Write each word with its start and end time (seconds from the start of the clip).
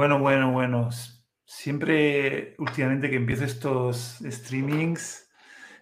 Bueno, 0.00 0.18
bueno, 0.18 0.50
bueno. 0.50 0.88
Siempre 1.44 2.54
últimamente 2.56 3.10
que 3.10 3.16
empiezo 3.16 3.44
estos 3.44 4.20
streamings, 4.24 5.30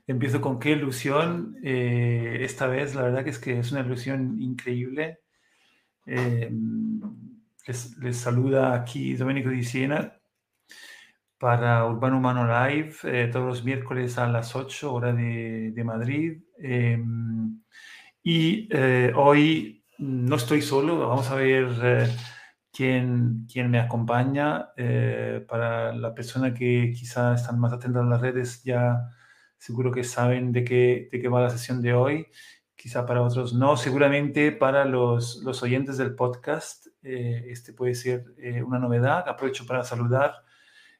empiezo 0.08 0.40
con 0.40 0.58
qué 0.58 0.72
ilusión. 0.72 1.56
Eh, 1.62 2.38
esta 2.40 2.66
vez 2.66 2.96
la 2.96 3.02
verdad 3.02 3.22
que 3.22 3.30
es 3.30 3.38
que 3.38 3.60
es 3.60 3.70
una 3.70 3.82
ilusión 3.82 4.42
increíble. 4.42 5.20
Eh, 6.04 6.50
les, 7.68 8.16
saluda 8.16 8.74
aquí 8.74 9.14
Domenico 9.14 9.50
Di 9.50 9.62
Siena 9.62 10.20
para 11.38 11.86
Urbano 11.86 12.18
Humano 12.18 12.44
Live 12.44 12.96
eh, 13.04 13.28
todos 13.28 13.46
los 13.46 13.64
miércoles 13.64 14.18
a 14.18 14.26
las 14.26 14.56
8 14.56 14.92
hora 14.92 15.12
de, 15.12 15.70
de 15.72 15.84
Madrid. 15.84 16.42
y 18.24 18.68
hoy 19.14 19.84
no 19.98 20.34
estoy 20.34 20.60
solo, 20.60 21.08
vamos 21.08 21.30
a 21.30 21.36
ver 21.36 22.10
quien, 22.78 23.48
quien 23.52 23.72
me 23.72 23.80
acompaña. 23.80 24.70
Eh, 24.76 25.44
para 25.48 25.92
la 25.92 26.14
persona 26.14 26.54
que 26.54 26.92
quizá 26.96 27.34
están 27.34 27.58
más 27.58 27.72
atentas 27.72 28.04
a 28.04 28.06
las 28.06 28.20
redes, 28.20 28.62
ya 28.62 29.10
seguro 29.56 29.90
que 29.90 30.04
saben 30.04 30.52
de 30.52 30.62
qué, 30.62 31.08
de 31.10 31.20
qué 31.20 31.28
va 31.28 31.42
la 31.42 31.50
sesión 31.50 31.82
de 31.82 31.92
hoy. 31.94 32.28
Quizá 32.76 33.04
para 33.04 33.22
otros 33.22 33.52
no. 33.52 33.76
Seguramente 33.76 34.52
para 34.52 34.84
los, 34.84 35.42
los 35.42 35.60
oyentes 35.64 35.98
del 35.98 36.14
podcast, 36.14 36.86
eh, 37.02 37.46
este 37.48 37.72
puede 37.72 37.96
ser 37.96 38.26
eh, 38.38 38.62
una 38.62 38.78
novedad. 38.78 39.28
Aprovecho 39.28 39.66
para 39.66 39.82
saludar 39.82 40.36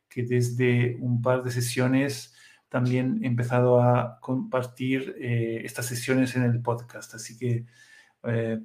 que 0.09 0.25
desde 0.25 0.97
un 0.97 1.23
par 1.23 1.45
de 1.45 1.53
sesiones 1.53 2.35
también 2.69 3.21
he 3.23 3.29
empezado 3.29 3.81
a 3.81 4.19
compartir 4.21 5.15
estas 5.21 5.87
sesiones 5.87 6.35
en 6.35 6.43
el 6.43 6.61
podcast. 6.61 7.15
Así 7.15 7.39
que 7.39 7.67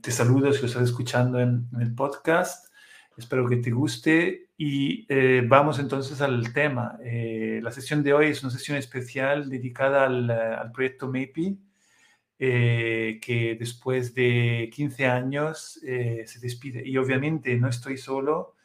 te 0.01 0.11
saludo 0.11 0.51
si 0.51 0.61
lo 0.61 0.67
estás 0.67 0.83
escuchando 0.83 1.39
en, 1.39 1.69
en 1.73 1.81
el 1.81 1.93
podcast. 1.93 2.72
Espero 3.17 3.47
que 3.47 3.57
te 3.57 3.69
guste 3.69 4.47
y 4.57 5.05
eh, 5.07 5.43
vamos 5.47 5.77
entonces 5.77 6.19
al 6.21 6.51
tema. 6.51 6.97
Eh, 7.03 7.59
la 7.61 7.71
sesión 7.71 8.01
de 8.01 8.13
hoy 8.13 8.27
es 8.27 8.41
una 8.41 8.51
sesión 8.51 8.77
especial 8.77 9.49
dedicada 9.49 10.05
al, 10.05 10.29
al 10.31 10.71
proyecto 10.71 11.07
MAPI, 11.07 11.59
eh, 12.39 13.19
que 13.21 13.55
después 13.59 14.15
de 14.15 14.69
15 14.73 15.05
años 15.05 15.79
se 15.81 16.39
despide. 16.41 16.87
Y 16.87 16.97
obviamente 16.97 17.55
no 17.55 17.67
estoy 17.67 17.97
solo, 17.97 18.55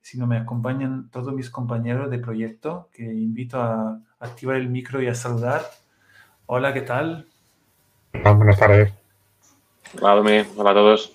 sino 0.00 0.26
me 0.28 0.36
acompañan 0.36 1.10
todos 1.10 1.34
mis 1.34 1.50
compañeros 1.50 2.08
de 2.10 2.20
proyecto, 2.20 2.90
que 2.92 3.02
invito 3.02 3.60
a 3.60 4.00
activar 4.20 4.56
el 4.56 4.68
micro 4.68 5.02
y 5.02 5.08
a 5.08 5.16
saludar. 5.16 5.62
Hola, 6.46 6.72
¿qué 6.72 6.82
tal? 6.82 7.26
Hola, 8.14 8.32
buenas 8.32 8.58
tardes. 8.58 8.92
Hola, 10.00 10.14
Hola 10.56 10.70
a 10.70 10.74
todos. 10.74 11.12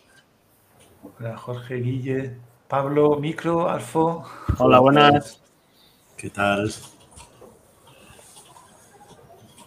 Hola, 1.04 1.38
Jorge 1.38 1.76
Guille. 1.76 2.51
Pablo, 2.72 3.18
micro, 3.18 3.70
Alfo. 3.70 4.24
Hola, 4.58 4.80
buenas. 4.80 5.42
¿Qué 6.16 6.30
tal? 6.30 6.74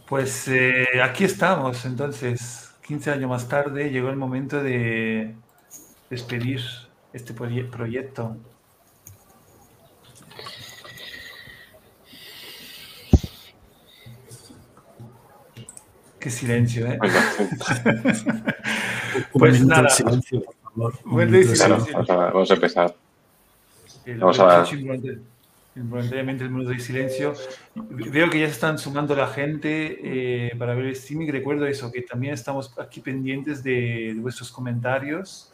Pues 0.09 0.49
eh, 0.49 0.87
aquí 1.03 1.25
estamos, 1.25 1.85
entonces, 1.85 2.73
15 2.87 3.11
años 3.11 3.29
más 3.29 3.47
tarde 3.47 3.91
llegó 3.91 4.09
el 4.09 4.17
momento 4.17 4.63
de 4.63 5.35
despedir 6.09 6.63
este 7.13 7.35
proyecto. 7.35 8.39
Qué 16.19 16.31
silencio, 16.31 16.87
¿eh? 16.87 16.99
pues 19.35 19.63
nada. 19.63 19.91
Silencio, 19.91 20.43
vamos 20.75 22.51
a 22.51 22.55
empezar. 22.55 23.04
Vamos 24.07 24.39
a 24.41 24.65
Involuntariamente 25.77 26.45
el 26.45 26.51
mundo 26.51 26.71
de 26.71 26.79
silencio. 26.79 27.35
Veo 27.75 28.31
que 28.31 28.39
ya 28.39 28.47
se 28.47 28.53
están 28.53 28.79
sumando 28.79 29.17
la 29.17 29.27
gente 29.27 29.99
eh, 30.49 30.53
para 30.57 30.73
ver 30.77 30.85
el 30.85 30.93
streaming. 30.93 31.27
Recuerdo 31.27 31.67
eso, 31.67 31.91
que 31.91 32.03
también 32.03 32.33
estamos 32.33 32.73
aquí 32.79 33.01
pendientes 33.01 33.65
de, 33.65 34.15
vuestros 34.19 34.53
comentarios 34.53 35.53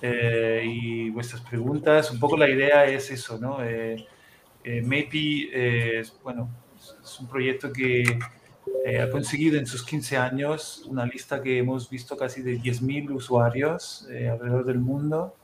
eh, 0.00 0.62
y 0.64 1.10
vuestras 1.10 1.42
preguntas. 1.42 2.12
Un 2.12 2.20
poco 2.20 2.36
la 2.36 2.48
idea 2.48 2.84
es 2.84 3.10
eso, 3.10 3.36
¿no? 3.36 3.58
Eh, 3.64 4.06
eh 4.62 6.02
bueno, 6.22 6.48
es 7.02 7.18
un 7.18 7.26
proyecto 7.26 7.72
que 7.72 8.04
eh, 8.84 9.00
ha 9.00 9.10
conseguido 9.10 9.58
en 9.58 9.66
sus 9.66 9.84
15 9.84 10.16
años 10.16 10.84
una 10.86 11.06
lista 11.06 11.42
que 11.42 11.58
hemos 11.58 11.88
visto 11.88 12.16
casi 12.16 12.42
de 12.42 12.58
10.000 12.58 13.14
usuarios 13.14 14.06
eh, 14.10 14.28
alrededor 14.28 14.64
del 14.64 14.78
mundo. 14.78 15.34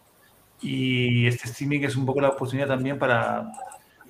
Y 0.62 1.26
este 1.26 1.48
streaming 1.48 1.81
es 1.81 1.97
un 1.97 2.04
poco 2.04 2.21
la 2.21 2.28
oportunidad 2.28 2.69
también 2.69 2.98
para 2.98 3.50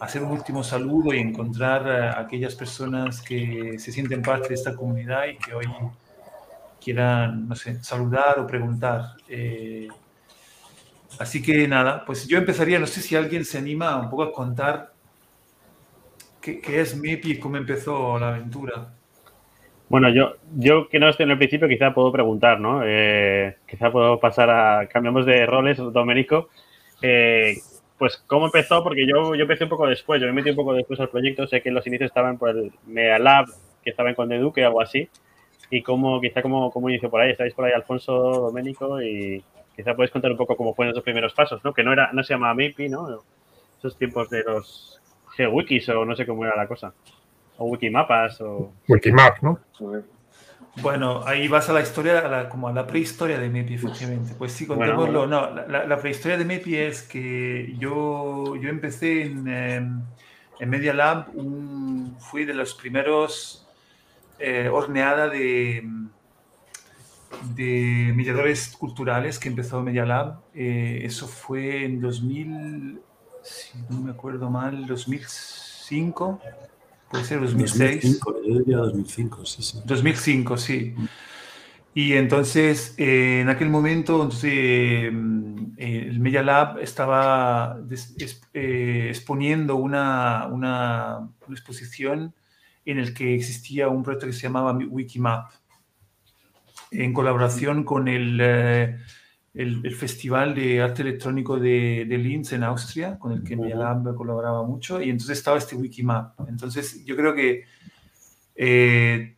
hacer 0.00 0.22
un 0.22 0.32
último 0.32 0.64
saludo 0.64 1.12
y 1.12 1.18
encontrar 1.18 1.88
a 1.88 2.20
aquellas 2.20 2.54
personas 2.54 3.20
que 3.20 3.78
se 3.78 3.92
sienten 3.92 4.22
parte 4.22 4.48
de 4.48 4.54
esta 4.54 4.74
comunidad 4.74 5.26
y 5.26 5.36
que 5.36 5.54
hoy 5.54 5.66
quieran, 6.82 7.48
no 7.48 7.54
sé, 7.54 7.82
saludar 7.84 8.38
o 8.38 8.46
preguntar. 8.46 9.16
Eh, 9.28 9.88
así 11.18 11.42
que 11.42 11.68
nada, 11.68 12.04
pues 12.04 12.26
yo 12.26 12.38
empezaría, 12.38 12.78
no 12.78 12.86
sé 12.86 13.02
si 13.02 13.14
alguien 13.14 13.44
se 13.44 13.58
anima 13.58 13.96
un 13.98 14.08
poco 14.08 14.22
a 14.24 14.32
contar 14.32 14.94
qué, 16.40 16.60
qué 16.60 16.80
es 16.80 16.96
MIPI 16.96 17.32
y 17.32 17.38
cómo 17.38 17.58
empezó 17.58 18.18
la 18.18 18.28
aventura. 18.28 18.99
Bueno, 19.90 20.08
yo, 20.08 20.36
yo 20.56 20.88
que 20.88 21.00
no 21.00 21.08
estoy 21.08 21.24
en 21.24 21.32
el 21.32 21.38
principio, 21.38 21.66
quizá 21.66 21.92
puedo 21.92 22.12
preguntar, 22.12 22.60
¿no? 22.60 22.82
Eh, 22.84 23.56
quizá 23.68 23.90
puedo 23.90 24.20
pasar 24.20 24.48
a. 24.48 24.86
Cambiamos 24.86 25.26
de 25.26 25.44
roles, 25.46 25.78
Domenico. 25.78 26.48
Eh, 27.02 27.56
pues, 27.98 28.18
¿cómo 28.28 28.46
empezó? 28.46 28.84
Porque 28.84 29.04
yo, 29.04 29.34
yo 29.34 29.42
empecé 29.42 29.64
un 29.64 29.70
poco 29.70 29.88
después, 29.88 30.20
yo 30.20 30.28
me 30.28 30.32
metí 30.32 30.50
un 30.50 30.54
poco 30.56 30.74
después 30.74 31.00
al 31.00 31.08
proyecto. 31.08 31.44
Sé 31.48 31.60
que 31.60 31.72
los 31.72 31.84
inicios 31.88 32.06
estaban 32.06 32.38
por 32.38 32.50
el 32.50 32.72
Media 32.86 33.18
Lab, 33.18 33.46
que 33.82 33.90
estaba 33.90 34.10
en 34.10 34.14
Conde 34.14 34.38
Duque, 34.38 34.64
algo 34.64 34.80
así. 34.80 35.08
Y 35.70 35.82
cómo, 35.82 36.20
quizá, 36.20 36.40
cómo, 36.40 36.70
cómo 36.70 36.88
inició 36.88 37.10
por 37.10 37.22
ahí. 37.22 37.32
Estáis 37.32 37.54
por 37.54 37.64
ahí, 37.64 37.72
Alfonso, 37.72 38.12
Domenico, 38.12 39.02
y 39.02 39.42
quizá 39.74 39.96
puedes 39.96 40.12
contar 40.12 40.30
un 40.30 40.36
poco 40.36 40.56
cómo 40.56 40.72
fueron 40.72 40.92
esos 40.92 41.02
primeros 41.02 41.34
pasos, 41.34 41.64
¿no? 41.64 41.74
Que 41.74 41.82
no, 41.82 41.92
era, 41.92 42.12
no 42.12 42.22
se 42.22 42.34
llamaba 42.34 42.54
MIPI, 42.54 42.88
¿no? 42.90 43.24
Esos 43.80 43.98
tiempos 43.98 44.30
de 44.30 44.44
los 44.44 45.00
GeoWikis 45.36 45.88
o 45.88 46.04
no 46.04 46.14
sé 46.14 46.26
cómo 46.26 46.44
era 46.44 46.54
la 46.54 46.68
cosa 46.68 46.94
o 47.60 47.66
Wikimapas 47.66 48.40
o... 48.40 48.72
Wikimap, 48.88 49.42
¿no? 49.42 49.60
Bueno, 50.80 51.20
ahí 51.26 51.46
vas 51.46 51.68
a 51.68 51.74
la 51.74 51.82
historia, 51.82 52.48
como 52.48 52.68
a 52.68 52.72
la 52.72 52.86
prehistoria 52.86 53.38
de 53.38 53.50
MEPI, 53.50 53.74
efectivamente. 53.74 54.34
Pues 54.38 54.52
sí, 54.52 54.66
contémoslo. 54.66 55.26
No, 55.26 55.50
la, 55.50 55.98
prehistoria 55.98 56.38
de 56.38 56.46
MEPI 56.46 56.76
es 56.76 57.02
que 57.02 57.74
yo, 57.78 58.56
yo 58.56 58.70
empecé 58.70 59.24
en, 59.24 59.46
em, 59.46 60.02
en 60.58 60.70
Media 60.70 60.94
Lab, 60.94 61.26
fui 62.18 62.46
de 62.46 62.54
los 62.54 62.72
primeros 62.72 63.68
eh, 64.38 64.70
horneada 64.72 65.28
de, 65.28 65.86
de 67.54 68.12
mediadores 68.16 68.74
culturales 68.74 69.38
que 69.38 69.50
empezó 69.50 69.82
Media 69.82 70.06
Lab. 70.06 70.40
Eh, 70.54 71.02
eso 71.04 71.28
fue 71.28 71.84
en 71.84 72.00
2000, 72.00 73.00
si 73.42 73.78
no 73.90 74.00
me 74.00 74.12
acuerdo 74.12 74.48
mal, 74.48 74.86
2005 74.86 76.40
puede 77.10 77.24
ser 77.24 77.40
2006. 77.40 78.02
2005, 78.02 78.36
yo 78.46 78.58
diría 78.60 78.76
2005, 78.78 79.44
sí, 79.44 79.62
sí. 79.62 79.78
2005, 79.84 80.56
sí. 80.56 80.94
Y 81.92 82.12
entonces, 82.12 82.94
eh, 82.98 83.40
en 83.40 83.48
aquel 83.48 83.68
momento, 83.68 84.22
entonces, 84.22 84.50
eh, 84.52 85.08
el 85.08 86.20
Media 86.20 86.42
Lab 86.42 86.78
estaba 86.78 87.80
eh, 88.54 89.06
exponiendo 89.08 89.74
una, 89.74 90.46
una, 90.46 91.28
exposición 91.50 92.32
en 92.84 93.04
la 93.04 93.12
que 93.12 93.34
existía 93.34 93.88
un 93.88 94.04
proyecto 94.04 94.26
que 94.26 94.32
se 94.32 94.42
llamaba 94.42 94.72
Wikimap, 94.72 95.50
en 96.92 97.12
colaboración 97.12 97.82
con 97.84 98.06
el 98.06 98.40
el, 99.54 99.94
Festival 99.94 100.54
de 100.54 100.80
Arte 100.80 101.02
Electrónico 101.02 101.58
de, 101.58 102.06
de, 102.08 102.18
Linz 102.18 102.52
en 102.52 102.62
Austria, 102.62 103.18
con 103.18 103.32
el 103.32 103.42
que 103.42 103.56
mi 103.56 103.70
Lab 103.70 104.14
colaboraba 104.14 104.62
mucho, 104.62 105.02
y 105.02 105.10
entonces 105.10 105.38
estaba 105.38 105.58
este 105.58 105.76
Wikimap. 105.76 106.38
Entonces 106.48 107.04
yo 107.04 107.16
creo 107.16 107.34
que 107.34 107.64
eh, 108.54 109.36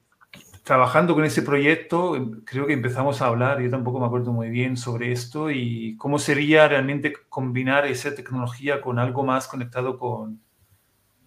trabajando 0.65 1.15
con 1.15 1.25
ese 1.25 1.43
proyecto, 1.43 2.15
em, 2.17 2.43
creo 2.45 2.67
que 2.67 2.75
empezamos 2.75 3.23
a 3.23 3.27
hablar, 3.27 3.61
yo 3.61 3.71
tampoco 3.71 4.01
me 4.01 4.07
acuerdo 4.07 4.33
muy 4.33 4.51
bien 4.51 4.77
sobre 4.77 5.13
esto, 5.13 5.51
y 5.51 5.97
cómo 5.97 6.19
sería 6.19 6.69
realmente 6.69 7.13
combinar 7.29 7.87
esa 7.87 8.15
tecnología 8.15 8.81
con 8.81 8.99
algo 8.99 9.25
más 9.25 9.49
conectado 9.49 9.99
con, 9.99 10.41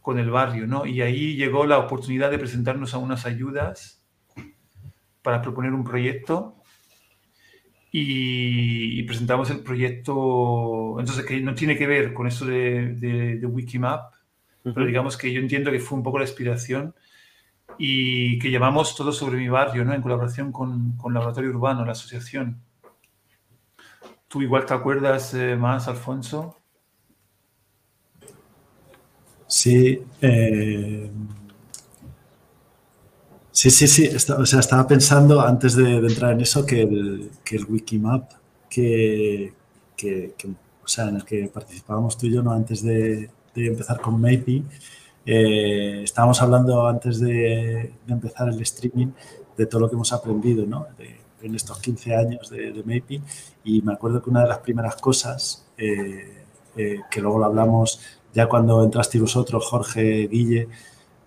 con 0.02 0.20
el 0.20 0.30
barrio, 0.30 0.68
¿no? 0.68 0.86
Y 0.86 1.02
ahí 1.02 1.36
llegó 1.36 1.66
la 1.66 1.80
oportunidad 1.80 2.30
de 2.30 2.38
presentarnos 2.38 2.94
a 2.94 3.00
unas 3.00 3.26
ayudas 3.26 4.04
para 5.24 5.42
proponer 5.42 5.74
un 5.74 5.84
proyecto 5.84 6.55
y, 7.98 9.04
presentamos 9.04 9.50
el 9.52 9.62
proyecto, 9.62 11.00
entonces 11.00 11.26
que 11.26 11.40
no 11.40 11.56
tiene 11.56 11.78
que 11.78 11.88
ver 11.88 12.14
con 12.14 12.28
esto 12.28 12.46
de, 12.46 12.94
de, 12.96 13.46
Wikimap, 13.46 14.14
pero 14.64 14.86
digamos 14.86 15.16
que 15.16 15.32
yo 15.32 15.40
entiendo 15.40 15.72
que 15.72 15.80
fue 15.80 15.98
un 15.98 16.04
poco 16.04 16.20
la 16.20 16.26
inspiración 16.26 16.94
y 17.78 18.38
que 18.40 18.52
llamamos 18.52 18.98
todo 18.98 19.14
sobre 19.14 19.38
mi 19.38 19.48
barrio, 19.48 19.86
¿no? 19.86 19.94
En 19.94 20.02
colaboración 20.02 20.52
con, 20.52 20.98
con 20.98 21.14
Laboratorio 21.14 21.52
Urbano, 21.52 21.86
la 21.86 21.94
asociación. 21.94 22.60
¿Tú 24.28 24.42
igual 24.42 24.66
te 24.66 24.74
acuerdas 24.74 25.34
eh, 25.34 25.56
más, 25.56 25.88
Alfonso? 25.88 26.58
Sí, 29.48 30.04
eh, 30.20 31.10
sí, 33.56 33.72
sí, 33.72 33.88
sí. 33.88 34.10
o 34.38 34.46
sea, 34.46 34.60
estaba 34.60 34.86
pensando 34.86 35.40
antes 35.40 35.76
de, 35.76 35.96
entrar 35.96 36.34
en 36.34 36.42
eso 36.42 36.66
que 36.66 36.82
el, 36.82 37.32
que 37.44 37.56
el 37.56 37.66
Wikimap 37.66 38.32
que, 38.70 39.54
o 40.84 40.88
sea, 40.88 41.08
en 41.08 41.16
el 41.16 41.24
que 41.24 41.48
participábamos 41.48 42.18
tú 42.18 42.28
y 42.28 42.34
yo 42.34 42.44
¿no? 42.44 42.52
antes 42.52 42.84
de, 42.84 43.30
empezar 43.56 44.02
con 44.02 44.20
Maypi, 44.20 44.66
eh, 45.26 46.02
estábamos 46.04 46.42
hablando 46.42 46.86
antes 46.86 47.22
de, 47.22 47.94
empezar 48.08 48.50
el 48.50 48.62
streaming 48.62 49.12
de 49.58 49.66
todo 49.66 49.82
lo 49.82 49.90
que 49.90 49.96
hemos 49.96 50.12
aprendido 50.12 50.66
¿no? 50.66 50.88
en 51.42 51.56
estos 51.56 51.80
15 51.80 52.16
años 52.16 52.50
de, 52.50 52.74
de 52.74 53.22
y 53.64 53.82
me 53.82 53.94
acuerdo 53.94 54.22
que 54.22 54.30
una 54.30 54.42
de 54.42 54.50
las 54.50 54.60
primeras 54.60 54.98
cosas, 54.98 55.66
eh, 55.78 56.44
eh, 56.76 57.00
que 57.10 57.22
luego 57.22 57.40
lo 57.40 57.46
hablamos 57.46 58.02
ya 58.34 58.48
cuando 58.50 58.84
entrasteis 58.84 59.22
vosotros, 59.22 59.66
Jorge, 59.66 60.28
Guille, 60.28 60.68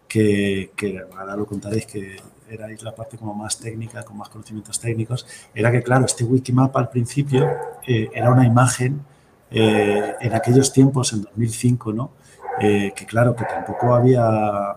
que, 0.09 0.73
que 0.75 1.05
ahora 1.17 1.37
lo 1.37 1.47
contaréis, 1.47 1.87
que 1.87 2.17
erais 2.51 2.83
la 2.83 2.95
parte 2.95 3.17
como 3.17 3.35
más 3.35 3.59
técnica, 3.59 4.03
con 4.03 4.17
más 4.17 4.29
conocimientos 4.29 4.81
técnicos, 4.81 5.27
era 5.55 5.71
que, 5.71 5.83
claro, 5.83 6.07
este 6.07 6.25
Wikimap 6.25 6.77
al 6.77 6.89
principio 6.89 7.47
eh, 7.87 8.09
era 8.13 8.31
una 8.31 8.47
imagen 8.47 9.03
eh, 9.51 10.15
en 10.21 10.35
aquellos 10.35 10.73
tiempos, 10.73 11.13
en 11.13 11.23
2005, 11.23 11.93
¿no? 11.93 12.13
Eh, 12.61 12.93
que 12.95 13.07
claro, 13.07 13.37
que 13.37 13.45
tampoco 13.45 13.95
había... 13.95 14.77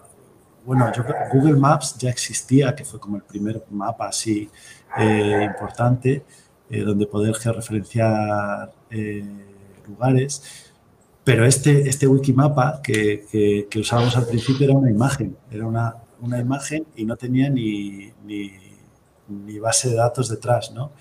Bueno, 0.65 0.91
yo 0.93 1.03
Google 1.33 1.55
Maps 1.55 1.97
ya 1.97 2.09
existía, 2.11 2.75
que 2.75 2.85
fue 2.85 2.99
como 2.99 3.15
el 3.17 3.23
primer 3.23 3.63
mapa 3.71 4.09
así 4.09 4.47
importante, 5.41 6.23
donde 6.69 7.07
poder 7.07 7.33
georreferenciar 7.33 8.71
lugares, 9.87 10.70
pero 11.23 11.45
este, 11.45 11.87
este 11.87 12.07
Wikimapa 12.07 12.81
que, 12.81 13.25
que, 13.31 13.67
que, 13.69 13.79
usábamos 13.79 14.15
al 14.17 14.25
principio 14.25 14.65
era 14.65 14.75
una 14.75 14.89
imagen, 14.89 15.37
era 15.51 15.67
una, 15.67 15.95
una 16.21 16.39
imagen 16.39 16.85
y 16.95 17.05
no 17.05 17.15
tenía 17.15 17.49
ni, 17.49 18.11
ni, 18.25 19.59
base 19.59 19.89
de 19.89 19.95
datos 19.95 20.29
detrás, 20.29 20.71
¿no? 20.71 20.91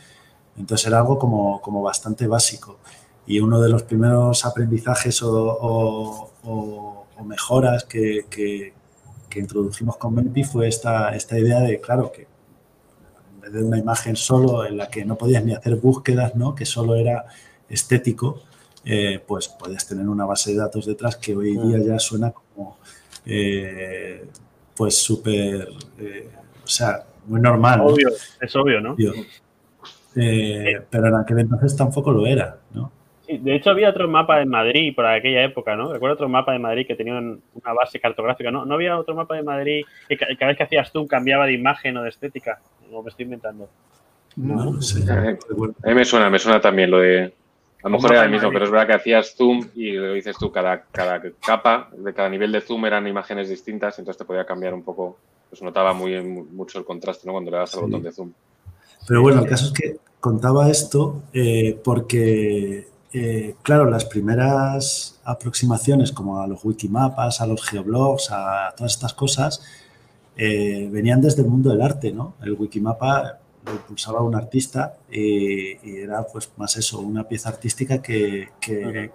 Entonces 0.56 0.86
era 0.86 0.98
algo 0.98 1.18
como, 1.18 1.60
como 1.62 1.82
bastante 1.82 2.26
básico. 2.26 2.78
Y 3.26 3.40
uno 3.40 3.60
de 3.60 3.70
los 3.70 3.82
primeros 3.84 4.44
aprendizajes 4.44 5.20
o, 5.22 6.30
mejoras 7.24 7.84
que, 7.84 8.26
que, 8.30 8.72
introdujimos 9.38 9.96
con 9.96 10.14
Menpi 10.14 10.42
fue 10.42 10.68
esta, 10.68 11.14
esta 11.14 11.38
idea 11.38 11.60
de, 11.60 11.80
claro, 11.80 12.10
que 12.10 12.26
en 13.34 13.40
vez 13.40 13.52
de 13.52 13.62
una 13.62 13.78
imagen 13.78 14.16
solo 14.16 14.64
en 14.66 14.76
la 14.76 14.88
que 14.88 15.04
no 15.04 15.16
podías 15.16 15.44
ni 15.44 15.54
hacer 15.54 15.76
búsquedas, 15.76 16.34
¿no? 16.34 16.54
que 16.54 16.64
solo 16.64 16.96
era 16.96 17.26
estético, 17.68 18.42
eh, 18.84 19.20
pues 19.26 19.48
podías 19.48 19.86
tener 19.86 20.08
una 20.08 20.24
base 20.24 20.52
de 20.52 20.58
datos 20.58 20.86
detrás 20.86 21.16
que 21.16 21.34
hoy 21.34 21.56
día 21.56 21.78
ya 21.78 21.98
suena 21.98 22.30
como 22.30 22.78
eh, 23.26 24.24
pues 24.76 24.96
súper, 24.96 25.68
eh, 25.98 26.30
o 26.64 26.66
sea, 26.66 27.04
muy 27.26 27.40
normal. 27.40 27.80
Obvio, 27.82 28.08
es 28.40 28.56
obvio, 28.56 28.80
¿no? 28.80 28.96
Eh, 30.16 30.80
pero 30.88 31.08
en 31.08 31.14
aquel 31.16 31.40
entonces 31.40 31.76
tampoco 31.76 32.10
lo 32.10 32.26
era, 32.26 32.56
¿no? 32.74 32.90
Sí, 33.26 33.38
de 33.38 33.54
hecho 33.54 33.70
había 33.70 33.90
otro 33.90 34.08
mapa 34.08 34.40
en 34.40 34.48
Madrid 34.48 34.92
por 34.94 35.06
aquella 35.06 35.44
época, 35.44 35.76
¿no? 35.76 35.92
Recuerdo 35.92 36.14
otro 36.14 36.28
mapa 36.28 36.52
de 36.52 36.58
Madrid 36.58 36.86
que 36.86 36.96
tenía 36.96 37.14
una 37.14 37.72
base 37.74 38.00
cartográfica, 38.00 38.50
¿no? 38.50 38.64
¿No 38.64 38.74
había 38.74 38.98
otro 38.98 39.14
mapa 39.14 39.36
de 39.36 39.42
Madrid 39.42 39.84
que 40.08 40.16
cada 40.16 40.48
vez 40.48 40.56
que 40.56 40.64
hacías 40.64 40.90
tú 40.90 41.06
cambiaba 41.06 41.46
de 41.46 41.52
imagen 41.52 41.96
o 41.98 42.02
de 42.02 42.08
estética? 42.08 42.60
O 42.90 43.02
me 43.02 43.10
estoy 43.10 43.24
inventando. 43.24 43.68
No, 44.36 44.72
no 44.72 44.82
sé. 44.82 45.04
A 45.12 45.88
mí 45.88 45.94
me 45.94 46.04
suena, 46.04 46.30
me 46.30 46.38
suena 46.38 46.60
también 46.60 46.90
lo 46.90 46.98
de 46.98 47.32
a 47.82 47.88
lo 47.88 47.96
mejor 47.96 48.12
era 48.12 48.24
el 48.24 48.30
mismo, 48.30 48.50
pero 48.52 48.66
es 48.66 48.70
verdad 48.70 48.86
que 48.86 48.94
hacías 48.94 49.34
zoom 49.36 49.68
y 49.74 49.92
lo 49.92 50.12
dices 50.12 50.36
tú, 50.38 50.52
cada, 50.52 50.82
cada 50.92 51.20
capa, 51.44 51.88
de 51.96 52.12
cada 52.12 52.28
nivel 52.28 52.52
de 52.52 52.60
zoom 52.60 52.84
eran 52.84 53.06
imágenes 53.06 53.48
distintas, 53.48 53.98
entonces 53.98 54.18
te 54.18 54.24
podía 54.24 54.44
cambiar 54.44 54.74
un 54.74 54.82
poco, 54.82 55.16
pues 55.48 55.62
notaba 55.62 55.94
muy, 55.94 56.20
mucho 56.22 56.78
el 56.78 56.84
contraste 56.84 57.26
¿no? 57.26 57.32
cuando 57.32 57.50
le 57.50 57.56
das 57.56 57.74
al 57.74 57.82
botón 57.82 58.02
de 58.02 58.12
zoom. 58.12 58.32
Pero 59.08 59.22
bueno, 59.22 59.40
el 59.40 59.48
caso 59.48 59.66
es 59.66 59.72
que 59.72 59.96
contaba 60.20 60.68
esto 60.68 61.22
eh, 61.32 61.80
porque, 61.82 62.86
eh, 63.12 63.54
claro, 63.62 63.88
las 63.88 64.04
primeras 64.04 65.18
aproximaciones 65.24 66.12
como 66.12 66.40
a 66.40 66.46
los 66.46 66.62
wikimapas, 66.64 67.40
a 67.40 67.46
los 67.46 67.62
geoblogs, 67.66 68.30
a 68.30 68.74
todas 68.76 68.92
estas 68.92 69.14
cosas, 69.14 69.64
eh, 70.36 70.88
venían 70.92 71.20
desde 71.20 71.42
el 71.42 71.48
mundo 71.48 71.70
del 71.70 71.82
arte, 71.82 72.12
¿no? 72.12 72.34
El 72.42 72.52
wikimapa 72.52 73.38
lo 73.64 73.72
impulsaba 73.72 74.22
un 74.22 74.34
artista 74.34 74.96
y, 75.10 75.76
era 75.98 76.26
pues 76.26 76.50
más 76.56 76.76
eso, 76.76 77.00
una 77.00 77.24
pieza 77.24 77.50
artística 77.50 78.00
que, 78.00 78.48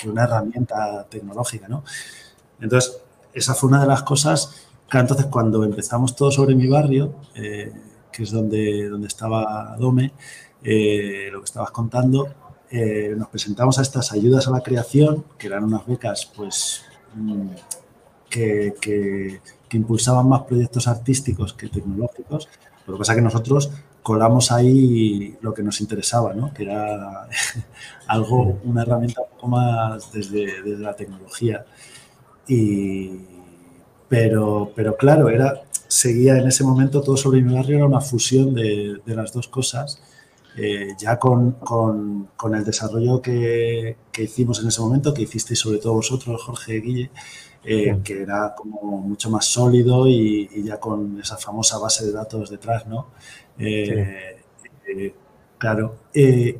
una 0.05 0.23
herramienta 0.23 1.05
tecnológica, 1.09 1.67
¿no? 1.67 1.83
Entonces, 2.59 2.99
esa 3.33 3.53
fue 3.53 3.69
una 3.69 3.81
de 3.81 3.87
las 3.87 4.03
cosas 4.03 4.67
que 4.89 4.97
entonces 4.97 5.25
cuando 5.27 5.63
empezamos 5.63 6.15
todo 6.15 6.31
sobre 6.31 6.55
mi 6.55 6.67
barrio, 6.67 7.15
eh, 7.35 7.73
que 8.11 8.23
es 8.23 8.31
donde, 8.31 8.87
donde 8.87 9.07
estaba 9.07 9.75
Dome, 9.79 10.13
eh, 10.63 11.29
lo 11.31 11.39
que 11.39 11.45
estabas 11.45 11.71
contando, 11.71 12.29
eh, 12.69 13.13
nos 13.17 13.27
presentamos 13.29 13.77
a 13.79 13.81
estas 13.81 14.11
ayudas 14.11 14.47
a 14.47 14.51
la 14.51 14.61
creación, 14.61 15.25
que 15.37 15.47
eran 15.47 15.63
unas 15.63 15.85
becas 15.85 16.31
pues 16.35 16.83
mm, 17.15 17.47
que, 18.29 18.75
que 18.81 19.77
impulsaban 19.77 20.27
más 20.27 20.43
proyectos 20.43 20.87
artísticos 20.87 21.53
que 21.53 21.67
tecnológicos. 21.67 22.47
Lo 22.87 22.93
que 22.93 22.99
pasa 22.99 23.13
es 23.13 23.17
que 23.17 23.23
nosotros 23.23 23.71
colamos 24.05 24.51
ahí 24.51 25.35
lo 25.41 25.51
que 25.51 25.63
nos 25.63 25.81
interesaba, 25.81 26.31
¿no? 26.35 26.53
que 26.53 26.61
era 26.61 27.27
algo, 28.07 28.59
una 28.63 28.83
herramienta 28.83 29.21
un 29.21 29.29
poco 29.29 29.47
más 29.47 30.11
desde, 30.11 30.61
la 30.77 30.95
tecnología. 30.95 31.65
Y, 32.47 33.09
pero, 34.07 34.71
pero 34.75 34.95
claro, 34.95 35.27
era, 35.27 35.63
seguía 35.87 36.37
en 36.37 36.47
ese 36.47 36.63
momento 36.63 37.01
todo 37.01 37.17
sobre 37.17 37.41
mi 37.41 37.55
barrio, 37.55 37.77
era 37.77 37.87
una 37.87 37.99
fusión 37.99 38.53
de, 38.53 39.01
las 39.07 39.33
dos 39.33 39.47
cosas. 39.47 39.99
Eh, 40.55 40.89
ya 40.99 41.17
con, 41.17 41.53
con, 41.53 42.29
con, 42.37 42.53
el 42.53 42.63
desarrollo 42.63 43.21
que, 43.21 43.97
que, 44.11 44.23
hicimos 44.23 44.61
en 44.61 44.67
ese 44.67 44.81
momento, 44.81 45.15
que 45.15 45.23
hicisteis 45.23 45.59
sobre 45.59 45.79
todo 45.79 45.95
vosotros, 45.95 46.43
Jorge 46.43 46.79
Guille, 46.79 47.09
eh, 47.65 47.99
que 48.03 48.21
era 48.21 48.53
como 48.55 48.99
mucho 48.99 49.29
más 49.31 49.45
sólido 49.45 50.07
y, 50.07 50.47
y, 50.53 50.63
ya 50.63 50.79
con 50.79 51.19
esa 51.19 51.35
famosa 51.35 51.77
base 51.79 52.05
de 52.05 52.13
datos 52.13 52.51
detrás, 52.51 52.85
¿no? 52.87 53.07
Eh, 53.57 54.37
eh, 54.87 55.13
claro. 55.57 55.95
Eh, 56.13 56.57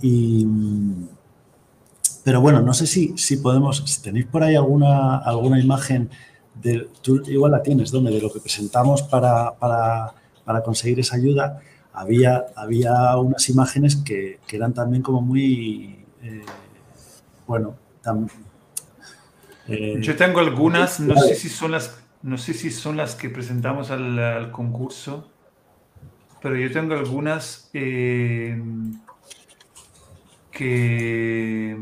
pero 2.23 2.41
bueno, 2.41 2.61
no 2.61 2.73
sé 2.73 2.87
si, 2.87 3.17
si 3.17 3.37
podemos, 3.37 3.83
si 3.85 4.01
tenéis 4.01 4.25
por 4.25 4.43
ahí 4.43 4.55
alguna, 4.55 5.17
alguna 5.17 5.59
imagen, 5.59 6.09
de, 6.55 6.89
tú 7.01 7.21
igual 7.27 7.51
la 7.51 7.61
tienes, 7.61 7.91
donde 7.91 8.11
de 8.11 8.21
lo 8.21 8.31
que 8.31 8.39
presentamos 8.39 9.03
para, 9.03 9.53
conseguir 10.63 10.99
esa 10.99 11.17
ayuda, 11.17 11.61
había, 11.93 12.45
había 12.55 13.15
unas 13.17 13.47
imágenes 13.49 13.97
que, 13.97 14.39
eran 14.51 14.73
también 14.73 15.03
como 15.03 15.21
muy, 15.21 16.03
bueno, 17.45 17.75
Yo 19.67 20.15
tengo 20.15 20.39
algunas, 20.39 20.99
no 20.99 21.15
sé 21.19 21.35
si 21.35 21.49
son 21.49 21.73
las, 21.73 21.95
no 22.23 22.39
sé 22.39 22.55
si 22.55 22.71
son 22.71 22.97
las 22.97 23.13
que 23.13 23.29
presentamos 23.29 23.91
al 23.91 24.49
concurso 24.51 25.29
pero 26.45 26.57
yo 26.57 26.71
tengo 26.71 26.93
algunas 26.93 27.71
eh, 27.73 28.55
que... 30.51 31.75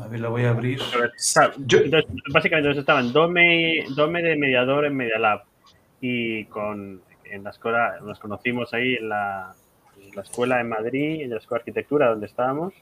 A 0.00 0.08
ver, 0.08 0.18
la 0.18 0.28
voy 0.28 0.42
a 0.46 0.50
abrir. 0.50 0.80
básicamente 2.32 2.76
estaban 2.76 3.12
Dome, 3.12 3.84
Dome 3.94 4.20
de 4.20 4.34
mediador 4.34 4.84
en 4.84 4.96
Media 4.96 5.16
Lab 5.16 5.44
y 6.00 6.44
con, 6.46 7.00
en 7.24 7.44
la 7.44 7.50
escuela, 7.50 8.00
nos 8.02 8.18
conocimos 8.18 8.74
ahí 8.74 8.94
en 8.96 9.10
la, 9.10 9.54
la 10.16 10.22
escuela 10.22 10.60
en 10.60 10.70
Madrid, 10.70 11.22
en 11.22 11.30
la 11.30 11.36
escuela 11.36 11.60
de 11.60 11.70
arquitectura 11.70 12.08
donde 12.08 12.26
estábamos. 12.26 12.74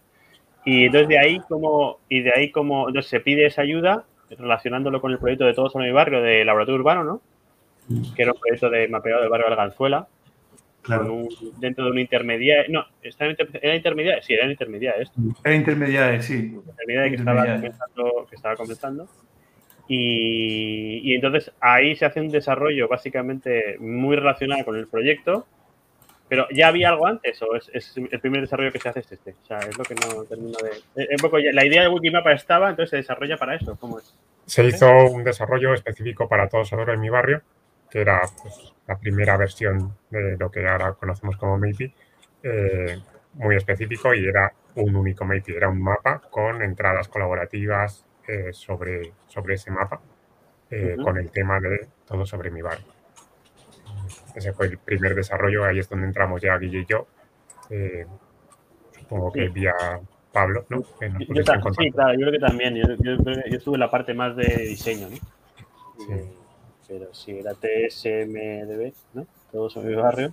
Y 0.64 0.86
entonces 0.86 1.08
de 1.08 1.18
ahí 1.18 1.40
como, 1.40 1.98
y 2.08 2.22
de 2.22 2.32
ahí 2.34 2.50
como 2.50 2.88
entonces 2.88 3.10
se 3.10 3.20
pide 3.20 3.44
esa 3.44 3.60
ayuda 3.60 4.06
relacionándolo 4.30 5.02
con 5.02 5.12
el 5.12 5.18
proyecto 5.18 5.44
de 5.44 5.52
Todos 5.52 5.74
en 5.74 5.82
mi 5.82 5.92
barrio 5.92 6.22
de 6.22 6.42
laboratorio 6.46 6.80
urbano, 6.80 7.04
¿no? 7.04 7.20
Mm. 7.88 8.14
Que 8.14 8.22
era 8.22 8.32
un 8.32 8.40
proyecto 8.40 8.70
de 8.70 8.88
mapeado 8.88 9.20
del 9.20 9.28
barrio 9.28 9.48
de 9.48 9.52
Alganzuela 9.52 10.08
dentro 11.58 11.84
de 11.84 11.90
un 11.90 11.98
intermediario. 11.98 12.72
No, 12.72 12.86
¿era 13.02 13.74
intermediario? 13.74 14.22
Sí, 14.22 14.34
era 14.34 14.50
intermediario 14.50 15.02
esto. 15.02 15.20
Era 15.44 15.54
intermediario, 15.54 16.22
sí. 16.22 16.34
Intermediario 16.34 17.10
que, 17.10 17.16
Estaba 17.16 17.44
comenzando, 17.44 18.26
que 18.28 18.36
estaba 18.36 18.56
comenzando. 18.56 19.08
Y, 19.88 21.00
y, 21.02 21.14
entonces 21.14 21.50
ahí 21.60 21.96
se 21.96 22.04
hace 22.04 22.20
un 22.20 22.28
desarrollo 22.28 22.88
básicamente 22.88 23.78
muy 23.78 24.16
relacionado 24.16 24.64
con 24.64 24.76
el 24.76 24.86
proyecto. 24.86 25.46
Pero 26.28 26.46
¿ya 26.50 26.68
había 26.68 26.90
algo 26.90 27.06
antes 27.06 27.40
o 27.42 27.56
es, 27.56 27.96
el 27.96 28.20
primer 28.20 28.42
desarrollo 28.42 28.70
que 28.70 28.78
se 28.78 28.88
hace 28.90 29.00
es 29.00 29.12
este? 29.12 29.34
O 29.42 29.46
sea, 29.46 29.58
es 29.60 29.78
lo 29.78 29.84
que 29.84 29.94
no 29.94 30.24
termino 30.24 30.58
de... 30.58 31.52
la 31.52 31.64
idea 31.64 31.82
de 31.82 31.88
Wikimapa 31.88 32.32
estaba, 32.32 32.68
entonces 32.68 32.90
se 32.90 32.96
desarrolla 32.96 33.38
para 33.38 33.54
eso. 33.54 33.76
¿Cómo 33.80 33.98
es? 33.98 34.14
Se 34.44 34.64
hizo 34.64 34.90
un 35.06 35.24
desarrollo 35.24 35.72
específico 35.72 36.28
para 36.28 36.48
todos 36.48 36.72
ahora 36.72 36.94
en 36.94 37.00
mi 37.00 37.08
barrio, 37.08 37.42
que 37.90 38.00
era 38.00 38.20
pues, 38.42 38.72
la 38.86 38.98
primera 38.98 39.36
versión 39.36 39.96
de 40.10 40.36
lo 40.36 40.50
que 40.50 40.66
ahora 40.66 40.92
conocemos 40.94 41.36
como 41.36 41.58
MAPI, 41.58 41.94
eh, 42.42 42.98
muy 43.34 43.56
específico 43.56 44.14
y 44.14 44.26
era 44.26 44.52
un 44.76 44.94
único 44.96 45.24
MAPI, 45.24 45.52
era 45.54 45.68
un 45.68 45.82
mapa 45.82 46.20
con 46.30 46.62
entradas 46.62 47.08
colaborativas 47.08 48.04
eh, 48.26 48.52
sobre, 48.52 49.12
sobre 49.26 49.54
ese 49.54 49.70
mapa. 49.70 50.00
eh, 50.70 50.96
con 51.02 51.16
el 51.16 51.30
tema 51.30 51.58
de 51.60 51.88
todo 52.06 52.26
sobre 52.26 52.50
mi 52.50 52.60
barrio. 52.60 52.84
Ese 54.34 54.52
fue 54.52 54.66
el 54.66 54.76
primer 54.76 55.14
desarrollo, 55.14 55.64
ahí 55.64 55.78
es 55.78 55.88
donde 55.88 56.06
entramos 56.06 56.42
ya 56.42 56.58
Guille 56.58 56.80
y 56.80 56.84
yo. 56.84 57.06
Supongo 58.92 59.32
que 59.32 59.48
vía 59.48 59.72
Pablo, 60.30 60.66
¿no? 60.68 60.82
Yo, 60.82 61.42
sí, 61.78 61.90
claro, 61.90 62.12
yo 62.12 62.20
creo 62.20 62.32
que 62.32 62.38
también. 62.38 62.76
Yo, 62.76 63.14
estuve 63.46 63.76
en 63.76 63.80
la 63.80 63.90
parte 63.90 64.12
más 64.12 64.36
de 64.36 64.44
diseño, 64.44 65.08
¿no? 65.08 65.16
Sí. 65.16 66.37
Pero 66.88 67.12
sí, 67.12 67.38
era 67.38 67.52
TSMDB, 67.52 68.92
¿no? 69.14 69.26
Todo 69.52 69.68
sobre 69.68 69.88
mi 69.90 69.94
barrio. 69.94 70.32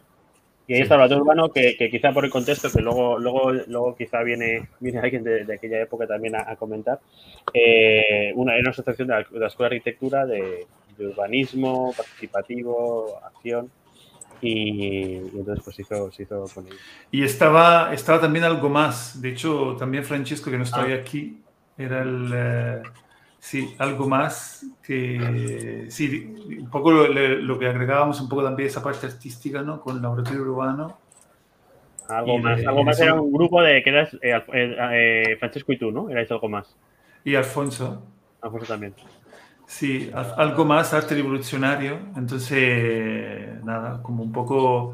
Y 0.68 0.74
ahí 0.74 0.82
está 0.82 0.96
el 0.96 1.02
laboratorio 1.02 1.24
urbano, 1.24 1.52
que, 1.52 1.78
que, 1.78 1.92
quizá 1.92 2.12
por 2.12 2.26
el 2.26 2.32
contexto, 2.32 2.72
que 2.72 2.82
luego, 2.82 3.20
luego, 3.20 3.52
luego 3.52 3.96
quizá 3.96 4.24
viene, 4.24 4.70
viene 4.80 5.00
alguien 5.00 5.24
de, 5.24 5.54
aquella 5.54 5.82
época 5.82 6.08
también 6.08 6.36
a, 6.36 6.56
comentar, 6.56 7.00
eh, 7.54 8.32
una, 8.36 8.54
era 8.54 8.62
una 8.62 8.70
asociación 8.72 9.10
de 9.10 9.14
la, 9.14 9.48
Escuela 9.48 9.70
de 9.70 9.76
Arquitectura 9.76 10.26
de, 10.26 10.66
urbanismo, 10.98 11.94
participativo, 11.96 13.20
acción, 13.24 13.70
y, 14.42 15.18
entonces 15.18 15.64
pues 15.64 15.80
hizo, 15.80 16.12
se 16.12 16.24
hizo 16.24 16.46
con 16.54 16.66
ellos. 16.66 16.80
Y 17.12 17.24
estaba, 17.24 17.94
estaba 17.94 18.20
también 18.20 18.46
algo 18.46 18.70
más, 18.70 19.22
de 19.22 19.30
hecho 19.30 19.76
también 19.78 20.04
Francesco, 20.04 20.50
que 20.50 20.58
no 20.58 20.64
está 20.64 20.82
ah. 20.82 20.94
aquí, 20.96 21.42
era 21.78 22.02
el... 22.02 22.32
Eh, 22.34 22.82
Sí, 23.46 23.76
algo 23.78 24.10
más 24.10 24.66
que, 24.82 25.86
sí, 25.90 26.34
un 26.60 26.68
poco 26.72 26.92
lo, 26.92 27.60
que 27.60 27.68
agregábamos, 27.68 28.20
un 28.20 28.28
poco 28.28 28.44
también 28.44 28.70
esa 28.70 28.82
parte 28.82 29.06
artística, 29.06 29.62
¿no? 29.62 29.82
Con 29.82 29.98
el 29.98 30.02
laboratorio 30.02 30.42
urbano. 30.42 30.98
Algo 32.10 32.40
más, 32.40 32.66
algo 32.66 32.84
más 32.84 33.00
era 33.00 33.14
un 33.14 33.32
grupo 33.32 33.62
de 33.62 33.84
que 33.84 33.90
eras 33.92 34.16
eh, 34.16 34.32
eh, 34.52 34.76
eh, 35.32 35.38
Francesco 35.38 35.72
y 35.74 35.78
tú, 35.78 35.92
¿no? 35.92 36.10
Erais 36.10 36.32
algo 36.32 36.50
más. 36.50 36.76
Y 37.24 37.36
Alfonso. 37.36 38.02
Alfonso 38.42 38.66
también. 38.66 38.96
Sí, 39.68 40.10
algo 40.16 40.66
más 40.66 40.92
arte 40.96 41.14
revolucionario. 41.14 42.00
Entonces, 42.18 43.64
nada, 43.64 44.02
como 44.02 44.24
un 44.24 44.32
poco 44.32 44.92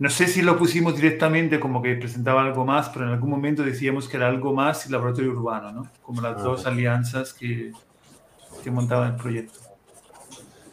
no 0.00 0.08
sé 0.08 0.26
si 0.28 0.40
lo 0.40 0.56
pusimos 0.56 0.96
directamente 0.96 1.60
como 1.60 1.82
que 1.82 1.94
presentaba 1.94 2.42
algo 2.42 2.64
más, 2.64 2.88
pero 2.88 3.04
en 3.04 3.12
algún 3.12 3.28
momento 3.28 3.62
decíamos 3.62 4.08
que 4.08 4.16
era 4.16 4.28
algo 4.28 4.54
más 4.54 4.86
y 4.86 4.90
laboratorio 4.90 5.30
urbano, 5.30 5.72
¿no? 5.72 5.88
Como 6.00 6.22
las 6.22 6.42
dos 6.42 6.64
alianzas 6.64 7.34
que, 7.34 7.70
que 8.64 8.70
montaban 8.70 9.12
el 9.12 9.16
proyecto. 9.16 9.60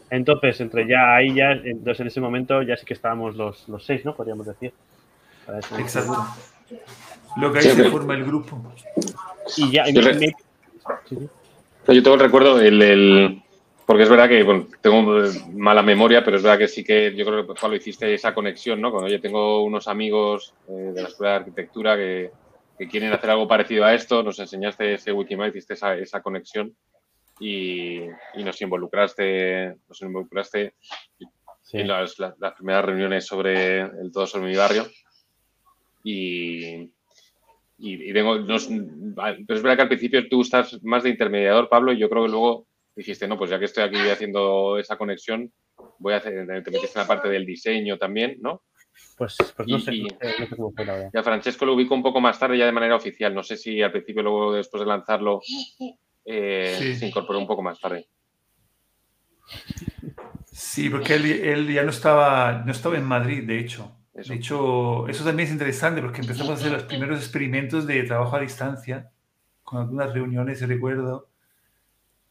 Entonces, 0.09 0.61
entre 0.61 0.87
ya 0.87 1.13
ahí, 1.13 1.35
ya, 1.35 1.51
entonces 1.51 1.99
en 1.99 2.07
ese 2.07 2.21
momento 2.21 2.61
ya 2.61 2.77
sí 2.77 2.85
que 2.85 2.93
estábamos 2.93 3.35
los, 3.35 3.67
los 3.67 3.85
seis, 3.85 4.05
¿no? 4.05 4.15
Podríamos 4.15 4.47
decir. 4.47 4.71
Exacto. 5.77 6.25
Lo 7.35 7.51
que 7.51 7.59
ahí 7.59 7.65
se 7.65 7.91
forma 7.91 8.13
el 8.13 8.23
grupo. 8.23 8.61
Y 9.57 9.71
ya. 9.71 9.89
Yo, 9.89 10.01
yo 11.93 12.01
tengo 12.01 12.13
el 12.13 12.21
recuerdo, 12.21 12.61
el, 12.61 13.43
porque 13.87 14.03
es 14.03 14.09
verdad 14.09 14.27
que 14.27 14.43
bueno, 14.43 14.67
tengo 14.81 15.01
mala 15.53 15.81
memoria, 15.81 16.21
pero 16.21 16.35
es 16.35 16.43
verdad 16.43 16.57
que 16.57 16.67
sí 16.67 16.83
que 16.83 17.15
yo 17.15 17.25
creo 17.25 17.47
que 17.47 17.53
Pablo 17.53 17.77
hiciste 17.77 18.13
esa 18.13 18.33
conexión, 18.33 18.81
¿no? 18.81 18.91
Cuando 18.91 19.07
oye, 19.07 19.19
tengo 19.19 19.63
unos 19.63 19.87
amigos 19.87 20.53
eh, 20.67 20.91
de 20.93 21.01
la 21.01 21.07
Escuela 21.07 21.31
de 21.31 21.39
Arquitectura 21.39 21.95
que, 21.95 22.31
quieren 22.91 23.13
hacer 23.13 23.29
algo 23.29 23.47
parecido 23.47 23.85
a 23.85 23.93
esto, 23.93 24.21
nos 24.21 24.37
enseñaste 24.39 24.95
ese 24.95 25.11
Wikimap, 25.13 25.47
hiciste 25.47 25.73
esa, 25.73 25.95
esa 25.95 26.21
conexión 26.21 26.75
y, 27.39 28.01
nos 28.35 28.61
involucraste, 28.61 29.77
nos 29.87 30.01
involucraste 30.01 30.73
en 31.71 31.87
las, 31.87 32.15
primeras 32.55 32.85
reuniones 32.85 33.25
sobre 33.25 33.79
el 33.79 34.11
todo 34.11 34.27
sobre 34.27 34.49
mi 34.49 34.55
barrio. 34.55 34.85
Y, 36.03 36.91
y, 37.79 38.13
tengo, 38.13 38.35
pero 38.45 39.57
es 39.57 39.63
verdad 39.63 39.75
que 39.77 39.81
al 39.83 39.87
principio 39.87 40.27
tú 40.27 40.41
estás 40.41 40.83
más 40.83 41.03
de 41.03 41.09
intermediador, 41.09 41.69
Pablo, 41.69 41.93
y 41.93 41.97
yo 41.97 42.09
creo 42.09 42.25
que 42.25 42.31
luego 42.31 42.66
dijiste, 42.97 43.27
no, 43.27 43.37
pues 43.37 43.49
ya 43.51 43.59
que 43.59 43.65
estoy 43.65 43.83
aquí 43.83 43.97
haciendo 44.09 44.77
esa 44.77 44.97
conexión, 44.97 45.53
voy 45.99 46.13
a 46.13 46.17
hacer, 46.17 46.45
te 46.63 46.71
metiste 46.71 46.99
en 46.99 47.03
la 47.03 47.07
parte 47.07 47.29
del 47.29 47.45
diseño 47.45 47.97
también, 47.97 48.37
¿no? 48.41 48.63
Pues, 49.15 49.37
pues 49.55 49.67
no, 49.67 49.79
sé, 49.79 49.95
y, 49.95 50.07
cómo 50.55 50.71
fue 50.71 50.85
la 50.85 50.93
verdad. 50.93 51.09
Ya 51.13 51.23
Francesco 51.23 51.65
lo 51.65 51.75
ubico 51.75 51.93
un 51.93 52.01
poco 52.01 52.19
más 52.19 52.39
tarde, 52.39 52.57
ya 52.57 52.65
de 52.65 52.71
manera 52.71 52.95
oficial. 52.95 53.33
No 53.33 53.43
sé 53.43 53.55
si 53.55 53.81
al 53.81 53.91
principio, 53.91 54.23
luego 54.23 54.53
después 54.53 54.81
de 54.81 54.87
lanzarlo, 54.87 55.41
eh, 56.25 56.95
se 56.97 57.07
incorporó 57.07 57.39
un 57.39 57.47
poco 57.47 57.61
más 57.61 57.79
tarde. 57.79 58.07
Sí, 60.45 60.89
porque 60.89 61.15
él, 61.15 61.71
ya 61.71 61.83
no 61.83 61.91
estaba, 61.91 62.63
no 62.65 62.71
estaba 62.71 62.97
en 62.97 63.05
Madrid, 63.05 63.43
de 63.43 63.59
hecho. 63.59 63.93
De 64.13 64.33
hecho, 64.33 65.07
eso 65.07 65.23
también 65.23 65.47
es 65.47 65.53
interesante 65.53 66.01
porque 66.01 66.21
empezamos 66.21 66.51
a 66.51 66.55
hacer 66.55 66.71
los 66.71 66.83
primeros 66.83 67.19
experimentos 67.19 67.85
de 67.85 68.01
trabajo 68.01 68.35
a 68.35 68.39
distancia, 68.39 69.11
con 69.61 69.79
algunas 69.79 70.11
reuniones, 70.11 70.67
recuerdo, 70.67 71.29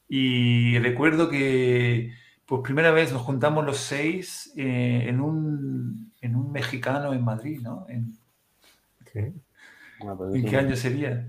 y 0.08 0.78
recuerdo 0.78 1.28
que 1.28 2.12
por 2.46 2.62
primera 2.62 2.92
vez 2.92 3.12
nos 3.12 3.22
juntamos 3.22 3.64
los 3.64 3.78
seis 3.78 4.52
eh, 4.56 5.04
en, 5.08 5.20
un, 5.20 6.12
en, 6.20 6.36
un, 6.36 6.52
mexicano 6.52 7.12
en 7.12 7.24
Madrid, 7.24 7.60
¿no? 7.60 7.86
En, 7.88 8.16
ah, 10.02 10.14
pues 10.16 10.34
¿En 10.34 10.44
qué 10.44 10.56
año 10.56 10.76
sería? 10.76 11.28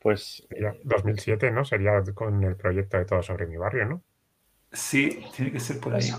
Pues 0.00 0.46
2007, 0.84 1.50
¿no? 1.52 1.64
Sería 1.64 2.02
con 2.14 2.42
el 2.42 2.56
proyecto 2.56 2.98
de 2.98 3.04
Todo 3.04 3.22
sobre 3.22 3.46
mi 3.46 3.56
barrio, 3.56 3.84
¿no? 3.86 4.02
Sí, 4.72 5.24
tiene 5.34 5.52
que 5.52 5.60
ser 5.60 5.80
por 5.80 5.94
ahí. 5.94 6.10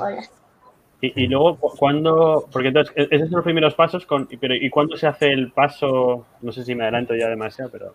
Y, 1.02 1.24
y 1.24 1.28
luego, 1.28 1.58
cuando, 1.58 2.48
porque 2.52 2.70
entonces, 2.70 2.94
e-, 2.96 3.08
esos 3.12 3.30
son 3.30 3.38
los 3.38 3.44
primeros 3.44 3.76
pasos, 3.76 4.06
con, 4.06 4.28
pero 4.40 4.56
¿y 4.56 4.70
cuándo 4.70 4.98
se 4.98 5.08
hace 5.08 5.32
el 5.32 5.52
paso? 5.52 6.26
No 6.42 6.52
sé 6.52 6.64
si 6.64 6.76
me 6.76 6.84
adelanto 6.84 7.16
ya 7.16 7.30
demasiado, 7.30 7.72
pero 7.72 7.94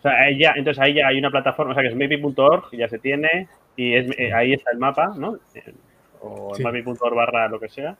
o 0.00 0.02
sea, 0.02 0.12
ahí 0.12 0.38
ya, 0.38 0.54
entonces 0.56 0.82
ahí 0.82 0.94
ya 0.94 1.08
hay 1.08 1.18
una 1.18 1.30
plataforma, 1.30 1.72
o 1.72 1.74
sea, 1.74 1.82
que 1.82 1.90
es 1.90 1.94
maybe.org, 1.94 2.70
ya 2.72 2.88
se 2.88 2.98
tiene, 2.98 3.48
y 3.76 3.96
es, 3.96 4.10
eh, 4.18 4.32
ahí 4.32 4.54
está 4.54 4.70
el 4.70 4.78
mapa, 4.78 5.12
¿no? 5.14 5.38
O 6.22 6.54
sí. 6.54 6.64
maybe.org 6.64 7.14
barra 7.14 7.48
lo 7.48 7.60
que 7.60 7.68
sea. 7.68 7.98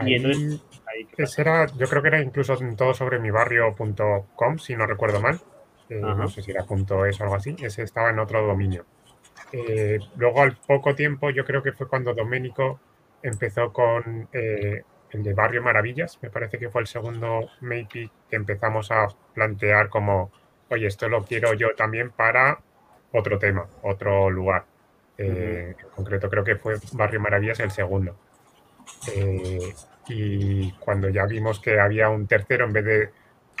y 0.00 0.16
entonces, 0.16 0.62
ahí, 0.86 1.08
ese 1.16 1.40
era, 1.40 1.66
yo 1.78 1.86
creo 1.86 2.02
que 2.02 2.08
era 2.08 2.20
incluso 2.20 2.58
todo 2.76 2.92
sobre 2.92 3.18
mi 3.20 3.30
barrio.com, 3.30 4.58
si 4.58 4.76
no 4.76 4.86
recuerdo 4.86 5.18
mal. 5.18 5.40
Eh, 5.88 5.98
no 6.00 6.28
sé 6.28 6.42
si 6.42 6.50
era 6.50 6.62
.es 6.62 7.20
o 7.20 7.22
algo 7.22 7.36
así. 7.36 7.56
Ese 7.58 7.82
estaba 7.82 8.10
en 8.10 8.18
otro 8.18 8.46
dominio. 8.46 8.84
Eh, 9.52 9.98
luego, 10.16 10.42
al 10.42 10.56
poco 10.56 10.94
tiempo, 10.94 11.30
yo 11.30 11.44
creo 11.44 11.62
que 11.62 11.72
fue 11.72 11.88
cuando 11.88 12.12
Doménico 12.12 12.80
empezó 13.22 13.72
con 13.72 14.28
el 14.32 15.22
de 15.22 15.34
Barrio 15.34 15.62
Maravillas. 15.62 16.18
Me 16.22 16.28
parece 16.28 16.58
que 16.58 16.68
fue 16.68 16.82
el 16.82 16.86
segundo 16.86 17.48
maybe 17.60 18.10
que 18.28 18.36
empezamos 18.36 18.90
a 18.90 19.08
plantear 19.34 19.88
como 19.88 20.30
oye, 20.70 20.86
esto 20.86 21.08
lo 21.08 21.24
quiero 21.24 21.54
yo 21.54 21.74
también 21.74 22.10
para 22.10 22.58
otro 23.12 23.38
tema, 23.38 23.66
otro 23.82 24.30
lugar. 24.30 24.64
Eh, 25.16 25.74
en 25.78 25.88
concreto 25.90 26.28
creo 26.28 26.42
que 26.42 26.56
fue 26.56 26.76
Barrio 26.92 27.20
Maravillas 27.20 27.60
el 27.60 27.70
segundo. 27.70 28.16
Eh, 29.14 29.74
y 30.08 30.72
cuando 30.72 31.08
ya 31.08 31.24
vimos 31.26 31.60
que 31.60 31.78
había 31.78 32.08
un 32.08 32.26
tercero, 32.26 32.66
en 32.66 32.72
vez 32.72 32.84
de 32.84 33.10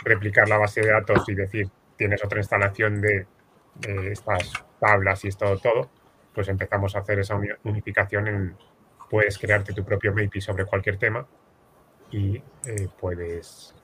replicar 0.04 0.48
la 0.48 0.58
base 0.58 0.80
de 0.80 0.88
datos 0.88 1.28
y 1.28 1.34
decir, 1.34 1.68
tienes 1.96 2.24
otra 2.24 2.38
instalación 2.38 3.00
de, 3.00 3.26
estas 4.10 4.52
tablas 4.78 5.24
y 5.24 5.28
esto 5.28 5.58
todo, 5.58 5.90
pues 6.32 6.46
empezamos 6.48 6.94
a 6.94 7.00
hacer 7.00 7.18
esa 7.18 7.36
unificación 7.64 8.28
en, 8.28 8.56
puedes 9.10 9.36
crearte 9.36 9.72
tu 9.72 9.84
propio 9.84 10.12
MAPI 10.14 10.40
sobre 10.40 10.64
cualquier 10.64 10.96
tema 10.96 11.26
y 12.12 12.36
eh, 12.66 12.88
puedes, 13.00 13.74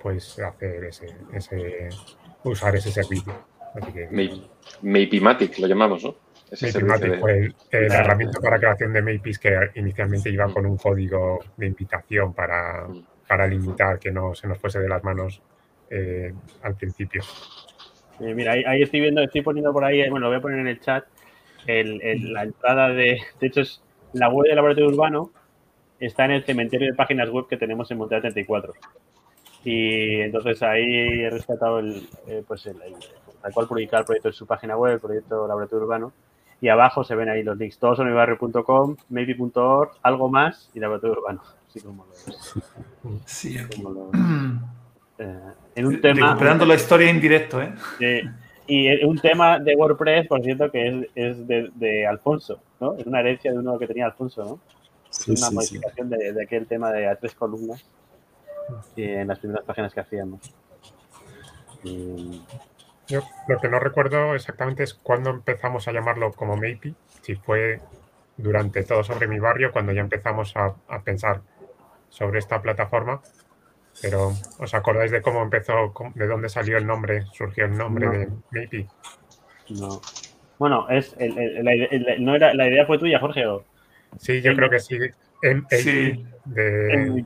puedes 0.00 0.38
hacer 0.38 0.84
ese, 0.84 1.88
usar 2.44 2.74
ese 2.76 2.90
servicio. 2.90 3.32
Así 3.74 3.92
que, 3.92 4.08
lo 5.60 5.66
llamamos, 5.66 6.04
¿no? 6.04 6.14
Mapimatic 6.50 7.20
fue 7.20 7.54
la 7.70 8.00
herramienta 8.00 8.40
para 8.40 8.58
creación 8.58 8.92
de 8.92 9.02
Mapis 9.02 9.38
que 9.38 9.56
inicialmente 9.76 10.30
iba 10.30 10.48
mm. 10.48 10.52
con 10.52 10.66
un 10.66 10.76
código 10.76 11.38
de 11.56 11.66
invitación 11.66 12.34
para, 12.34 12.88
mm. 12.88 13.04
para 13.28 13.46
limitar 13.46 13.98
que 13.98 14.10
no 14.10 14.34
se 14.34 14.48
nos 14.48 14.58
fuese 14.58 14.80
de 14.80 14.88
las 14.88 15.02
manos 15.04 15.40
eh, 15.90 16.32
al 16.62 16.74
principio. 16.74 17.22
mira, 18.18 18.52
ahí, 18.52 18.82
estoy 18.82 19.00
viendo, 19.00 19.22
estoy 19.22 19.42
poniendo 19.42 19.72
por 19.72 19.84
ahí, 19.84 20.08
bueno, 20.10 20.24
lo 20.24 20.28
voy 20.28 20.38
a 20.38 20.42
poner 20.42 20.58
en 20.58 20.68
el 20.68 20.80
chat, 20.80 21.04
la 21.66 22.42
entrada 22.42 22.88
de, 22.88 23.20
de 23.40 23.46
hecho 23.46 23.60
es 23.60 23.80
la 24.12 24.28
web 24.28 24.46
del 24.46 24.56
laboratorio 24.56 24.88
urbano, 24.88 25.30
está 26.00 26.24
en 26.24 26.32
el 26.32 26.44
cementerio 26.44 26.88
de 26.88 26.94
páginas 26.94 27.30
web 27.30 27.46
que 27.48 27.56
tenemos 27.56 27.90
en 27.90 27.98
Montreal 27.98 28.22
34. 28.22 28.72
Y 29.64 30.20
entonces 30.20 30.62
ahí 30.62 31.22
he 31.22 31.30
rescatado 31.30 31.80
el, 31.80 32.08
eh, 32.26 32.42
pues 32.46 32.66
el, 32.66 32.76
tal 33.42 33.52
cual 33.52 33.66
publicar 33.66 34.00
el 34.00 34.06
proyecto 34.06 34.28
en 34.28 34.34
su 34.34 34.46
página 34.46 34.76
web, 34.76 34.94
el 34.94 35.00
proyecto 35.00 35.46
Laboratorio 35.46 35.84
Urbano. 35.84 36.12
Y 36.62 36.68
abajo 36.68 37.04
se 37.04 37.14
ven 37.14 37.28
ahí 37.28 37.42
los 37.42 37.56
links, 37.56 37.78
todos 37.78 37.98
en 38.00 38.14
barrio.com, 38.14 38.96
maybe.org, 39.08 39.92
algo 40.02 40.28
más 40.28 40.70
y 40.74 40.80
Laboratorio 40.80 41.18
Urbano. 41.18 41.42
Así 41.68 41.80
como 41.80 42.04
lo 42.04 42.12
Sí, 43.24 43.56
eh, 45.18 45.38
en 45.74 45.86
un 45.86 46.00
tema. 46.00 46.28
Recuperando 46.28 46.66
la 46.66 46.74
historia 46.74 47.10
en 47.10 47.20
directo, 47.20 47.60
¿eh? 47.62 48.24
y 48.66 49.04
un 49.04 49.18
tema 49.18 49.58
de 49.58 49.74
WordPress, 49.74 50.28
por 50.28 50.42
cierto, 50.42 50.70
que 50.70 50.86
es, 50.86 51.06
es 51.14 51.46
de, 51.46 51.70
de, 51.74 52.06
Alfonso, 52.06 52.60
¿no? 52.78 52.94
Es 52.94 53.06
una 53.06 53.20
herencia 53.20 53.52
de 53.52 53.58
uno 53.58 53.78
que 53.78 53.86
tenía 53.86 54.06
Alfonso, 54.06 54.44
¿no? 54.44 54.60
Es 55.10 55.26
una 55.26 55.50
modificación 55.50 56.08
de, 56.08 56.32
de, 56.32 56.42
aquel 56.42 56.66
tema 56.66 56.92
de 56.92 57.08
a 57.08 57.16
tres 57.16 57.34
columnas 57.34 57.84
en 58.96 59.28
las 59.28 59.38
primeras 59.38 59.64
páginas 59.64 59.94
que 59.94 60.00
hacíamos. 60.00 60.40
Yo 63.08 63.22
lo 63.48 63.58
que 63.58 63.68
no 63.68 63.80
recuerdo 63.80 64.34
exactamente 64.34 64.82
es 64.84 64.94
cuándo 64.94 65.30
empezamos 65.30 65.88
a 65.88 65.92
llamarlo 65.92 66.32
como 66.32 66.56
Maypi, 66.56 66.94
si 67.22 67.34
fue 67.34 67.80
durante 68.36 68.84
todo 68.84 69.02
sobre 69.02 69.26
mi 69.26 69.38
barrio 69.38 69.72
cuando 69.72 69.92
ya 69.92 70.00
empezamos 70.00 70.54
a, 70.56 70.74
pensar 71.02 71.42
sobre 72.08 72.38
esta 72.38 72.62
plataforma. 72.62 73.20
Pero 74.00 74.32
¿os 74.58 74.74
acordáis 74.74 75.10
de 75.10 75.20
cómo 75.20 75.42
empezó, 75.42 75.92
de 76.14 76.26
dónde 76.26 76.48
salió 76.48 76.78
el 76.78 76.86
nombre, 76.86 77.24
surgió 77.32 77.64
el 77.64 77.76
nombre 77.76 78.08
de 78.08 78.28
MIPI? 78.52 78.88
No. 79.70 80.00
Bueno, 80.58 80.88
es 80.88 81.16
no 82.18 82.36
era, 82.36 82.54
la 82.54 82.68
idea 82.68 82.86
fue 82.86 82.98
tuya, 82.98 83.18
Jorge. 83.18 83.44
Sí, 84.18 84.40
yo 84.40 84.54
creo 84.54 84.70
que 84.70 84.78
sí. 84.78 84.98
Sí. 85.70 86.26
De, 86.44 87.24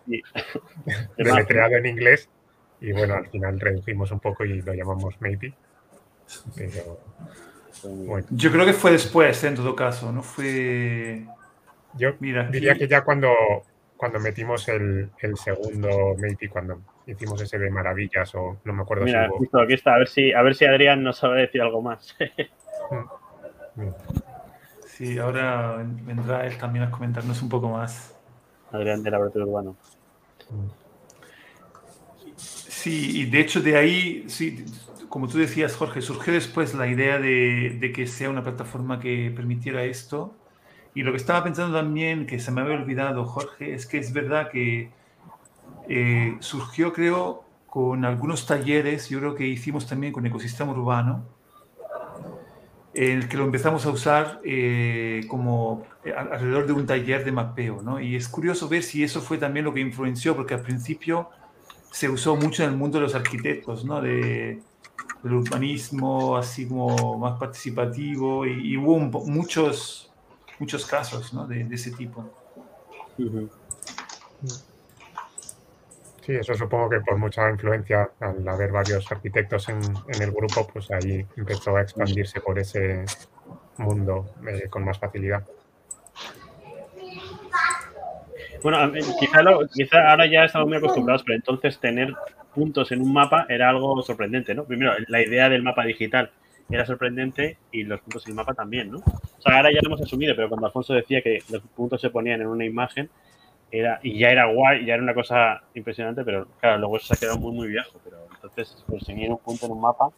de 1.16 1.46
creado 1.46 1.76
en 1.76 1.86
inglés. 1.86 2.28
Y 2.80 2.92
bueno, 2.92 3.14
al 3.14 3.28
final 3.28 3.58
redujimos 3.58 4.10
un 4.10 4.20
poco 4.20 4.44
y 4.44 4.60
lo 4.60 4.74
llamamos 4.74 5.20
MIPI. 5.20 5.54
Pero 6.56 7.00
yo 8.30 8.52
creo 8.52 8.66
que 8.66 8.72
fue 8.72 8.92
después, 8.92 9.42
en 9.44 9.54
todo 9.54 9.74
caso, 9.74 10.12
no 10.12 10.22
fue... 10.22 11.24
Yo 11.96 12.12
diría 12.18 12.74
que 12.74 12.88
ya 12.88 13.04
cuando, 13.04 13.30
cuando 13.96 14.18
metimos 14.18 14.68
el, 14.68 15.10
segundo 15.36 16.16
Maybe, 16.18 16.48
cuando 16.48 16.80
hicimos 17.06 17.40
ese 17.40 17.58
de 17.58 17.70
maravillas 17.70 18.34
o 18.34 18.58
no 18.64 18.72
me 18.72 18.82
acuerdo 18.82 19.04
Mira, 19.04 19.28
si 19.28 19.36
justo 19.36 19.60
aquí 19.60 19.74
está, 19.74 19.94
a 19.94 19.98
ver 19.98 20.08
si, 20.08 20.32
a 20.32 20.42
ver 20.42 20.54
si 20.54 20.64
Adrián 20.64 21.02
nos 21.02 21.18
sabe 21.18 21.42
decir 21.42 21.62
algo 21.62 21.82
más. 21.82 22.16
Mm. 23.76 23.88
Sí, 24.96 25.18
ahora 25.18 25.84
vendrá 26.04 26.46
él 26.46 26.56
también 26.58 26.84
a 26.84 26.90
comentarnos 26.90 27.42
un 27.42 27.48
poco 27.48 27.68
más. 27.68 28.14
Adrián 28.72 29.02
de 29.02 29.10
Laboratorio 29.10 29.48
Urbano. 29.48 29.76
Sí, 32.36 33.20
y 33.20 33.24
de 33.26 33.40
hecho 33.40 33.60
de 33.60 33.76
ahí, 33.76 34.24
sí, 34.28 34.64
como 35.08 35.28
tú 35.28 35.38
decías, 35.38 35.76
Jorge, 35.76 36.02
surgió 36.02 36.32
después 36.32 36.74
la 36.74 36.86
idea 36.86 37.18
de, 37.18 37.92
que 37.94 38.06
sea 38.06 38.30
una 38.30 38.42
plataforma 38.42 39.00
que 39.00 39.32
permitiera 39.34 39.84
esto. 39.84 40.34
Y 40.94 41.02
lo 41.02 41.12
que 41.12 41.16
estaba 41.16 41.42
pensando 41.42 41.76
también, 41.76 42.26
que 42.26 42.38
se 42.38 42.50
me 42.50 42.60
había 42.60 42.74
olvidado, 42.74 43.24
Jorge, 43.24 43.74
es 43.74 43.86
que 43.86 43.98
es 43.98 44.12
verdad 44.12 44.50
que 44.50 44.90
eh, 45.88 46.36
surgió, 46.40 46.92
creo, 46.92 47.44
con 47.66 48.04
algunos 48.04 48.46
talleres, 48.46 49.08
yo 49.08 49.18
creo 49.18 49.34
que 49.34 49.46
hicimos 49.46 49.86
también 49.86 50.12
con 50.12 50.26
Ecosistema 50.26 50.72
Urbano, 50.72 51.24
en 52.94 53.18
el 53.18 53.28
que 53.28 53.36
lo 53.36 53.44
empezamos 53.44 53.84
a 53.86 53.90
usar 53.90 54.40
eh, 54.44 55.24
como 55.28 55.84
eh, 56.04 56.12
alrededor 56.12 56.66
de 56.66 56.72
un 56.72 56.86
taller 56.86 57.24
de 57.24 57.32
mapeo, 57.32 57.82
¿no? 57.82 58.00
Y 58.00 58.16
es 58.16 58.28
curioso 58.28 58.68
ver 58.68 58.82
si 58.82 59.02
eso 59.02 59.20
fue 59.20 59.38
también 59.38 59.64
lo 59.64 59.74
que 59.74 59.80
influenció, 59.80 60.36
porque 60.36 60.54
al 60.54 60.62
principio 60.62 61.28
se 61.90 62.08
usó 62.08 62.36
mucho 62.36 62.62
en 62.62 62.70
el 62.70 62.76
mundo 62.76 62.98
de 62.98 63.02
los 63.02 63.14
arquitectos, 63.14 63.84
¿no? 63.84 64.00
De, 64.00 64.62
el 65.24 65.32
urbanismo 65.32 66.36
así 66.36 66.66
como 66.66 67.18
más 67.18 67.38
participativo 67.38 68.46
y, 68.46 68.76
hubo 68.76 68.98
muchos, 68.98 70.12
muchos 70.58 70.84
casos 70.84 71.32
¿no? 71.32 71.46
de, 71.46 71.66
ese 71.72 71.90
tipo. 71.92 72.30
Sí, 76.24 76.32
eso 76.32 76.54
supongo 76.54 76.88
que 76.88 77.00
por 77.00 77.18
mucha 77.18 77.50
influencia, 77.50 78.08
al 78.18 78.48
haber 78.48 78.72
varios 78.72 79.12
arquitectos 79.12 79.68
en, 79.68 79.82
el 80.22 80.30
grupo, 80.32 80.66
pues 80.72 80.90
ahí 80.90 81.26
empezó 81.36 81.76
a 81.76 81.82
expandirse 81.82 82.40
por 82.40 82.58
ese 82.58 83.04
mundo 83.76 84.34
eh, 84.48 84.66
con 84.70 84.86
más 84.86 84.98
facilidad. 84.98 85.44
Bueno, 88.62 88.90
quizá, 89.20 89.40
quizá, 89.74 90.10
ahora 90.10 90.24
ya 90.24 90.44
estamos 90.44 90.68
muy 90.68 90.78
acostumbrados, 90.78 91.22
pero 91.24 91.36
entonces 91.36 91.78
tener 91.78 92.14
puntos 92.54 92.90
en 92.92 93.02
un 93.02 93.12
mapa 93.12 93.44
era 93.50 93.68
algo 93.68 94.00
sorprendente, 94.00 94.54
¿no? 94.54 94.64
Primero, 94.64 94.94
la 95.08 95.20
idea 95.20 95.50
del 95.50 95.62
mapa 95.62 95.84
digital 95.84 96.30
era 96.70 96.86
sorprendente 96.86 97.58
y 97.70 97.82
los 97.82 98.00
puntos 98.00 98.24
en 98.24 98.30
el 98.30 98.36
mapa 98.36 98.54
también, 98.54 98.90
¿no? 98.90 99.00
O 99.00 99.42
sea, 99.42 99.56
ahora 99.56 99.70
ya 99.70 99.80
lo 99.82 99.88
hemos 99.88 100.00
asumido, 100.00 100.34
pero 100.34 100.48
cuando 100.48 100.68
Alfonso 100.68 100.94
decía 100.94 101.20
que 101.20 101.42
los 101.50 101.60
puntos 101.76 102.00
se 102.00 102.08
ponían 102.08 102.40
en 102.40 102.46
una 102.46 102.64
imagen, 102.64 103.10
era, 103.78 104.00
y 104.02 104.18
ya 104.18 104.30
era 104.30 104.46
guay, 104.46 104.84
ya 104.84 104.94
era 104.94 105.02
una 105.02 105.14
cosa 105.14 105.62
impresionante, 105.74 106.24
pero 106.24 106.46
claro, 106.60 106.78
luego 106.78 106.96
eso 106.96 107.08
se 107.08 107.14
ha 107.14 107.16
quedado 107.16 107.38
muy, 107.38 107.52
muy 107.52 107.68
viejo. 107.68 108.00
Pero 108.04 108.26
entonces, 108.34 108.84
conseguir 108.88 109.30
un 109.30 109.38
punto 109.38 109.66
en 109.66 109.72
un 109.72 109.80
mapa 109.80 110.10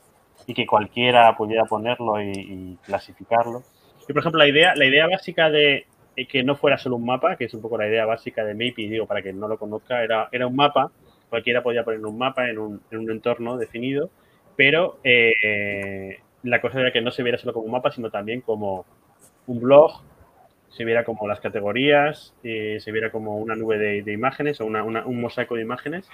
y 0.47 0.55
que 0.55 0.67
cualquiera 0.67 1.37
pudiera 1.37 1.65
ponerlo 1.65 2.21
y, 2.21 2.33
y 2.33 2.79
clasificarlo. 2.85 3.63
Y 4.09 4.13
por 4.13 4.21
ejemplo, 4.21 4.39
la 4.39 4.49
idea, 4.49 4.75
la 4.77 4.85
idea 4.85 5.07
básica 5.09 5.51
de, 5.51 5.87
que 6.29 6.43
no 6.43 6.57
fuera 6.57 6.79
solo 6.79 6.97
un 6.97 7.05
mapa, 7.05 7.37
que 7.37 7.45
es 7.45 7.55
un 7.55 7.61
poco 7.61 7.77
la 7.77 7.89
idea 7.89 8.07
básica 8.07 8.45
de 8.45 8.55
Maybe, 8.55 8.89
digo, 8.89 9.07
para 9.07 9.23
quien 9.23 9.39
no 9.39 9.49
lo 9.49 9.59
conozca, 9.59 10.03
era, 10.03 10.29
era 10.33 10.47
un 10.47 10.57
mapa, 10.57 10.91
cualquiera 11.29 11.63
podía 11.63 11.85
poner 11.85 12.05
un 12.05 12.17
mapa 12.17 12.49
en 12.49 12.59
un, 12.59 12.81
en 12.91 12.99
un 12.99 13.11
entorno 13.11 13.57
definido, 13.57 14.11
pero 14.55 14.99
eh, 15.05 16.21
la 16.43 16.61
cosa 16.61 16.81
era 16.81 16.93
que 16.93 17.03
no 17.03 17.11
se 17.11 17.23
viera 17.23 17.39
solo 17.39 17.53
como 17.53 17.67
un 17.67 17.73
mapa, 17.73 17.91
sino 17.91 18.11
también 18.11 18.41
como 18.41 18.87
un 19.47 19.61
blog, 19.61 20.01
se 20.77 20.85
viera 20.85 21.05
como 21.05 21.27
las 21.27 21.41
categorías, 21.41 22.35
eh, 22.45 22.79
se 22.81 22.93
viera 22.93 23.11
como 23.11 23.39
una 23.39 23.57
nube 23.57 23.79
de, 23.79 24.13
imágenes 24.13 24.61
o 24.61 24.67
una, 24.67 24.83
un 24.85 25.21
mosaico 25.21 25.57
de 25.57 25.63
imágenes. 25.63 26.09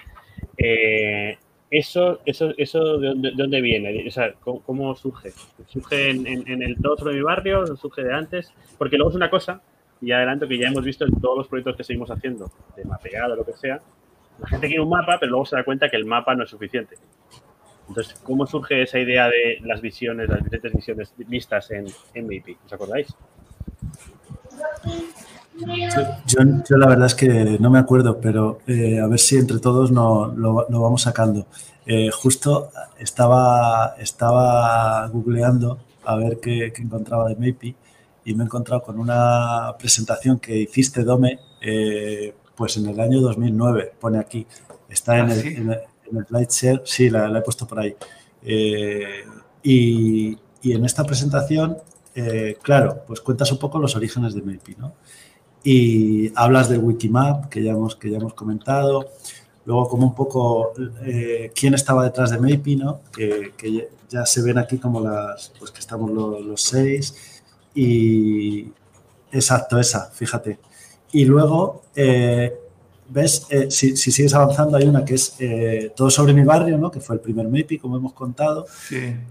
eso, 1.69 2.21
eso, 2.25 2.53
eso 2.57 2.97
¿de 2.97 3.31
dónde, 3.35 3.61
viene? 3.61 4.07
O 4.07 4.11
sea, 4.11 4.33
¿cómo, 4.41 4.95
surge? 4.95 5.31
¿Surge 5.67 6.11
en, 6.11 6.61
el 6.61 6.77
todo 6.81 6.97
sobre 6.97 7.15
mi 7.15 7.21
barrio? 7.21 7.65
¿Surge 7.75 8.03
de 8.03 8.13
antes? 8.13 8.53
Porque 8.77 8.97
luego 8.97 9.09
es 9.11 9.15
una 9.15 9.29
cosa 9.29 9.61
y 10.01 10.11
adelanto 10.11 10.47
que 10.47 10.57
ya 10.57 10.67
hemos 10.67 10.83
visto 10.83 11.05
en 11.05 11.19
todos 11.21 11.37
los 11.37 11.47
proyectos 11.47 11.77
que 11.77 11.83
seguimos 11.83 12.11
haciendo, 12.11 12.51
de 12.75 12.83
mapeado, 12.83 13.35
lo 13.35 13.45
que 13.45 13.53
sea, 13.53 13.79
la 14.39 14.47
gente 14.47 14.67
quiere 14.67 14.81
un 14.81 14.89
mapa, 14.89 15.17
pero 15.19 15.31
luego 15.31 15.45
se 15.45 15.55
da 15.55 15.63
cuenta 15.63 15.89
que 15.89 15.97
el 15.97 16.05
mapa 16.05 16.35
no 16.35 16.43
es 16.43 16.49
suficiente. 16.49 16.95
Entonces, 17.87 18.19
¿cómo 18.21 18.45
surge 18.47 18.81
esa 18.81 18.99
idea 18.99 19.27
de 19.27 19.59
las 19.61 19.81
visiones, 19.81 20.29
las 20.29 20.43
diferentes 20.43 20.73
visiones 20.73 21.13
vistas 21.17 21.69
en 21.71 21.85
MVP? 22.15 22.57
¿Os 22.65 22.73
acordáis? 22.73 23.15
Yo, 26.25 26.77
la 26.77 26.87
verdad 26.87 27.05
es 27.05 27.15
que 27.15 27.27
no 27.59 27.69
me 27.69 27.79
acuerdo, 27.79 28.19
pero 28.19 28.59
eh, 28.67 28.99
a 28.99 29.07
ver 29.07 29.19
si 29.19 29.37
entre 29.37 29.59
todos 29.59 29.91
no, 29.91 30.27
lo, 30.35 30.65
vamos 30.69 31.03
sacando. 31.03 31.45
Eh, 31.85 32.09
justo 32.11 32.71
estaba, 32.97 33.95
estaba 33.99 35.07
googleando 35.09 35.79
a 36.05 36.15
ver 36.15 36.39
qué, 36.39 36.71
qué 36.73 36.81
encontraba 36.81 37.29
de 37.29 37.35
Maypi 37.35 37.75
y 38.25 38.33
me 38.33 38.43
he 38.43 38.45
encontrado 38.45 38.81
con 38.83 38.99
una 38.99 39.75
presentación 39.77 40.39
que 40.39 40.57
hiciste, 40.57 41.03
Dome, 41.03 41.39
eh, 41.61 42.33
pues 42.55 42.77
en 42.77 42.87
el 42.87 42.99
año 42.99 43.21
2009, 43.21 43.93
pone 43.99 44.19
aquí. 44.19 44.47
Está 44.89 45.19
en, 45.19 45.29
¿Ah, 45.29 45.33
el, 45.33 45.47
en, 45.47 45.71
el, 45.71 46.25
SlideShare, 46.27 46.81
sí, 46.85 47.09
la, 47.09 47.37
he 47.37 47.41
puesto 47.41 47.67
por 47.67 47.79
ahí. 47.79 47.95
Y, 49.63 50.37
y, 50.61 50.71
en 50.71 50.85
esta 50.85 51.03
presentación, 51.03 51.77
eh, 52.15 52.57
claro, 52.61 53.03
pues 53.07 53.21
cuentas 53.21 53.51
un 53.51 53.57
poco 53.57 53.79
los 53.79 53.95
orígenes 53.95 54.33
de 54.33 54.41
Maypi, 54.41 54.75
¿no? 54.75 54.93
Y 55.63 56.31
hablas 56.35 56.69
del 56.69 56.79
Wikimap, 56.79 57.49
que 57.49 57.63
ya 57.63 57.71
hemos, 57.71 57.95
que 57.95 58.09
ya 58.09 58.17
hemos 58.17 58.33
comentado. 58.33 59.09
Luego, 59.65 59.87
como 59.87 60.07
un 60.07 60.15
poco 60.15 60.73
quién 61.55 61.73
estaba 61.73 62.03
detrás 62.03 62.31
de 62.31 62.37
Maypi, 62.37 62.75
¿no? 62.75 62.99
Que, 63.13 63.53
que, 63.57 63.89
ya 64.13 64.25
se 64.25 64.41
ven 64.41 64.57
aquí 64.57 64.77
como 64.77 65.01
las, 65.01 65.51
pues 65.57 65.71
que 65.71 65.79
estamos 65.79 66.11
los, 66.11 66.41
los 66.45 66.61
seis 66.61 67.41
y 67.73 68.71
exacto, 69.31 69.79
esa, 69.79 70.11
fíjate. 70.11 70.59
Y 71.11 71.25
luego, 71.25 71.83
eh, 71.95 72.53
¿ves? 73.09 73.47
Eh, 73.49 73.71
si, 73.71 73.95
sigues 73.97 74.33
avanzando, 74.33 74.77
hay 74.77 74.85
una 74.85 75.03
que 75.03 75.15
es 75.15 75.35
eh, 75.39 75.91
Todo 75.95 76.09
sobre 76.09 76.33
mi 76.33 76.43
barrio, 76.43 76.77
¿no? 76.77 76.91
que 76.91 76.99
fue 76.99 77.15
el 77.15 77.21
primer 77.21 77.47
MAPI, 77.47 77.79
como 77.79 77.97
hemos 77.97 78.13
contado, 78.13 78.65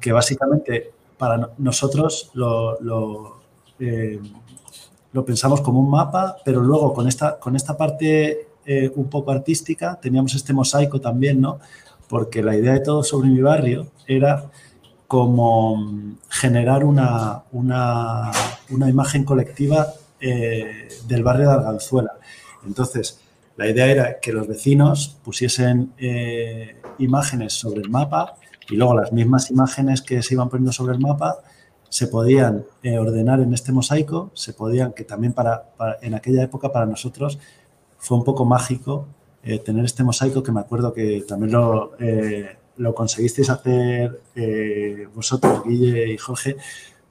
que 0.00 0.12
básicamente 0.12 0.92
para 1.22 1.50
nosotros 1.58 2.32
lo, 2.34 2.80
lo, 2.80 3.36
lo, 5.12 5.24
pensamos 5.24 5.60
como 5.60 5.78
un 5.78 5.88
mapa, 5.88 6.36
pero 6.44 6.60
luego 6.60 6.92
con 6.92 7.06
esta, 7.06 7.38
con 7.38 7.54
esta 7.54 7.76
parte 7.76 8.48
un 8.96 9.08
poco 9.08 9.30
artística 9.30 9.98
teníamos 10.02 10.34
este 10.34 10.52
mosaico 10.52 11.00
también, 11.00 11.40
¿no? 11.40 11.60
porque 12.12 12.42
la 12.42 12.54
idea 12.54 12.74
de 12.74 12.80
Todo 12.80 13.02
sobre 13.02 13.30
mi 13.30 13.40
barrio 13.40 13.86
era 14.06 14.50
como 15.06 16.18
generar 16.28 16.84
una, 16.84 17.44
una, 17.52 18.30
imagen 18.68 19.24
colectiva 19.24 19.94
eh, 20.20 20.88
del 21.06 21.22
barrio 21.22 21.48
de 21.48 21.54
Arganzuela. 21.54 22.12
Entonces, 22.66 23.18
la 23.56 23.66
idea 23.66 23.86
era 23.86 24.20
que 24.20 24.30
los 24.30 24.46
vecinos 24.46 25.16
pusiesen 25.24 25.94
eh, 25.96 26.82
imágenes 26.98 27.54
sobre 27.54 27.80
el 27.80 27.88
mapa 27.88 28.34
y 28.70 28.76
luego 28.76 28.94
las 28.94 29.12
mismas 29.12 29.50
imágenes 29.50 30.02
que 30.02 30.22
se 30.22 30.34
iban 30.34 30.48
poniendo 30.48 30.72
sobre 30.72 30.94
el 30.94 31.00
mapa 31.00 31.38
se 31.88 32.06
podían 32.06 32.64
eh, 32.82 32.98
ordenar 32.98 33.40
en 33.40 33.52
este 33.52 33.72
mosaico, 33.72 34.30
se 34.34 34.54
podían, 34.54 34.92
que 34.92 35.04
también 35.04 35.32
para, 35.32 35.70
en 36.00 36.14
aquella 36.14 36.42
época 36.42 36.72
para 36.72 36.86
nosotros 36.86 37.38
fue 37.98 38.16
un 38.16 38.24
poco 38.24 38.44
mágico 38.44 39.06
tener 39.64 39.84
este 39.84 40.04
mosaico 40.04 40.40
que 40.40 40.52
me 40.52 40.60
acuerdo 40.60 40.92
que 40.92 41.24
también 41.26 41.50
lo, 41.50 41.96
lo 42.76 42.94
conseguisteis 42.94 43.50
hacer 43.50 44.20
eh, 44.34 45.06
vosotros, 45.14 45.62
Guille 45.64 46.12
y 46.12 46.18
Jorge, 46.18 46.56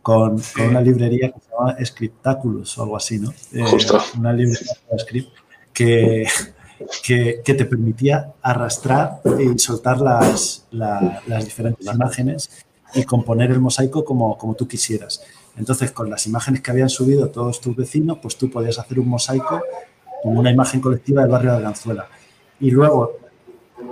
con, 0.02 0.42
una 0.68 0.82
librería 0.82 1.32
que 1.32 1.40
se 1.40 1.52
llama 1.52 1.78
Scriptaculous 1.84 2.78
o 2.78 2.84
algo 2.84 2.98
así, 2.98 3.20
¿no? 3.20 3.32
Eh, 3.54 3.64
Justo. 3.64 4.00
Una 4.18 4.34
librería 4.34 4.74
de 4.92 5.00
script 5.00 5.30
que, 5.74 6.28
que, 7.04 7.42
te 7.44 7.66
permitía 7.66 8.34
arrastrar 8.42 9.22
y 9.40 9.58
soltar 9.60 10.00
las, 10.00 10.66
las 10.72 11.46
diferentes 11.46 11.86
imágenes 11.94 12.50
y 12.94 13.04
componer 13.04 13.52
el 13.52 13.60
mosaico 13.60 14.04
como, 14.04 14.38
como 14.38 14.56
tú 14.56 14.68
quisieras. 14.68 15.22
Entonces, 15.58 15.92
con 15.92 16.10
las 16.10 16.26
imágenes 16.28 16.62
que 16.62 16.72
habían 16.72 16.90
subido 16.90 17.30
todos 17.30 17.60
tus 17.60 17.76
vecinos, 17.76 18.20
pues 18.22 18.38
tú 18.38 18.50
podías 18.50 18.80
hacer 18.80 19.00
un 19.00 19.10
mosaico 19.10 19.62
con 20.24 20.38
una 20.38 20.52
imagen 20.52 20.80
colectiva 20.80 21.22
del 21.22 21.32
barrio 21.32 21.52
de 21.52 21.58
Arganzuela. 21.58 22.08
Y 22.60 22.72
luego, 22.72 23.18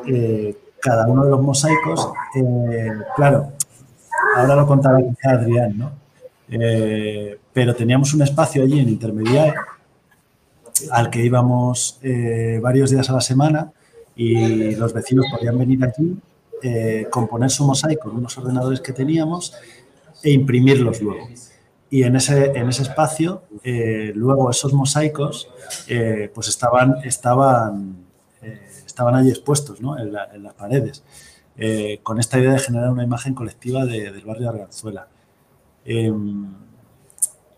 eh, 0.08 0.56
cada 0.80 1.08
uno 1.08 1.26
de 1.26 1.32
los 1.32 1.42
mosaicos, 1.42 2.12
eh, 2.36 2.92
claro, 3.16 3.52
ahora 4.36 4.56
lo 4.56 4.68
contará 4.68 5.00
Adrián, 5.24 5.78
¿no? 5.78 5.92
Eh, 6.52 7.38
pero 7.54 7.76
teníamos 7.76 8.14
un 8.14 8.22
espacio 8.24 8.64
allí 8.64 8.80
en 8.80 8.90
Intermediae 8.90 9.54
al 10.92 11.10
que 11.10 11.24
íbamos 11.24 12.00
varios 12.62 12.92
días 12.92 13.10
a 13.10 13.14
la 13.14 13.22
semana 13.22 13.72
y 14.16 14.76
los 14.76 14.94
vecinos 14.94 15.26
podían 15.32 15.58
venir 15.58 15.84
aquí, 15.84 16.18
componer 17.10 17.50
su 17.50 17.66
mosaico 17.66 18.10
en 18.10 18.18
unos 18.18 18.38
ordenadores 18.38 18.82
que 18.82 18.94
teníamos 18.94 19.54
e 20.24 20.32
imprimirlos 20.32 21.02
luego. 21.02 21.28
Y 21.90 22.04
en 22.04 22.16
ese, 22.16 22.52
en 22.52 22.70
ese 22.70 22.84
espacio, 22.84 23.44
eh, 23.64 24.12
luego 24.16 24.52
esos 24.52 24.74
mosaicos, 24.74 25.50
eh, 25.88 26.32
pues 26.34 26.48
estaban, 26.48 26.98
estaban, 27.04 28.06
eh, 28.44 28.62
estaban 28.86 29.16
allí 29.16 29.30
expuestos 29.30 29.82
¿no? 29.82 29.98
en, 29.98 30.14
las 30.14 30.54
paredes, 30.54 31.04
con 32.04 32.20
esta 32.20 32.40
idea 32.40 32.54
de 32.54 32.60
generar 32.60 32.92
una 32.92 33.04
imagen 33.04 33.34
colectiva 33.34 33.86
del 33.86 34.24
barrio 34.24 34.44
de 34.44 34.50
Arganzuela. 34.50 35.08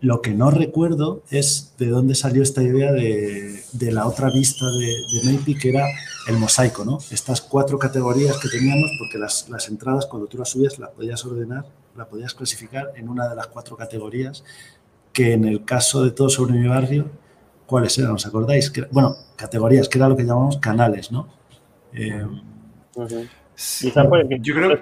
Lo 0.02 0.22
que 0.22 0.32
no 0.32 0.52
recuerdo 0.52 1.24
es 1.30 1.76
de 1.78 1.88
dónde 1.88 2.16
salió 2.16 2.44
esta 2.44 2.64
idea 2.64 2.92
de, 2.92 3.62
la 3.92 4.08
otra 4.08 4.30
vista 4.32 4.66
de, 4.66 5.32
de 5.32 5.56
que 5.56 5.70
era 5.70 5.86
el 6.28 6.38
mosaico, 6.38 6.84
¿no? 6.84 6.98
Estas 7.12 7.42
cuatro 7.42 7.78
categorías 7.78 8.38
que 8.38 8.50
teníamos, 8.50 8.92
porque 9.00 9.18
las, 9.18 9.48
las 9.50 9.70
entradas, 9.70 10.08
cuando 10.08 10.28
tú 10.28 10.38
las 10.38 10.50
subías, 10.50 10.80
las 10.80 10.90
podías 10.90 11.24
ordenar 11.26 11.66
la 11.96 12.08
podías 12.08 12.34
clasificar 12.34 12.92
en 12.96 13.10
una 13.10 13.28
de 13.28 13.36
las 13.36 13.48
cuatro 13.48 13.76
categorías 13.76 14.44
que 15.14 15.34
en 15.34 15.46
el 15.46 15.66
caso 15.66 16.04
de 16.04 16.12
todo 16.12 16.30
sobre 16.30 16.54
mi 16.54 16.68
barrio, 16.68 17.10
¿cuáles 17.66 17.98
eran? 17.98 18.12
¿Os 18.12 18.26
acordáis? 18.26 18.72
bueno, 18.92 19.16
categorías, 19.36 19.90
que 19.90 19.98
era 19.98 20.08
lo 20.08 20.16
que 20.16 20.24
llamamos 20.24 20.58
canales, 20.58 21.12
¿no? 21.12 21.28
Eh, 21.94 22.26
yo 24.42 24.56
creo, 24.56 24.80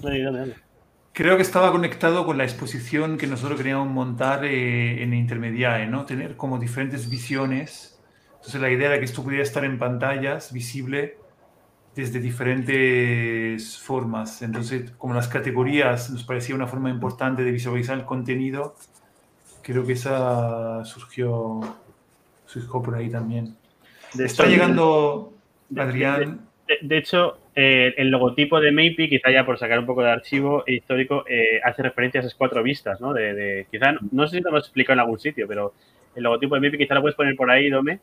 creo 0.00 0.63
que 1.14 1.42
estaba 1.42 1.70
conectado 1.70 2.26
con 2.26 2.36
la 2.36 2.44
exposición 2.44 3.16
que 3.16 3.26
nosotros 3.26 3.56
queríamos 3.56 3.88
montar 3.88 4.44
eh, 4.44 5.02
en 5.02 5.14
Intermediae, 5.14 5.86
¿no? 5.86 6.04
Tener 6.04 6.36
como 6.36 6.58
diferentes 6.58 7.08
visiones. 7.08 7.98
Entonces 8.34 8.60
la 8.60 8.68
idea 8.68 8.88
era 8.88 8.98
que 8.98 9.04
esto 9.04 9.22
pudiera 9.22 9.42
estar 9.42 9.64
en 9.64 9.78
pantallas, 9.78 10.52
visible, 10.52 11.16
desde 11.94 12.18
diferentes 12.18 13.78
formas. 13.78 14.42
Entonces, 14.42 14.90
como 14.98 15.14
las 15.14 15.28
categorías 15.28 16.10
nos 16.10 16.24
parecía 16.24 16.54
una 16.54 16.66
forma 16.66 16.90
importante 16.90 17.44
de 17.44 17.52
visualizar 17.52 17.96
el 17.96 18.04
contenido, 18.04 18.74
creo 19.62 19.86
que 19.86 19.92
esa 19.92 20.84
surgió, 20.84 21.60
surgió 22.44 22.82
por 22.82 22.96
ahí 22.96 23.08
también. 23.08 23.56
Está 24.18 24.46
llegando 24.46 25.32
Adrián. 25.76 26.40
De, 26.82 26.98
hecho, 26.98 27.38
eh, 27.56 27.94
el 27.96 28.10
logotipo 28.10 28.60
de 28.60 28.72
Maypi, 28.72 29.08
quizá 29.08 29.30
ya 29.30 29.46
por 29.46 29.58
sacar 29.58 29.78
un 29.78 29.86
poco 29.86 30.02
de 30.02 30.10
archivo 30.10 30.64
histórico, 30.66 31.24
eh, 31.28 31.60
hace 31.62 31.82
referencia 31.82 32.20
a 32.20 32.22
esas 32.22 32.34
cuatro 32.34 32.62
vistas, 32.62 33.00
¿no? 33.00 33.12
De, 33.12 33.66
quizá, 33.70 33.94
no 34.10 34.26
sé 34.26 34.38
si 34.38 34.42
te 34.42 34.50
lo 34.50 34.56
he 34.56 34.60
explicado 34.60 34.94
en 34.94 35.00
algún 35.00 35.20
sitio, 35.20 35.46
pero 35.46 35.72
el 36.16 36.24
logotipo 36.24 36.56
de 36.56 36.62
Maypi 36.62 36.78
quizá 36.78 36.94
lo 36.94 37.02
puedes 37.02 37.16
poner 37.16 37.36
por 37.36 37.50
ahí, 37.50 37.70
Dome, 37.70 38.00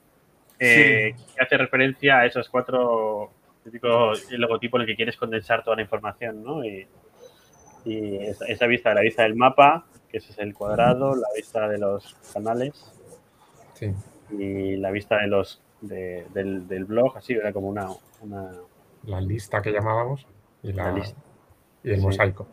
eh, 0.58 1.16
que 1.36 1.44
hace 1.44 1.58
referencia 1.58 2.20
a 2.20 2.26
esos 2.26 2.48
cuatro 2.48 3.32
el 3.66 4.42
logotipo 4.42 4.78
en 4.78 4.82
el 4.82 4.88
que 4.88 4.96
quieres 4.96 5.18
condensar 5.18 5.64
toda 5.64 5.76
la 5.76 5.84
información, 5.84 6.44
¿no? 6.44 6.64
Y, 6.64 6.88
esa, 7.84 8.68
vista, 8.68 8.94
la 8.94 9.02
vista 9.02 9.24
del 9.24 9.36
mapa, 9.36 9.86
que 10.10 10.20
ese 10.20 10.32
es 10.32 10.38
el 10.38 10.54
cuadrado, 10.54 11.16
la 11.16 11.28
vista 11.36 11.68
de 11.68 11.80
los 11.80 12.16
canales 12.32 12.94
y 14.30 14.76
la 14.78 14.92
vista 14.92 15.18
de 15.18 15.28
los 15.28 15.60
del, 15.82 16.86
blog, 16.86 17.18
así, 17.18 17.34
era 17.34 17.52
como 17.52 17.70
una, 17.70 17.88
La 19.06 19.22
lista 19.22 19.62
que 19.62 19.72
llamábamos 19.72 20.28
y, 20.64 20.74
la, 20.74 21.02
y 21.84 21.92
el 21.92 22.02
mosaico. 22.02 22.48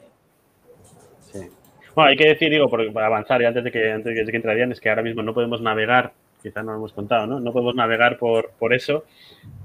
Sí. 1.21 1.51
Bueno, 1.95 2.11
hay 2.11 2.17
que 2.17 2.29
decir, 2.29 2.51
digo, 2.51 2.71
para 2.71 3.07
avanzar 3.07 3.43
y 3.43 3.45
antes 3.45 3.65
de 3.65 3.71
que, 3.71 3.93
antes 3.93 4.15
de 4.15 4.31
que 4.31 4.37
entrarían, 4.37 4.73
es 4.73 4.81
que 4.81 4.89
ahora 4.89 5.03
mismo 5.03 5.23
no 5.23 5.35
podemos 5.35 5.61
navegar 5.61 6.13
quizás 6.43 6.65
no 6.65 6.73
lo 6.73 6.79
hemos 6.79 6.93
contado, 6.93 7.27
¿no? 7.27 7.41
No 7.41 7.53
podemos 7.53 7.75
navegar 7.75 8.19
por, 8.19 8.51
por 8.59 8.73
eso 8.73 9.05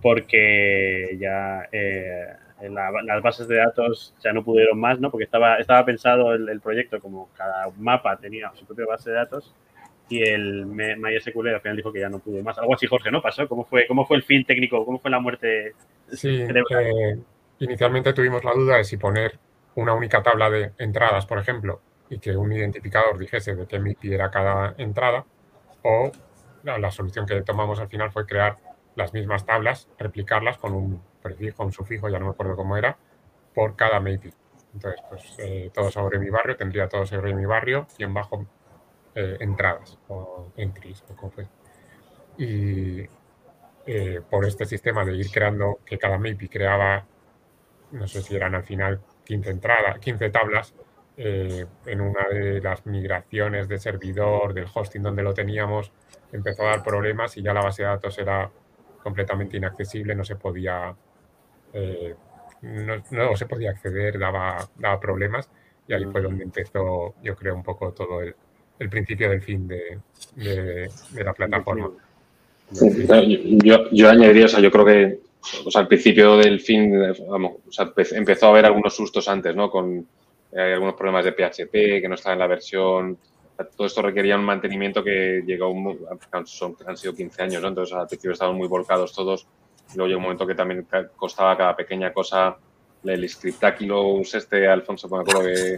porque 0.02 1.18
ya 1.20 1.68
eh, 1.72 2.28
las 2.70 3.22
bases 3.22 3.48
de 3.48 3.58
datos 3.58 4.14
ya 4.24 4.34
no 4.34 4.44
pudieron 4.44 4.80
más, 4.80 5.00
¿no? 5.00 5.12
Porque 5.12 5.26
estaba, 5.26 5.58
estaba 5.58 5.86
pensado 5.86 6.34
el, 6.34 6.60
proyecto 6.62 7.00
como 7.00 7.30
cada 7.36 7.70
mapa 7.78 8.18
tenía 8.18 8.52
su 8.56 8.66
propia 8.66 8.86
base 8.86 9.10
de 9.10 9.18
datos 9.18 9.54
y 10.14 10.22
el 10.22 10.68
MySQL 10.68 11.48
al 11.48 11.62
final 11.62 11.78
dijo 11.78 11.92
que 11.92 12.00
ya 12.00 12.10
no 12.10 12.20
pudo 12.20 12.44
más. 12.44 12.56
Algo 12.60 12.76
así, 12.76 12.86
Jorge, 12.86 13.10
¿no? 13.10 13.20
¿Pasó? 13.20 13.48
¿Cómo 13.48 13.66
fue, 13.66 13.88
cómo 13.88 14.06
fue 14.06 14.18
el 14.18 14.24
fin 14.24 14.46
técnico? 14.46 14.86
¿Cómo 14.86 15.00
fue 15.00 15.10
la 15.10 15.20
muerte? 15.20 15.74
Sí, 16.12 16.44
eh, 16.44 17.18
inicialmente 17.58 18.14
tuvimos 18.14 18.44
la 18.44 18.54
duda 18.54 18.78
de 18.78 18.84
si 18.84 18.98
poner 18.98 19.40
una 19.74 19.94
única 19.94 20.22
tabla 20.22 20.52
de 20.52 20.72
entradas, 20.78 21.26
por 21.26 21.40
ejemplo, 21.40 21.82
y 22.12 22.20
que 22.20 22.38
un 22.38 22.52
identificador 22.52 23.18
dijese 23.18 23.56
de 23.56 23.66
qué 23.66 23.80
MIPI 23.80 24.14
era 24.14 24.30
cada 24.30 24.76
entrada, 24.78 25.26
o 25.82 26.12
la, 26.64 26.92
solución 26.92 27.26
que 27.26 27.42
tomamos 27.42 27.80
al 27.80 27.88
final 27.88 28.12
fue 28.12 28.28
crear 28.28 28.58
las 28.96 29.16
mismas 29.16 29.48
tablas, 29.48 29.90
replicarlas 29.98 30.60
con 30.60 30.74
un 30.74 31.02
prefijo, 31.24 31.64
un 31.64 31.72
sufijo, 31.72 32.08
ya 32.08 32.20
no 32.20 32.26
me 32.26 32.32
acuerdo 32.34 32.56
cómo 32.56 32.78
era, 32.78 32.98
por 33.56 33.76
cada 33.76 34.00
MAPI. 34.00 34.32
Entonces, 34.76 35.02
pues 35.10 35.36
eh, 35.40 35.72
todo 35.74 35.90
sobre 35.90 36.20
mi 36.20 36.30
barrio 36.30 36.56
tendría 36.56 36.88
todo 36.88 37.08
sobre 37.08 37.34
mi 37.34 37.46
barrio 37.46 37.88
y 37.98 38.04
en 38.04 38.14
bajo 38.14 38.46
eh, 39.16 39.38
entradas 39.40 39.98
o 40.08 40.52
entries 40.58 41.04
o 41.10 41.16
como 41.16 41.32
fue. 41.32 41.48
Y 42.38 43.02
eh, 43.86 44.22
por 44.30 44.46
este 44.46 44.66
sistema 44.66 45.06
de 45.06 45.16
ir 45.16 45.30
creando, 45.32 45.80
que 45.86 45.98
cada 45.98 46.18
MAPI 46.18 46.50
creaba, 46.50 47.06
no 47.92 48.08
sé 48.08 48.22
si 48.22 48.36
eran 48.36 48.56
al 48.56 48.64
final 48.64 49.02
15 49.26 49.50
entradas, 49.50 50.00
15 50.00 50.30
tablas, 50.30 50.74
en 51.16 52.02
una 52.02 52.28
de 52.28 52.60
las 52.60 52.88
migraciones 52.88 53.68
de 53.68 53.78
servidor, 53.78 54.56
del 54.56 54.66
hosting 54.74 55.04
donde 55.04 55.22
lo 55.22 55.36
teníamos, 55.36 55.92
empezó 56.32 56.64
a 56.64 56.72
dar 56.72 56.84
problemas 56.84 57.38
y 57.38 57.44
ya 57.44 57.54
la 57.54 57.62
base 57.62 57.84
de 57.84 57.90
datos 57.90 58.18
era 58.18 58.50
completamente 59.04 59.58
inaccesible, 59.58 60.16
no 60.16 60.24
se 60.24 60.36
podía, 60.36 60.96
eh, 61.74 62.16
no, 62.62 63.36
se 63.36 63.46
podía 63.46 63.72
acceder, 63.72 64.18
daba, 64.18 64.58
daba 64.78 65.00
problemas 65.00 65.50
y 65.88 65.94
ahí 65.94 66.06
fue 66.06 66.22
donde 66.22 66.44
empezó, 66.44 67.14
yo 67.22 67.36
creo, 67.36 67.56
un 67.56 67.64
poco 67.64 67.92
todo 67.92 68.22
el, 68.22 68.36
principio 68.90 69.30
del 69.30 69.42
fin 69.42 69.68
de, 69.68 70.90
la 71.24 71.34
plataforma. 71.34 71.92
yo, 73.64 73.90
yo, 73.92 74.10
añadiría, 74.10 74.46
o 74.46 74.50
sea, 74.50 74.60
yo 74.60 74.72
creo 74.72 74.86
que 74.86 75.20
al 75.76 75.88
principio 75.88 76.38
del 76.38 76.60
fin, 76.60 76.94
empezó 78.12 78.48
a 78.48 78.50
haber 78.50 78.66
algunos 78.66 78.96
sustos 78.96 79.28
antes, 79.28 79.56
¿no? 79.56 79.70
Con 79.70 80.08
eh, 80.52 80.74
algunos 80.74 80.96
problemas 80.96 81.26
de 81.26 81.34
PHP 81.34 81.72
que 82.02 82.08
no 82.08 82.16
estaba 82.16 82.34
en 82.34 82.40
la 82.40 82.48
versión 82.48 83.18
todo 83.76 83.88
esto 83.88 84.02
requería 84.02 84.36
un 84.36 84.46
mantenimiento 84.46 85.04
que 85.04 85.44
llegó, 85.46 85.74
son, 86.46 86.76
han 86.86 86.98
sido 86.98 87.14
15 87.14 87.44
años, 87.44 87.62
¿no? 87.62 87.68
Entonces 87.68 87.96
al 87.96 88.08
principio 88.08 88.34
estaban 88.34 88.56
muy 88.56 88.68
volcados 88.68 89.14
todos. 89.14 89.48
Luego 89.96 90.08
llegó 90.08 90.18
un 90.18 90.24
momento 90.24 90.48
que 90.48 90.56
también 90.56 90.88
costaba 91.16 91.58
cada 91.58 91.76
pequeña 91.76 92.12
cosa, 92.12 92.58
el 93.04 93.30
scriptaculous 93.30 94.34
este, 94.34 94.68
Alfonso, 94.68 95.08
me 95.10 95.20
acuerdo 95.20 95.42
que 95.42 95.76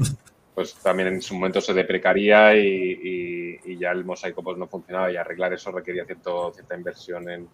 pues 0.55 0.73
también 0.75 1.09
en 1.09 1.21
su 1.21 1.35
momento 1.35 1.61
se 1.61 1.73
deprecaría 1.73 2.55
y, 2.55 3.77
ya 3.77 3.91
el 3.91 4.05
mosaico 4.05 4.41
pues 4.41 4.57
no 4.57 4.67
funcionaba 4.67 5.11
y 5.11 5.17
arreglar 5.17 5.53
eso 5.53 5.71
requería 5.71 6.05
cierto, 6.05 6.51
cierta 6.53 6.77
inversión 6.77 7.29
en, 7.29 7.47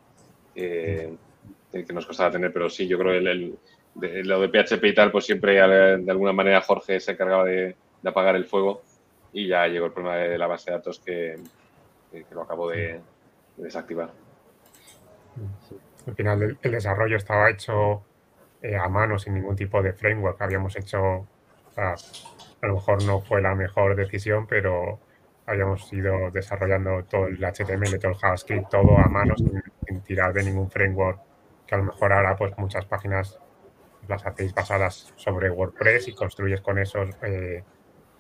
eh, 0.56 1.16
que 1.72 1.94
nos 1.94 2.06
costaba 2.06 2.32
tener, 2.32 2.54
pero 2.54 2.70
sí, 2.70 2.88
yo 2.88 3.00
creo 3.00 3.14
que 3.14 3.30
el, 3.30 3.58
lo 4.28 4.40
de 4.40 4.50
PHP 4.50 4.84
y 4.86 4.94
tal, 4.94 5.12
pues 5.12 5.26
siempre 5.26 5.54
de 5.56 6.12
alguna 6.12 6.32
manera 6.32 6.62
Jorge 6.62 7.00
se 7.00 7.14
encargaba 7.14 7.44
de, 7.44 7.76
de 8.02 8.10
apagar 8.10 8.36
el 8.36 8.46
fuego 8.46 8.84
y 9.34 9.48
ya 9.48 9.68
llegó 9.68 9.88
el 9.88 9.94
problema 9.94 10.18
de 10.18 10.38
la 10.38 10.48
base 10.48 10.72
de 10.72 10.78
datos 10.78 11.00
que, 11.00 11.40
lo 12.32 12.42
acabo 12.42 12.70
de, 12.70 13.00
desactivar. 13.58 14.12
Al 16.08 16.16
final 16.16 16.58
el, 16.62 16.72
desarrollo 16.72 17.16
estaba 17.16 17.50
hecho 17.50 18.04
eh, 18.62 18.76
a 18.76 18.88
mano 18.90 19.18
sin 19.18 19.36
ningún 19.36 19.56
tipo 19.56 19.82
de 19.82 19.94
framework. 19.94 20.42
Habíamos 20.42 20.76
hecho, 20.76 21.28
a 22.62 22.68
lo 22.68 22.76
mejor 22.76 23.04
no 23.04 23.22
fue 23.22 23.42
la 23.42 23.56
mejor 23.56 23.96
decisión, 23.96 24.48
pero 24.48 25.00
habíamos 25.46 25.92
ido 25.92 26.32
desarrollando 26.32 27.04
todo 27.06 27.28
el 27.28 27.38
HTML, 27.38 28.00
todo 28.00 28.12
el 28.12 28.18
JavaScript, 28.18 28.70
todo 28.70 28.98
a 28.98 29.08
mano 29.08 29.36
sin, 29.36 30.02
tirar 30.02 30.34
de 30.34 30.44
ningún 30.44 30.70
framework 30.70 31.20
que 31.68 31.76
a 31.76 31.78
lo 31.80 31.86
mejor 31.86 32.14
ahora 32.14 32.36
pues 32.36 32.58
muchas 32.58 32.86
páginas 32.86 33.40
las 34.08 34.26
hacéis 34.26 34.54
basadas 34.54 35.14
sobre 35.16 35.50
WordPress 35.50 36.08
y 36.08 36.16
construyes 36.16 36.62
con 36.62 36.80
esos 36.80 37.10
eh, 37.24 37.64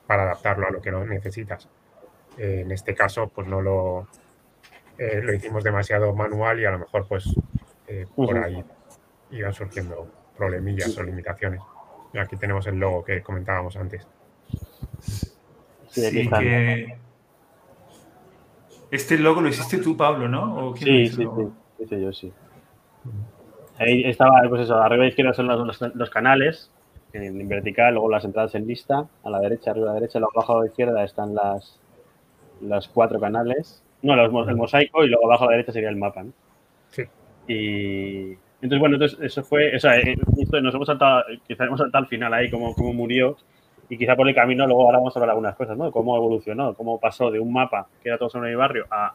para 0.05 0.23
adaptarlo 0.23 0.67
a 0.67 0.71
lo 0.71 0.81
que 0.81 0.91
necesitas. 0.91 1.69
Eh, 2.37 2.61
en 2.65 2.71
este 2.71 2.93
caso, 2.95 3.29
pues 3.29 3.47
no 3.47 3.61
lo, 3.61 4.07
eh, 4.97 5.21
lo 5.21 5.33
hicimos 5.33 5.63
demasiado 5.63 6.13
manual 6.13 6.59
y 6.59 6.65
a 6.65 6.71
lo 6.71 6.79
mejor 6.79 7.07
pues 7.07 7.25
eh, 7.87 8.05
por 8.15 8.37
ahí 8.37 8.63
iban 9.31 9.53
surgiendo 9.53 10.07
problemillas 10.37 10.97
o 10.97 11.03
limitaciones. 11.03 11.61
Y 12.13 12.17
aquí 12.17 12.35
tenemos 12.35 12.67
el 12.67 12.75
logo 12.75 13.03
que 13.03 13.21
comentábamos 13.21 13.75
antes. 13.77 14.07
Sí, 15.91 16.29
que... 16.29 16.95
Este 18.91 19.17
logo 19.17 19.41
lo 19.41 19.49
hiciste 19.49 19.77
tú, 19.77 19.95
Pablo, 19.95 20.27
¿no? 20.27 20.75
sí, 20.75 21.07
sí, 21.07 21.23
sí, 21.77 21.85
sí, 21.87 22.01
yo 22.01 22.11
sí. 22.11 22.31
Ahí 23.77 24.03
estaba, 24.03 24.41
pues 24.49 24.63
eso, 24.63 24.75
arriba 24.75 25.07
izquierda 25.07 25.33
son 25.33 25.47
los, 25.47 25.81
los, 25.95 26.09
canales, 26.09 26.71
en, 27.13 27.47
vertical, 27.47 27.93
luego 27.93 28.09
las 28.09 28.25
entradas 28.25 28.53
en 28.55 28.67
lista, 28.67 29.07
a 29.23 29.29
la 29.29 29.39
derecha, 29.39 29.71
arriba 29.71 29.87
a 29.87 29.93
la 29.93 29.99
derecha, 29.99 30.19
luego 30.19 30.33
abajo 30.35 30.57
a 30.57 30.61
la 30.61 30.67
izquierda 30.67 31.03
están 31.03 31.33
las, 31.33 31.79
las 32.61 32.87
cuatro 32.89 33.19
canales, 33.19 33.81
no, 34.01 34.15
los, 34.15 34.47
el 34.47 34.55
mosaico 34.55 35.03
y 35.03 35.07
luego 35.07 35.25
abajo 35.25 35.45
a 35.45 35.47
la 35.47 35.51
derecha 35.53 35.71
sería 35.71 35.89
el 35.89 35.95
mapa, 35.95 36.23
¿no? 36.23 36.33
Sí. 36.89 37.03
Y 37.47 38.37
entonces, 38.61 38.79
bueno, 38.79 38.95
entonces 38.95 39.19
eso 39.21 39.43
fue, 39.43 39.75
o 39.75 39.79
sea, 39.79 39.97
eh, 39.97 40.15
nos 40.61 40.75
hemos 40.75 40.87
saltado, 40.87 41.23
quizá 41.47 41.65
hemos 41.65 41.79
saltado 41.79 42.03
al 42.03 42.09
final 42.09 42.33
ahí, 42.33 42.51
como, 42.51 42.75
como 42.75 42.93
murió, 42.93 43.37
y 43.91 43.97
quizá 43.97 44.15
por 44.15 44.25
el 44.25 44.33
camino 44.33 44.65
luego 44.65 44.83
ahora 44.85 44.99
vamos 44.99 45.13
a 45.13 45.19
hablar 45.19 45.31
algunas 45.31 45.53
cosas, 45.57 45.77
¿no? 45.77 45.91
Cómo 45.91 46.15
evolucionó, 46.15 46.73
cómo 46.75 46.97
pasó 46.97 47.29
de 47.29 47.41
un 47.41 47.51
mapa 47.51 47.89
que 48.01 48.07
era 48.07 48.17
todo 48.17 48.29
sobre 48.29 48.51
mi 48.51 48.55
barrio 48.55 48.85
a 48.89 49.13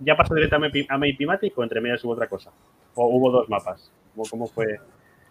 ya 0.00 0.16
pasó 0.16 0.34
directamente 0.34 0.84
a 0.88 0.98
Mapimatic 0.98 1.56
o 1.56 1.62
entre 1.62 1.80
medias 1.80 2.02
hubo 2.02 2.14
otra 2.14 2.26
cosa. 2.26 2.50
O 2.96 3.06
hubo 3.06 3.30
dos 3.30 3.48
mapas. 3.48 3.92
¿Cómo, 4.28 4.48
fue? 4.48 4.80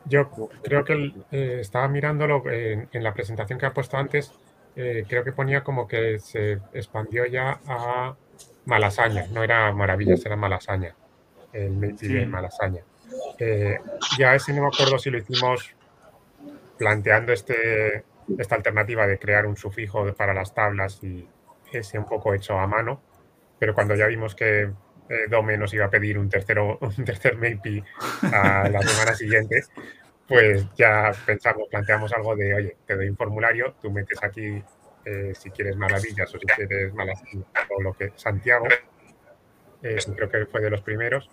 Yo 0.06 0.30
creo 0.64 0.86
que 0.86 1.12
eh, 1.32 1.58
estaba 1.60 1.90
mirándolo 1.90 2.44
en, 2.50 2.88
la 2.94 3.14
presentación 3.14 3.60
que 3.60 3.66
ha 3.66 3.74
puesto 3.74 3.98
antes. 3.98 4.32
Eh, 4.78 5.04
creo 5.06 5.26
que 5.26 5.34
ponía 5.34 5.66
como 5.66 5.86
que 5.86 6.20
se 6.20 6.54
expandió 6.74 7.26
ya 7.26 7.60
a 7.68 8.16
Malasaña. 8.64 9.28
No 9.34 9.44
era 9.44 9.70
Maravillas, 9.74 10.26
era 10.26 10.38
Malasaña. 10.38 10.96
El 11.52 11.72
Maypi 11.72 12.08
de 12.08 12.26
Malasaña. 12.26 12.84
Eh, 13.38 13.80
ya 14.18 14.34
ese 14.34 14.54
no 14.54 14.62
me 14.62 14.68
acuerdo 14.68 14.98
si 14.98 15.10
lo 15.10 15.18
hicimos 15.18 15.76
planteando 16.78 17.34
este 17.34 18.06
esta 18.38 18.56
alternativa 18.56 19.08
de 19.08 19.18
crear 19.18 19.46
un 19.46 19.56
sufijo 19.56 20.14
para 20.14 20.34
las 20.34 20.54
tablas 20.54 21.00
y 21.04 21.28
ese 21.72 21.98
un 22.00 22.06
poco 22.06 22.34
hecho 22.34 22.60
a 22.60 22.68
mano, 22.68 23.02
pero 23.60 23.74
cuando 23.74 23.96
ya 23.96 24.08
vimos 24.08 24.36
que 24.36 24.64
eh, 25.10 25.28
Dome 25.30 25.58
nos 25.58 25.74
iba 25.74 25.86
a 25.86 25.90
pedir 25.90 26.18
un, 26.18 26.30
tercero, 26.30 26.78
un 26.82 27.06
tercer 27.06 27.38
MAPI 27.38 27.84
a 28.32 28.70
la 28.70 28.82
semana 28.82 29.14
siguiente, 29.14 29.64
pues 30.28 30.66
ya 30.76 31.12
pensamos, 31.26 31.68
planteamos 31.70 32.12
algo 32.14 32.36
de, 32.36 32.54
oye, 32.54 32.78
te 32.86 32.96
doy 32.96 33.10
un 33.10 33.16
formulario, 33.16 33.76
tú 33.82 33.92
metes 33.92 34.22
aquí 34.24 34.62
eh, 35.06 35.34
si 35.34 35.52
quieres 35.52 35.78
maravillas 35.78 36.34
o 36.36 36.40
si 36.40 36.46
quieres 36.48 36.94
malas 36.94 37.22
o 37.70 37.82
lo 37.82 37.94
que 37.94 38.12
Santiago, 38.16 38.68
eh, 39.82 39.98
creo 40.16 40.30
que 40.30 40.46
fue 40.48 40.62
de 40.62 40.70
los 40.70 40.82
primeros, 40.82 41.30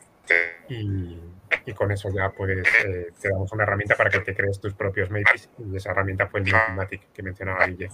y, 0.68 1.18
y 1.66 1.72
con 1.72 1.90
eso 1.90 2.08
ya 2.10 2.30
pues 2.30 2.66
eh, 2.84 3.12
te 3.20 3.30
damos 3.30 3.52
una 3.52 3.64
herramienta 3.64 3.96
para 3.96 4.10
que 4.10 4.20
te 4.20 4.34
crees 4.34 4.60
tus 4.60 4.74
propios 4.74 5.10
MAPIs 5.10 5.50
y 5.58 5.76
esa 5.76 5.90
herramienta 5.90 6.26
fue 6.26 6.40
el 6.40 6.52
Matic 6.74 7.12
que 7.12 7.22
mencionaba 7.22 7.66
Guille. 7.66 7.88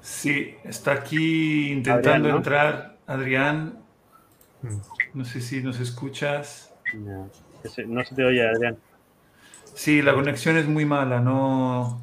Sí, 0.00 0.56
está 0.64 0.92
aquí 0.92 1.70
intentando 1.70 2.28
entrar 2.30 2.96
Adrián. 3.06 3.78
Mm. 4.62 4.78
No 5.14 5.24
sé 5.24 5.40
si 5.40 5.62
nos 5.62 5.80
escuchas. 5.80 6.74
No, 6.94 7.30
no 7.86 8.04
se 8.04 8.14
te 8.14 8.24
oye, 8.24 8.48
Adrián. 8.48 8.78
Sí, 9.74 10.02
la 10.02 10.14
conexión 10.14 10.56
es 10.56 10.66
muy 10.66 10.84
mala, 10.84 11.20
no, 11.20 12.02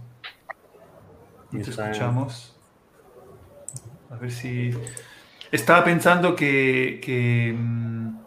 no 1.52 1.62
te 1.62 1.70
escuchamos. 1.70 2.56
A 4.10 4.16
ver 4.16 4.32
si... 4.32 4.72
Estaba 5.56 5.86
pensando 5.86 6.36
que, 6.36 7.00
que, 7.02 7.56
mm, 7.58 8.20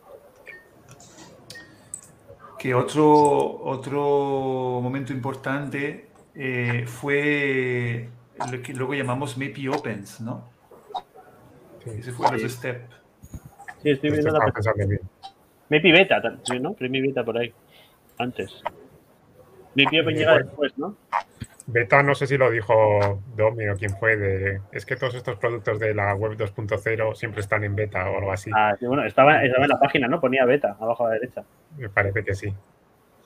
otro, 2.74 3.64
otro 3.64 4.80
momento 4.82 5.12
importante 5.12 6.08
eh, 6.34 6.84
fue 6.86 8.08
lo 8.50 8.62
que 8.62 8.72
luego 8.72 8.94
llamamos 8.94 9.36
Maybe 9.36 9.68
Opens, 9.68 10.22
¿no? 10.22 10.48
Ese 11.84 12.12
fue 12.12 12.28
el 12.34 12.48
step. 12.48 12.88
Sí, 13.82 13.90
estoy 13.90 14.10
viendo 14.10 14.30
la 14.30 14.50
Maybe 15.68 15.92
Beta, 15.92 16.22
¿no? 16.62 16.76
Maybe 16.80 17.02
Beta 17.02 17.22
por 17.24 17.36
ahí, 17.36 17.52
antes. 18.16 18.62
Maybe 19.74 20.00
Open 20.00 20.16
llega 20.16 20.38
después, 20.38 20.78
¿no? 20.78 20.96
Beta, 21.70 22.02
no 22.02 22.14
sé 22.14 22.26
si 22.26 22.38
lo 22.38 22.50
dijo 22.50 23.22
Domi 23.36 23.68
o 23.68 23.76
quién 23.76 23.90
fue, 23.90 24.16
de, 24.16 24.62
es 24.72 24.86
que 24.86 24.96
todos 24.96 25.14
estos 25.14 25.36
productos 25.36 25.78
de 25.78 25.94
la 25.94 26.14
web 26.14 26.32
2.0 26.32 27.14
siempre 27.14 27.42
están 27.42 27.62
en 27.62 27.76
beta 27.76 28.08
o 28.08 28.16
algo 28.16 28.32
así. 28.32 28.50
Ah, 28.54 28.74
sí, 28.80 28.86
bueno, 28.86 29.04
estaba, 29.04 29.44
estaba, 29.44 29.64
en 29.64 29.68
la 29.68 29.78
página, 29.78 30.08
¿no? 30.08 30.18
Ponía 30.18 30.46
beta, 30.46 30.78
abajo 30.80 31.04
a 31.04 31.08
la 31.08 31.14
derecha. 31.16 31.44
Me 31.76 31.90
parece 31.90 32.24
que 32.24 32.34
sí. 32.34 32.54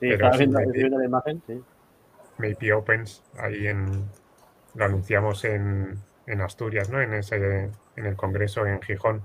Sí, 0.00 0.08
estaba 0.08 0.36
viendo, 0.36 0.98
la 0.98 1.04
imagen, 1.04 1.40
sí. 1.46 1.62
Maybe 2.38 2.72
Opens, 2.72 3.22
ahí 3.38 3.68
en, 3.68 4.06
lo 4.74 4.84
anunciamos 4.84 5.44
en, 5.44 6.00
en 6.26 6.40
Asturias, 6.40 6.90
¿no? 6.90 7.00
En, 7.00 7.14
ese, 7.14 7.70
en 7.94 8.06
el 8.06 8.16
congreso 8.16 8.66
en 8.66 8.82
Gijón. 8.82 9.22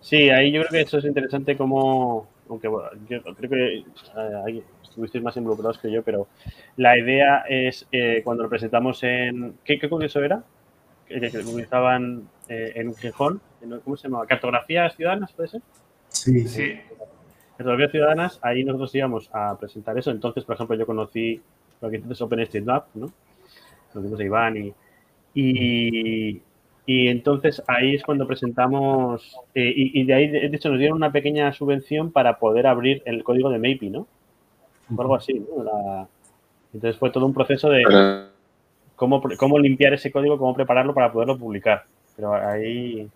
Sí, 0.00 0.30
ahí 0.30 0.52
yo 0.52 0.62
creo 0.62 0.70
que 0.70 0.80
eso 0.80 0.96
es 0.96 1.04
interesante 1.04 1.54
como, 1.58 2.31
aunque 2.52 2.68
bueno, 2.68 2.90
yo 3.08 3.22
creo 3.22 3.50
que 3.50 3.76
eh, 3.78 4.42
ahí 4.46 4.62
estuvisteis 4.82 5.24
más 5.24 5.36
involucrados 5.38 5.78
que 5.78 5.90
yo, 5.90 6.02
pero 6.02 6.28
la 6.76 6.98
idea 6.98 7.44
es 7.48 7.86
eh, 7.90 8.20
cuando 8.22 8.42
lo 8.42 8.50
presentamos 8.50 9.02
en... 9.02 9.54
¿Qué, 9.64 9.78
qué 9.78 9.88
congreso 9.88 10.22
era? 10.22 10.44
Que, 11.08 11.18
que, 11.30 11.38
utilizaban 11.38 12.28
eh, 12.48 12.72
en 12.74 12.94
Gijón, 12.94 13.40
¿cómo 13.84 13.96
se 13.96 14.08
llama? 14.08 14.26
¿Cartografías 14.26 14.94
ciudadanas, 14.94 15.32
puede 15.32 15.48
ser? 15.48 15.62
Sí, 16.08 16.46
sí. 16.46 16.78
Cartografías 17.56 17.90
ciudadanas, 17.90 18.38
ahí 18.42 18.64
nosotros 18.64 18.94
íbamos 18.94 19.30
a 19.32 19.58
presentar 19.58 19.96
eso. 19.98 20.10
Entonces, 20.10 20.44
por 20.44 20.54
ejemplo, 20.54 20.76
yo 20.76 20.84
conocí 20.84 21.40
lo 21.80 21.88
que 21.88 21.96
entonces 21.96 22.20
OpenStreetMap, 22.20 22.86
¿no? 22.94 23.10
Conocimos 23.94 24.20
a 24.20 24.24
Iván 24.24 24.56
y, 24.58 24.74
y, 25.34 26.42
y 26.84 27.08
entonces 27.08 27.62
ahí 27.68 27.94
es 27.94 28.02
cuando 28.02 28.26
presentamos, 28.26 29.36
eh, 29.54 29.72
y, 29.74 30.04
de 30.04 30.14
ahí, 30.14 30.28
de 30.28 30.46
hecho, 30.46 30.68
nos 30.68 30.78
dieron 30.78 30.96
una 30.96 31.12
pequeña 31.12 31.52
subvención 31.52 32.10
para 32.10 32.38
poder 32.38 32.66
abrir 32.66 33.02
el 33.04 33.22
código 33.22 33.50
de 33.50 33.58
Maypi, 33.58 33.90
¿no? 33.90 34.08
O 34.94 35.00
algo 35.00 35.14
así, 35.14 35.34
¿no? 35.34 36.08
entonces 36.74 36.98
fue 36.98 37.10
todo 37.10 37.26
un 37.26 37.34
proceso 37.34 37.68
de 37.68 37.84
cómo, 38.96 39.22
cómo 39.36 39.58
limpiar 39.58 39.92
ese 39.94 40.10
código, 40.10 40.38
cómo 40.38 40.54
prepararlo 40.54 40.94
para 40.94 41.12
poderlo 41.12 41.38
publicar. 41.38 41.84
Pero 42.16 42.34
ahí, 42.34 43.08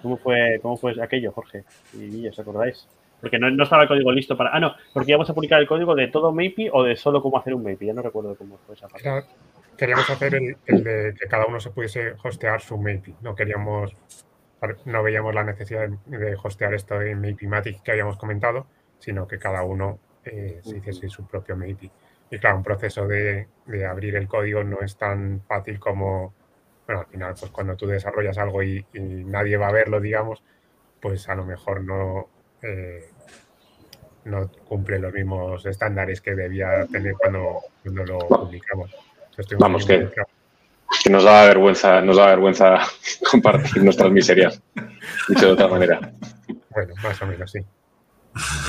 ¿cómo 0.00 0.16
fue, 0.18 0.58
cómo 0.62 0.76
fue 0.76 0.94
aquello, 1.02 1.32
Jorge? 1.32 1.64
Y 1.98 2.28
¿os 2.28 2.38
acordáis? 2.38 2.86
Porque 3.20 3.38
no, 3.38 3.50
no, 3.50 3.64
estaba 3.64 3.82
el 3.82 3.88
código 3.88 4.12
listo 4.12 4.36
para. 4.36 4.50
Ah, 4.54 4.60
no, 4.60 4.74
porque 4.92 5.12
íbamos 5.12 5.30
a 5.30 5.34
publicar 5.34 5.60
el 5.60 5.66
código 5.66 5.94
de 5.94 6.08
todo 6.08 6.32
Maypi 6.32 6.68
o 6.72 6.82
de 6.82 6.96
solo 6.96 7.22
cómo 7.22 7.38
hacer 7.38 7.54
un 7.54 7.62
Maypi. 7.62 7.86
Ya 7.86 7.94
no 7.94 8.02
recuerdo 8.02 8.34
cómo 8.36 8.58
fue 8.66 8.74
esa 8.74 8.88
parte 8.88 9.08
queríamos 9.82 10.08
hacer 10.10 10.36
el, 10.36 10.84
de 10.84 11.12
que 11.18 11.26
cada 11.26 11.44
uno 11.46 11.58
se 11.58 11.70
pudiese 11.70 12.14
hostear 12.22 12.60
su 12.60 12.78
MAPI. 12.78 13.16
No 13.20 13.34
queríamos, 13.34 13.96
no 14.84 15.02
veíamos 15.02 15.34
la 15.34 15.42
necesidad 15.42 15.88
de 16.06 16.36
hostear 16.40 16.72
esto 16.74 17.02
en 17.02 17.20
Matic 17.48 17.82
que 17.82 17.90
habíamos 17.90 18.16
comentado, 18.16 18.68
sino 19.00 19.26
que 19.26 19.40
cada 19.40 19.64
uno 19.64 19.98
eh, 20.24 20.60
se 20.62 20.76
hiciese 20.76 21.08
su 21.08 21.26
propio 21.26 21.56
MAPI. 21.56 21.90
Y 22.30 22.38
claro, 22.38 22.58
un 22.58 22.62
proceso 22.62 23.08
de, 23.08 23.48
abrir 23.90 24.14
el 24.14 24.28
código 24.28 24.62
no 24.62 24.82
es 24.82 24.96
tan 24.96 25.42
fácil 25.48 25.80
como, 25.80 26.32
bueno, 26.86 27.00
al 27.00 27.06
final, 27.08 27.34
pues 27.40 27.50
cuando 27.50 27.76
tú 27.76 27.88
desarrollas 27.88 28.38
algo 28.38 28.62
y, 28.62 28.86
nadie 28.92 29.56
va 29.56 29.66
a 29.66 29.72
verlo, 29.72 30.00
digamos, 30.00 30.44
pues 31.00 31.28
a 31.28 31.34
lo 31.34 31.44
mejor 31.44 31.82
no, 31.82 32.28
eh, 32.62 33.10
no 34.26 34.48
cumple 34.64 35.00
los 35.00 35.12
mismos 35.12 35.66
estándares 35.66 36.20
que 36.20 36.36
debía 36.36 36.86
tener 36.86 37.14
cuando, 37.14 37.62
cuando 37.82 38.04
lo 38.04 38.18
publicamos. 38.20 39.11
Vamos, 39.58 39.86
que, 39.86 40.08
nos 41.10 41.24
da 41.24 41.46
vergüenza, 41.46 42.00
nos 42.00 42.16
da 42.16 42.26
vergüenza 42.26 42.78
compartir 43.30 43.82
nuestras 43.82 44.10
miserias, 44.10 44.62
dicho 45.28 45.46
de 45.46 45.52
otra 45.52 45.68
manera. 45.68 46.12
Bueno, 46.70 46.94
más 47.02 47.22
o 47.22 47.26
menos, 47.26 47.50
sí. 47.50 47.60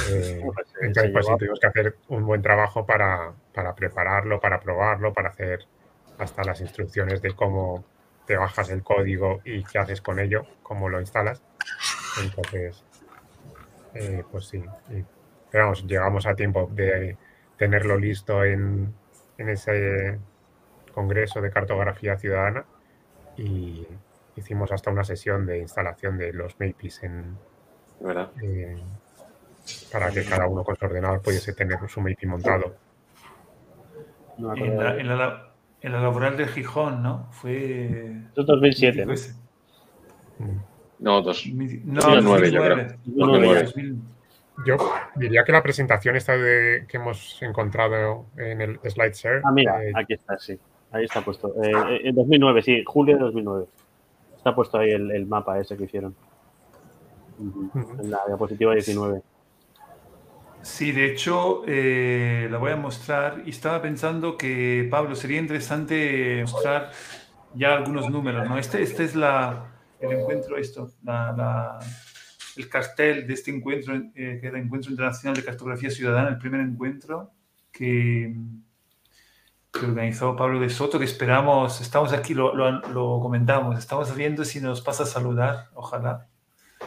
Eh, 0.10 0.42
entonces, 0.82 1.12
pues 1.12 1.26
sí, 1.26 1.34
tuvimos 1.38 1.60
que 1.60 1.68
hacer 1.68 1.96
un 2.10 2.26
buen 2.26 2.42
trabajo 2.42 2.86
para, 2.86 3.34
prepararlo, 3.76 4.40
para 4.40 4.60
probarlo, 4.60 5.14
para 5.14 5.30
hacer 5.30 5.66
hasta 6.18 6.44
las 6.44 6.62
instrucciones 6.62 7.22
de 7.22 7.34
cómo 7.34 7.84
te 8.26 8.38
bajas 8.38 8.70
el 8.70 8.84
código 8.84 9.42
y 9.44 9.64
qué 9.64 9.80
haces 9.80 10.02
con 10.02 10.20
ello, 10.20 10.46
cómo 10.62 10.90
lo 10.90 11.00
instalas. 11.00 11.42
Entonces, 12.22 12.84
eh, 13.96 14.24
pues 14.32 14.46
sí. 14.48 14.64
pero 15.52 15.66
vamos, 15.66 15.86
llegamos 15.88 16.26
a 16.26 16.36
tiempo 16.36 16.70
de 16.74 17.18
tenerlo 17.58 17.98
listo 17.98 18.44
en, 18.44 18.94
en 19.38 19.50
ese 19.50 20.20
Congreso 20.94 21.42
de 21.42 21.52
Cartografía 21.52 22.18
Ciudadana 22.18 22.66
y 23.38 23.86
hicimos 24.36 24.72
hasta 24.72 24.92
una 24.92 25.04
sesión 25.04 25.46
de 25.46 25.60
instalación 25.60 26.18
de 26.18 26.34
los 26.34 26.60
MAPIs 26.60 27.04
en, 27.04 27.38
eh, 28.42 28.78
para 29.92 30.12
que 30.12 30.24
cada 30.24 30.48
uno 30.48 30.64
con 30.64 30.76
su 30.76 30.86
ordenador 30.86 31.22
pudiese 31.22 31.54
tener 31.54 31.78
su 31.88 32.02
MAPI 32.02 32.26
montado. 32.26 32.76
en, 34.38 35.08
la, 35.08 35.52
laboral 35.82 36.38
de 36.38 36.48
Gijón, 36.48 37.04
¿no? 37.04 37.28
Fue... 37.32 38.22
2007, 38.36 39.06
¿no? 39.06 39.14
No, 41.00 41.22
2009, 41.22 42.52
yo 42.52 42.64
creo. 42.64 43.94
Yo 44.66 44.78
diría 45.16 45.44
que 45.44 45.52
la 45.52 45.64
presentación 45.64 46.16
esta 46.16 46.38
de, 46.38 46.86
que 46.88 46.98
hemos 46.98 47.42
encontrado 47.42 48.28
en 48.38 48.62
el 48.62 48.80
SlideShare. 48.84 49.42
Ah, 49.44 49.52
mira, 49.52 49.84
eh, 49.84 49.92
aquí 49.96 50.14
está, 50.14 50.38
sí. 50.38 50.60
Ahí 50.94 51.06
está 51.06 51.22
puesto. 51.22 51.54
Eh, 51.64 52.02
en 52.04 52.16
2009, 52.16 52.62
sí, 52.62 52.84
julio 52.86 53.16
de 53.16 53.24
2009. 53.24 53.66
Está 54.38 54.54
puesto 54.54 54.78
ahí 54.78 54.92
el, 54.92 55.26
mapa 55.26 55.60
ese 55.60 55.76
que 55.76 55.86
hicieron. 55.86 56.16
En 57.40 58.12
la 58.12 58.20
diapositiva 58.28 58.74
19. 58.74 59.22
Sí, 60.62 60.92
de 60.92 61.12
hecho, 61.12 61.64
eh, 61.68 62.48
la 62.50 62.58
voy 62.60 62.72
a 62.72 62.76
mostrar 62.76 63.42
y 63.46 63.50
estaba 63.50 63.82
pensando 63.82 64.38
que, 64.38 64.88
Pablo, 64.90 65.16
sería 65.16 65.40
interesante 65.40 66.42
mostrar 66.44 66.92
ya 67.56 67.74
algunos 67.74 68.10
números, 68.10 68.48
¿no? 68.48 68.58
Este, 68.58 68.82
este 68.84 69.04
es 69.04 69.16
la, 69.16 69.66
el 70.00 70.20
encuentro, 70.20 70.58
esto, 70.58 70.90
el 72.56 72.70
cartel 72.70 73.28
de 73.28 73.34
este 73.34 73.52
encuentro, 73.52 73.96
eh, 73.96 74.38
que 74.40 74.48
era 74.48 74.58
el 74.58 74.66
Encuentro 74.66 74.92
Internacional 74.92 75.36
de 75.36 75.44
Cartografía 75.44 75.90
Ciudadana, 75.90 76.30
el 76.30 76.38
primer 76.38 76.62
encuentro 76.62 77.32
que, 77.72 78.36
que 79.86 79.92
organizó 79.92 80.36
Pablo 80.36 80.60
de 80.60 80.70
Soto, 80.70 81.00
que 81.00 81.06
esperamos, 81.06 81.82
estamos 81.82 82.14
aquí, 82.14 82.34
lo, 82.34 82.54
lo, 82.54 83.20
comentamos, 83.20 83.78
estamos 83.78 84.16
viendo 84.16 84.46
si 84.46 84.62
nos 84.62 84.82
pasa 84.82 85.04
a 85.04 85.06
saludar, 85.06 85.68
ojalá, 85.74 86.28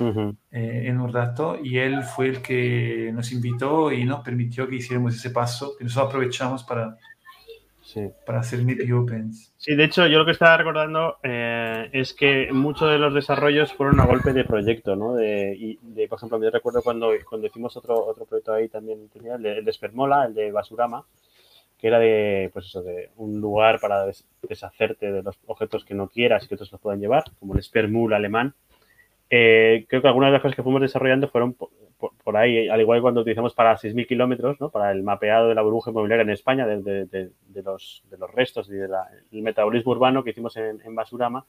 eh, 0.01 0.85
en 0.87 1.01
un 1.01 1.13
rato, 1.13 1.59
y 1.63 1.79
él 1.79 2.03
fue 2.03 2.29
el 2.29 2.43
que 2.43 3.11
nos 3.15 3.33
invitó 3.33 3.93
y 3.93 4.05
nos 4.05 4.23
permitió 4.23 4.69
que 4.69 4.77
hiciéramos 4.77 5.15
ese 5.15 5.31
paso, 5.31 5.77
que 5.77 5.85
nosotros 5.85 6.09
aprovechamos 6.09 6.65
para, 6.65 6.97
para 8.27 8.41
hacer 8.41 8.63
MIPI 8.63 8.93
Opens. 8.93 9.55
Sí, 9.57 9.75
de 9.75 9.85
hecho, 9.85 10.07
yo 10.07 10.19
lo 10.19 10.25
que 10.25 10.33
estaba 10.33 10.57
recordando 10.57 11.17
eh, 11.23 11.89
es 11.93 12.13
que 12.13 12.51
muchos 12.53 12.91
de 12.91 12.99
los 12.99 13.15
desarrollos 13.15 13.73
fueron 13.73 14.01
a 14.01 14.07
golpe 14.07 14.33
de 14.33 14.45
proyecto, 14.45 14.97
¿no? 14.97 15.15
De, 15.15 15.79
de, 15.81 16.09
por 16.09 16.19
ejemplo, 16.19 16.43
yo 16.43 16.51
recuerdo 16.51 16.83
cuando, 16.83 17.11
cuando 17.29 17.47
hicimos 17.47 17.77
otro, 17.77 18.05
otro 18.05 18.27
proyecto 18.27 18.53
ahí 18.53 18.69
también, 18.69 19.09
el 19.15 19.65
de 19.65 19.73
Spermola, 19.73 20.27
el 20.27 20.35
de 20.35 20.53
Basurama, 20.53 21.05
que 21.79 21.89
era 21.89 21.99
de, 21.99 22.51
pues 22.53 22.67
eso, 22.67 22.83
de 22.83 23.11
un 23.17 23.41
lugar 23.41 23.81
para 23.81 24.07
deshacerte 24.43 25.13
de 25.13 25.23
los 25.23 25.39
objetos 25.47 25.85
que 25.85 25.95
no 25.95 26.09
quieras 26.09 26.45
y 26.45 26.49
que 26.49 26.55
otros 26.55 26.73
los 26.73 26.81
puedan 26.81 27.01
llevar, 27.01 27.25
como 27.39 27.55
el 27.55 27.63
Spermul 27.63 28.15
alemán. 28.15 28.55
Eh, 29.29 29.85
creo 29.89 30.03
que 30.03 30.09
algunas 30.09 30.29
de 30.29 30.33
las 30.35 30.43
cosas 30.43 30.57
que 30.57 30.63
fuimos 30.63 30.81
desarrollando 30.81 31.29
fueron 31.29 31.57
por, 32.23 32.37
ahí, 32.37 32.69
al 32.69 32.81
igual 32.81 32.99
que 32.99 33.03
cuando 33.03 33.21
utilizamos 33.23 33.55
para 33.55 33.77
6.000 33.77 34.07
kilómetros, 34.07 34.61
¿no? 34.61 34.71
para 34.71 34.91
el 34.93 35.03
mapeado 35.03 35.49
de 35.49 35.55
la 35.55 35.63
burbuja 35.63 35.91
inmobiliaria 35.91 36.23
en 36.23 36.31
España, 36.31 36.67
de, 36.67 36.83
de, 36.83 37.63
los, 37.63 38.03
de 38.11 38.19
los, 38.19 38.31
restos 38.33 38.69
y 38.69 38.75
del 38.75 38.93
metabolismo 39.33 39.93
urbano 39.93 40.23
que 40.23 40.31
hicimos 40.31 40.57
en, 40.57 40.95
Basurama, 40.95 41.47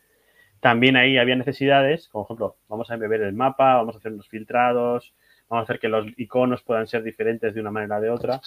también 0.60 0.96
ahí 0.96 1.18
había 1.18 1.36
necesidades, 1.36 2.08
como 2.08 2.24
ejemplo, 2.24 2.56
vamos 2.68 2.90
a 2.90 2.96
embeber 2.96 3.22
el 3.22 3.34
mapa, 3.34 3.76
vamos 3.76 3.96
a 3.96 3.98
hacer 4.00 4.14
unos 4.14 4.28
filtrados, 4.28 5.14
vamos 5.50 5.64
a 5.64 5.66
hacer 5.66 5.80
que 5.80 5.90
los 5.90 6.08
iconos 6.18 6.64
puedan 6.64 6.88
ser 6.88 7.04
diferentes 7.04 7.54
de 7.54 7.62
una 7.62 7.72
manera 7.72 7.98
o 7.98 8.02
de 8.02 8.10
otra. 8.10 8.42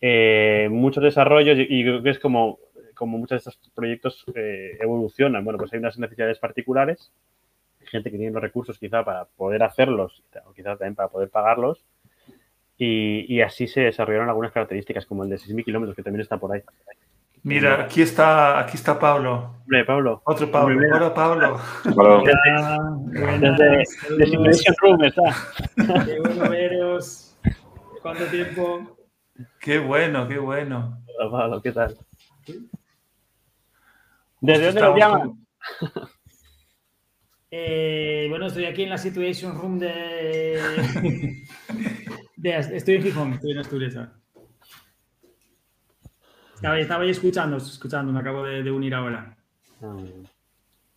Eh, 0.00 0.68
muchos 0.70 1.02
desarrollos 1.02 1.56
y, 1.58 1.82
creo 1.82 2.02
que 2.02 2.10
es 2.10 2.18
como, 2.18 2.58
como 2.94 3.18
muchos 3.18 3.44
de 3.44 3.50
estos 3.50 3.70
proyectos 3.74 4.24
eh, 4.34 4.76
evolucionan. 4.80 5.44
Bueno, 5.44 5.58
pues 5.58 5.72
hay 5.72 5.78
unas 5.78 5.98
necesidades 5.98 6.38
particulares, 6.38 7.12
gente 7.80 8.10
que 8.10 8.18
tiene 8.18 8.32
los 8.32 8.42
recursos 8.42 8.78
quizá 8.78 9.04
para 9.04 9.24
poder 9.24 9.62
hacerlos 9.62 10.22
o 10.46 10.52
quizás 10.52 10.78
también 10.78 10.94
para 10.94 11.08
poder 11.08 11.30
pagarlos. 11.30 11.84
Y, 12.76 13.40
así 13.40 13.68
se 13.68 13.82
desarrollaron 13.82 14.28
algunas 14.28 14.52
características, 14.52 15.06
como 15.06 15.22
el 15.22 15.30
de 15.30 15.36
6.000 15.36 15.64
kilómetros, 15.64 15.94
que 15.94 16.02
también 16.02 16.22
está 16.22 16.38
por 16.38 16.52
ahí. 16.52 16.62
Mira, 17.44 17.82
aquí 17.82 18.02
está, 18.02 18.58
aquí 18.58 18.76
está 18.76 18.98
Pablo. 18.98 19.56
Hombre, 19.62 19.84
Pablo. 19.84 20.22
Otro 20.24 20.50
Pablo. 20.50 20.80
Hola, 20.94 21.14
Pablo. 21.14 21.56
Desde, 23.38 23.84
desde, 24.18 24.74
Room 24.80 25.04
está. 25.04 25.22
Qué 26.04 26.20
bueno 26.20 26.50
veros. 26.50 27.36
¿Cuánto 28.02 28.24
tiempo? 28.24 28.96
Qué 29.60 29.78
bueno, 29.78 30.28
qué 30.28 30.38
bueno. 30.38 31.02
Hola, 31.18 31.60
¿qué 31.62 31.72
tal? 31.72 31.96
¿Desde 34.40 34.66
dónde 34.66 34.80
nos 34.80 34.96
llaman? 34.96 35.46
Eh, 37.56 38.26
bueno, 38.30 38.46
estoy 38.46 38.64
aquí 38.64 38.82
en 38.82 38.90
la 38.90 38.98
Situation 38.98 39.56
Room 39.56 39.78
de... 39.78 40.58
estoy 42.42 42.96
en 42.96 43.02
Gijón, 43.04 43.32
estoy 43.34 43.52
en 43.52 43.58
Asturias. 43.58 43.96
Estaba, 46.56 46.80
estaba 46.80 47.04
ahí 47.04 47.10
escuchando, 47.10 47.58
escuchando, 47.58 48.12
me 48.12 48.18
acabo 48.18 48.42
de, 48.42 48.68
unir 48.72 48.92
ahora. 48.92 49.36
Ah, 49.80 49.86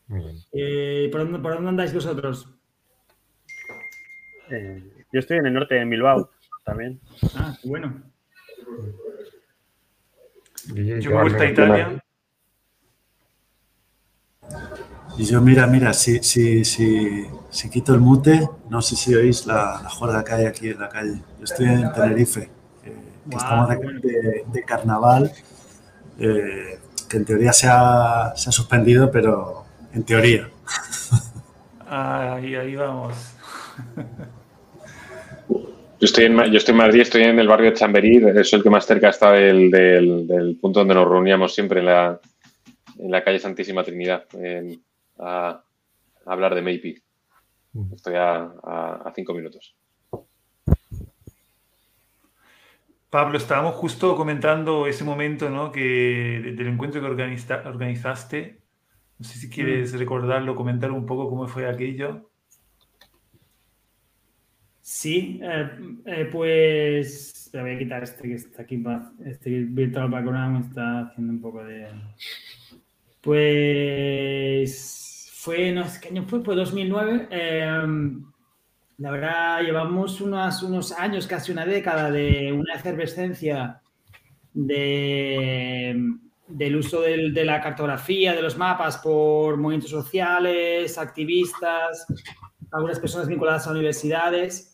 muy 0.08 0.20
bien. 0.20 0.40
Eh, 0.52 1.10
¿por, 1.12 1.22
dónde, 1.22 1.38
¿por, 1.38 1.54
dónde, 1.54 1.70
andáis 1.70 1.94
vosotros? 1.94 2.50
Eh, 4.50 5.06
yo 5.14 5.20
estoy 5.20 5.38
en 5.38 5.46
el 5.46 5.54
norte, 5.54 5.80
en 5.80 5.92
Bilbao, 5.92 6.32
también. 6.66 7.00
Ah, 7.36 7.56
bueno. 7.66 8.02
Yo 10.68 11.12
me 11.12 11.24
gusta 11.24 11.46
Italia. 11.46 12.04
Y 15.18 15.26
yo, 15.26 15.42
mira, 15.42 15.66
mira, 15.66 15.94
si, 15.94 16.22
si, 16.22 16.64
si, 16.64 17.26
si 17.50 17.70
quito 17.70 17.94
el 17.94 18.00
mute, 18.00 18.48
no 18.70 18.82
sé 18.84 18.96
si 18.96 19.16
oís 19.16 19.48
la, 19.48 19.82
la 19.82 19.90
juerga 19.90 20.24
que 20.24 20.34
hay 20.34 20.46
aquí 20.46 20.70
en 20.70 20.80
la 20.80 20.90
calle. 20.90 21.22
Yo 21.40 21.44
estoy 21.44 21.66
en 21.68 21.92
Tenerife, 21.92 22.50
que 22.84 23.36
estamos 23.36 23.70
de, 23.70 24.46
de, 24.46 24.64
carnaval, 24.64 25.32
eh, 26.20 26.80
que 27.10 27.18
en 27.18 27.26
teoría 27.26 27.52
se 27.52 27.68
ha, 27.68 28.34
se 28.36 28.50
ha, 28.50 28.52
suspendido, 28.52 29.10
pero 29.10 29.66
en 29.92 30.04
teoría. 30.04 30.50
Ahí, 31.90 32.54
ahí 32.56 32.76
vamos. 32.76 33.16
Yo 36.08 36.10
estoy, 36.10 36.26
en, 36.26 36.38
yo 36.38 36.58
estoy 36.58 36.72
en 36.72 36.78
Madrid, 36.78 37.02
estoy 37.02 37.24
en 37.24 37.38
el 37.38 37.50
barrio 37.50 37.70
de 37.70 37.76
Chamberí, 37.76 38.24
es 38.40 38.54
el 38.54 38.64
que 38.64 38.70
más 38.70 38.86
cerca 38.86 39.10
está 39.10 39.34
del, 39.34 39.70
del, 39.70 40.58
punto 40.62 40.80
donde 40.80 40.96
nos 40.96 41.06
reuníamos 41.06 41.54
siempre 41.54 41.82
en 41.82 41.88
la, 41.88 42.18
en 42.98 43.12
la 43.12 43.22
calle 43.26 43.40
Santísima 43.40 43.84
Trinidad, 43.84 44.24
a, 45.20 45.62
hablar 46.26 46.56
de 46.56 46.62
Maypi. 46.62 46.98
Mm. 47.74 47.94
Estoy 47.94 48.14
a, 48.16 49.12
cinco 49.14 49.34
minutos. 49.34 49.76
Pablo, 53.10 53.38
estábamos 53.38 53.76
justo 53.76 54.16
comentando 54.16 54.88
ese 54.88 55.04
momento 55.04 55.50
¿no? 55.50 55.74
que, 55.74 56.54
del 56.56 56.68
encuentro 56.68 57.02
que 57.02 57.08
organizaste. 57.68 58.62
No 59.20 59.26
sé 59.26 59.40
si 59.40 59.50
quieres 59.50 59.94
mm. 59.94 59.98
recordarlo, 59.98 60.56
comentar 60.56 60.90
un 60.90 61.06
poco 61.06 61.30
cómo 61.30 61.50
fue 61.50 61.68
aquello. 61.68 62.30
Sí, 64.90 65.42
eh, 65.44 65.70
eh, 66.06 66.30
pues 66.32 67.50
voy 67.52 67.72
a 67.72 67.78
quitar 67.78 68.04
este 68.04 68.24
que 68.24 68.36
está 68.36 68.62
aquí, 68.62 68.82
este 69.26 69.66
virtual 69.66 70.10
background 70.10 70.70
está 70.70 71.02
haciendo 71.02 71.34
un 71.34 71.42
poco 71.42 71.62
de... 71.66 71.90
Pues 73.20 75.30
fue, 75.34 75.74
no 75.74 75.86
sé 75.90 76.00
qué 76.00 76.08
año 76.08 76.24
fue, 76.24 76.42
pues 76.42 76.56
2009. 76.56 77.28
Em, 77.32 78.32
la 79.00 79.12
verdad, 79.12 79.62
llevamos 79.62 80.22
unos, 80.22 80.64
unos 80.64 80.94
años, 80.94 81.28
casi 81.28 81.52
una 81.52 81.66
década, 81.66 82.10
de 82.10 82.54
una 82.54 82.76
efervescencia 82.76 83.82
de, 84.54 86.02
del 86.48 86.76
uso 86.78 87.02
de 87.02 87.44
la 87.44 87.60
cartografía, 87.60 88.34
de 88.34 88.42
los 88.42 88.58
mapas 88.58 89.00
por 89.00 89.58
movimientos 89.58 89.92
sociales, 89.92 90.98
activistas, 90.98 92.08
algunas 92.72 93.02
personas 93.02 93.28
vinculadas 93.28 93.68
a 93.68 93.72
universidades 93.72 94.72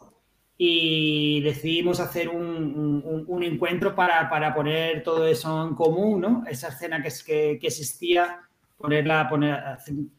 y 0.57 1.41
decidimos 1.41 1.99
hacer 1.99 2.29
un, 2.29 3.25
un, 3.27 3.43
encuentro 3.43 3.95
para, 3.95 4.29
para, 4.29 4.53
poner 4.53 5.03
todo 5.03 5.25
eso 5.27 5.67
en 5.67 5.75
común, 5.75 6.21
¿no? 6.21 6.43
Esa 6.47 6.69
escena 6.69 7.01
que, 7.01 7.09
que, 7.25 7.57
que 7.59 7.67
existía, 7.67 8.41
ponerla, 8.77 9.27
poner, 9.29 9.59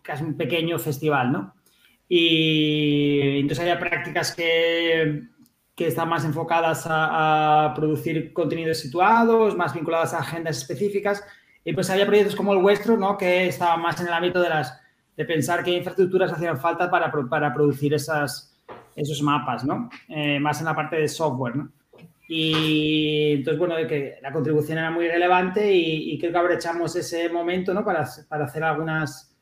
casi 0.03 0.25
un 0.25 0.37
pequeño 0.37 0.79
festival, 0.79 1.33
¿no? 1.33 1.55
Y 2.09 3.39
entonces 3.41 3.61
había 3.61 3.79
prácticas 3.79 4.35
que, 4.35 5.23
que 5.75 5.87
están 5.87 6.09
más 6.09 6.25
enfocadas 6.25 6.87
a, 6.87 7.67
a, 7.67 7.75
producir 7.75 8.33
contenidos 8.33 8.79
situados, 8.79 9.57
más 9.57 9.73
vinculadas 9.73 10.15
a 10.15 10.19
agendas 10.19 10.59
específicas, 10.59 11.25
y 11.65 11.73
pues 11.73 11.89
había 11.91 12.07
proyectos 12.07 12.37
como 12.37 12.53
el 12.53 12.61
vuestro, 12.61 12.97
¿no? 12.97 13.17
Que 13.17 13.47
estaban 13.47 13.81
más 13.81 14.01
en 14.01 14.09
el 14.09 14.13
ámbito 14.13 14.43
de 14.43 14.49
las 14.49 14.81
de 15.17 15.25
pensar 15.25 15.63
qué 15.63 15.71
infraestructuras 15.71 16.33
hacían 16.33 16.59
falta 16.59 16.91
para, 16.91 17.13
para 17.31 17.55
producir 17.55 17.95
esas 17.95 18.54
esos 18.97 19.23
mapas, 19.23 19.65
¿no? 19.65 19.91
Eh, 20.09 20.39
más 20.41 20.61
en 20.61 20.67
la 20.67 20.75
parte 20.75 20.97
de 20.97 21.09
software, 21.09 21.57
¿no? 21.57 21.71
Y 22.27 23.35
entonces, 23.35 23.59
bueno, 23.59 23.77
de 23.77 23.87
que 23.87 24.15
la 24.23 24.33
contribución 24.33 24.79
era 24.79 24.91
muy 24.91 25.07
relevante 25.09 25.75
y, 25.75 26.19
creo 26.19 26.33
que 26.33 26.39
aprovechamos 26.39 26.97
ese 26.97 27.29
momento, 27.29 27.75
¿no? 27.75 27.85
Para, 27.85 28.09
para 28.29 28.47
hacer 28.47 28.65
algunas, 28.65 29.37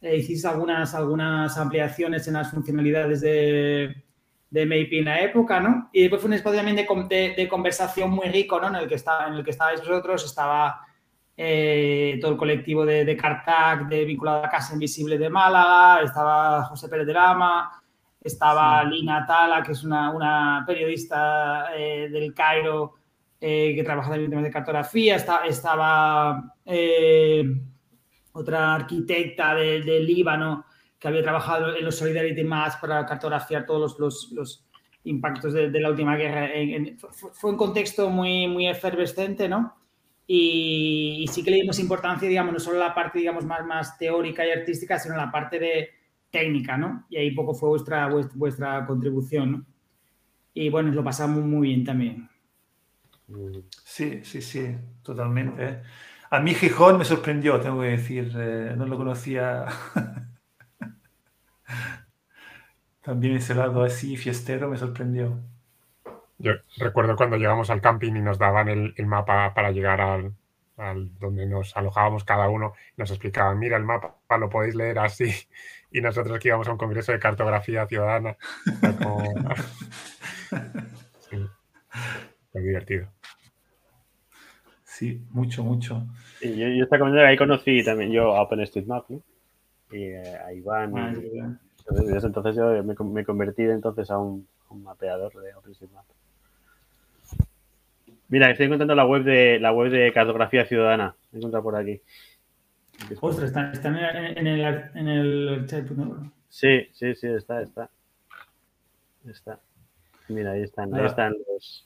eh, 0.00 0.24
algunas, 0.44 0.94
algunas 0.94 1.58
ampliaciones 1.58 2.28
en 2.28 2.34
las 2.34 2.50
funcionalidades 2.50 3.20
de, 3.20 4.04
de 4.50 4.66
Maybe 4.66 5.00
en 5.00 5.06
la 5.06 5.20
época, 5.20 5.60
¿no? 5.60 5.90
Y 5.92 6.02
después 6.02 6.22
fue 6.22 6.28
un 6.28 6.34
espacio 6.34 6.58
también 6.58 6.76
de, 6.76 7.34
de, 7.36 7.48
conversación 7.48 8.10
muy 8.10 8.28
rico, 8.28 8.60
¿no? 8.60 8.68
En 8.68 8.76
el 8.76 8.88
que, 8.88 8.94
está, 8.94 9.26
en 9.26 9.34
el 9.34 9.44
que 9.44 9.50
estabais 9.50 9.80
vosotros, 9.80 10.24
estaba 10.24 10.80
eh, 11.36 12.18
todo 12.20 12.32
el 12.32 12.38
colectivo 12.38 12.86
de, 12.86 13.04
de 13.04 13.16
Cartac, 13.16 13.88
de 13.88 14.04
vinculado 14.04 14.44
a 14.44 14.48
Casa 14.48 14.74
Invisible 14.74 15.18
de 15.18 15.28
Málaga, 15.28 16.02
estaba 16.04 16.64
José 16.64 16.88
Pérez 16.88 17.06
de 17.06 17.14
Lama, 17.14 17.82
estaba 18.20 18.84
Lina 18.84 19.24
Tala, 19.26 19.62
que 19.62 19.72
es 19.72 19.84
una, 19.84 20.64
periodista 20.66 21.68
eh, 21.76 22.08
del 22.10 22.34
Cairo 22.34 22.94
eh, 23.40 23.72
que 23.74 23.84
trabaja 23.84 24.14
en 24.16 24.28
temas 24.28 24.44
de 24.44 24.50
cartografía. 24.50 25.16
estaba, 25.16 26.54
eh, 26.64 27.44
otra 28.32 28.74
arquitecta 28.74 29.54
del 29.54 30.06
Líbano 30.06 30.64
que 30.98 31.08
había 31.08 31.22
trabajado 31.22 31.76
en 31.76 31.84
los 31.84 31.96
Solidarity 31.96 32.44
Maps 32.44 32.76
para 32.80 33.06
cartografiar 33.06 33.66
todos 33.66 33.98
los, 33.98 34.64
impactos 35.04 35.54
de, 35.54 35.70
la 35.80 35.90
última 35.90 36.16
guerra. 36.16 36.50
fue 37.32 37.50
un 37.50 37.56
contexto 37.56 38.10
muy, 38.10 38.46
muy 38.46 38.68
efervescente, 38.68 39.48
¿no? 39.48 39.78
Y, 40.30 41.24
sí 41.32 41.42
que 41.42 41.50
le 41.50 41.56
dimos 41.56 41.78
importancia, 41.78 42.28
digamos, 42.28 42.52
no 42.52 42.60
solo 42.60 42.78
la 42.78 42.94
parte, 42.94 43.18
digamos, 43.18 43.46
más, 43.46 43.64
más 43.64 43.96
teórica 43.96 44.46
y 44.46 44.50
artística, 44.50 44.98
sino 44.98 45.16
la 45.16 45.30
parte 45.30 45.58
de 45.58 45.88
técnica, 46.30 46.76
¿no? 46.76 47.06
Y 47.08 47.16
ahí 47.16 47.30
poco 47.32 47.54
fue 47.54 47.68
vuestra, 47.70 48.08
vuestra, 48.34 48.86
contribución, 48.86 49.52
¿no? 49.52 49.64
Y 50.54 50.70
bueno, 50.70 50.90
lo 50.90 51.04
pasamos 51.04 51.44
muy 51.44 51.68
bien 51.68 51.84
también. 51.84 52.28
Sí, 53.84 54.24
sí, 54.24 54.42
sí, 54.42 54.76
totalmente. 55.02 55.82
A 56.30 56.40
mí 56.40 56.54
Gijón 56.54 56.98
me 56.98 57.04
sorprendió, 57.04 57.60
tengo 57.60 57.80
que 57.80 57.88
decir, 57.88 58.32
eh, 58.36 58.74
no 58.76 58.86
lo 58.86 58.96
conocía. 58.96 59.66
También 63.02 63.36
ese 63.36 63.54
lado 63.54 63.82
así 63.82 64.16
fiestero 64.16 64.68
me 64.68 64.76
sorprendió. 64.76 65.38
Yo 66.38 66.52
recuerdo 66.76 67.16
cuando 67.16 67.36
llegamos 67.36 67.70
al 67.70 67.80
camping 67.80 68.14
y 68.14 68.20
nos 68.20 68.38
daban 68.38 68.68
el, 68.68 68.94
mapa 69.06 69.54
para 69.54 69.70
llegar 69.70 70.00
al, 70.00 70.34
donde 71.18 71.46
nos 71.46 71.76
alojábamos 71.76 72.24
cada 72.24 72.48
uno, 72.48 72.74
nos 72.96 73.10
explicaban, 73.10 73.58
mira 73.58 73.76
el 73.76 73.84
mapa, 73.84 74.14
lo 74.38 74.48
podéis 74.50 74.74
leer 74.74 74.98
así. 74.98 75.32
Y 75.90 76.00
nosotros 76.00 76.38
que 76.38 76.48
íbamos 76.48 76.68
a 76.68 76.72
un 76.72 76.78
congreso 76.78 77.12
de 77.12 77.18
cartografía 77.18 77.86
ciudadana. 77.86 78.36
sí, 81.30 81.36
fue 82.52 82.60
divertido. 82.60 83.08
Sí, 84.84 85.22
mucho, 85.30 85.62
mucho. 85.62 86.06
yo, 86.42 86.50
yo 86.50 86.84
esta 86.84 86.98
comunidad 86.98 87.26
ahí 87.26 87.36
conocí 87.36 87.84
también 87.84 88.10
yo 88.10 88.34
a 88.34 88.42
OpenStreetMap, 88.42 89.08
¿no? 89.08 89.22
Y 89.92 90.02
eh, 90.02 90.36
a 90.44 90.52
Iván. 90.52 90.98
Ah, 90.98 91.14
desde 91.90 92.26
entonces 92.26 92.56
yo 92.56 92.82
me, 92.82 92.94
me, 93.04 93.24
convertí 93.24 93.62
entonces 93.62 94.10
a 94.10 94.18
un, 94.18 94.46
mapeador 94.70 95.32
de 95.40 95.54
OpenStreetMap. 95.54 96.04
Mira, 98.28 98.50
estoy 98.50 98.66
encontrando 98.66 98.94
la 98.94 99.06
web 99.06 99.22
de 99.22 99.58
la 99.58 99.72
web 99.72 99.90
de 99.90 100.12
cartografía 100.12 100.66
ciudadana. 100.66 101.14
Me 101.32 101.38
encuentro 101.38 101.62
por 101.62 101.76
aquí. 101.76 102.02
Ostras, 103.20 103.50
está, 103.50 103.88
en, 103.88 104.46
el, 104.46 104.90
en 104.94 105.08
el 105.08 105.66
chat. 105.66 105.88
Sí, 106.48 106.88
sí, 106.92 107.14
sí, 107.14 107.26
está, 107.28 107.62
está. 107.62 107.90
Está. 109.24 109.60
Mira, 110.28 110.52
ahí 110.52 110.62
están, 110.62 110.94
ahí 110.94 111.06
están 111.06 111.32
los, 111.32 111.84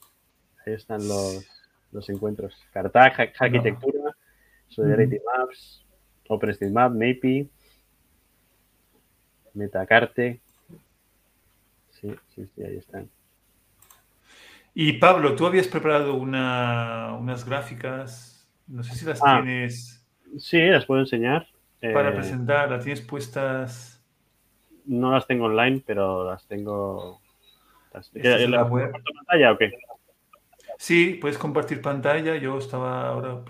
ahí 0.65 0.73
están 0.73 1.07
los, 1.07 1.47
los 1.91 2.09
encuentros. 2.09 2.55
Cartago, 2.71 3.15
Arquitectura, 3.39 4.15
Solidarity 4.67 5.19
Maps, 5.25 5.85
OpenStreetMap, 6.27 6.91
MAPI, 6.93 7.49
Metacarte. 9.53 10.41
Sí, 11.91 12.13
sí, 12.35 12.45
sí, 12.53 12.63
ahí 12.63 12.77
están. 12.77 13.09
Y 14.73 14.93
Pablo, 14.93 15.35
tú 15.35 15.45
habías 15.45 15.67
preparado 15.67 16.15
unas 16.15 17.45
gráficas, 17.45 18.49
no 18.67 18.83
sé 18.83 18.95
si 18.95 19.05
las 19.05 19.21
ah, 19.23 19.41
tienes. 19.41 20.02
Sí, 20.37 20.59
las 20.59 20.85
puedo 20.85 21.01
enseñar. 21.01 21.47
Para 21.79 22.09
eh, 22.09 22.13
presentar, 22.13 22.69
¿las 22.71 22.83
tienes 22.83 23.01
puestas? 23.01 24.01
No 24.85 25.11
las 25.11 25.27
tengo 25.27 25.45
online, 25.45 25.83
pero 25.85 26.29
las 26.29 26.45
tengo. 26.47 27.21
¿En 28.15 28.51
la, 28.51 28.63
web? 28.63 28.91
pantalla 28.91 29.51
o 29.51 29.57
qué? 29.57 29.71
Sí, 30.77 31.17
puedes 31.21 31.37
compartir 31.37 31.81
pantalla. 31.81 32.35
Yo 32.37 32.57
estaba 32.57 33.07
ahora 33.07 33.41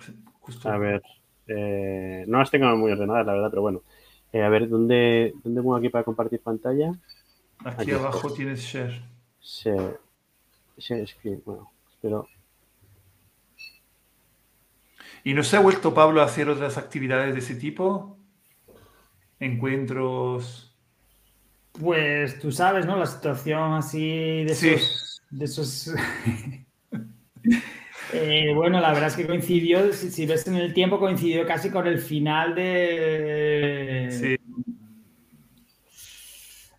justo. 0.42 0.70
A 0.70 0.78
ver, 0.78 1.02
eh, 1.48 2.26
no 2.28 2.40
las 2.40 2.52
tengo 2.52 2.76
muy 2.76 2.92
ordenadas, 2.92 3.26
la 3.26 3.34
verdad, 3.34 3.50
pero 3.50 3.62
bueno. 3.62 3.82
Eh, 4.34 4.42
a 4.42 4.50
ver, 4.50 4.68
¿dónde, 4.68 5.34
¿dónde 5.44 5.62
pongo 5.62 5.76
aquí 5.76 5.90
para 5.90 6.04
compartir 6.04 6.42
pantalla? 6.42 6.92
Aquí, 7.64 7.92
abajo 7.92 8.34
tienes 8.34 8.60
share. 8.62 9.02
Share. 9.42 10.00
Share 10.78 11.08
screen. 11.08 11.42
Bueno, 11.46 11.72
espero. 11.92 12.28
¿Y 15.24 15.34
no 15.34 15.44
se 15.44 15.58
ha 15.58 15.62
vuelto 15.62 15.94
Pablo 15.94 16.22
a 16.22 16.26
hacer 16.26 16.50
otras 16.50 16.78
actividades 16.78 17.34
de 17.34 17.40
ese 17.40 17.56
tipo? 17.56 18.18
Encuentros. 19.40 20.76
Pues 21.80 22.40
tú 22.40 22.52
sabes, 22.52 22.86
¿no? 22.86 22.98
La 22.98 23.06
situación 23.06 23.74
así 23.74 24.44
de 24.44 24.52
esos. 24.52 25.22
De 25.32 25.46
esos 25.46 25.94
Eh, 28.14 28.54
bueno, 28.54 28.80
la 28.80 28.92
verdad 28.92 29.08
es 29.08 29.16
que 29.16 29.26
coincidió, 29.26 29.92
si, 29.92 30.26
ves 30.28 30.48
en 30.48 30.56
el 30.56 30.74
tiempo, 30.74 31.00
coincidió 31.00 31.48
casi 31.48 31.72
con 31.72 31.88
el 31.88 31.98
final 31.98 32.54
de... 32.54 34.08
Sí. 34.12 34.38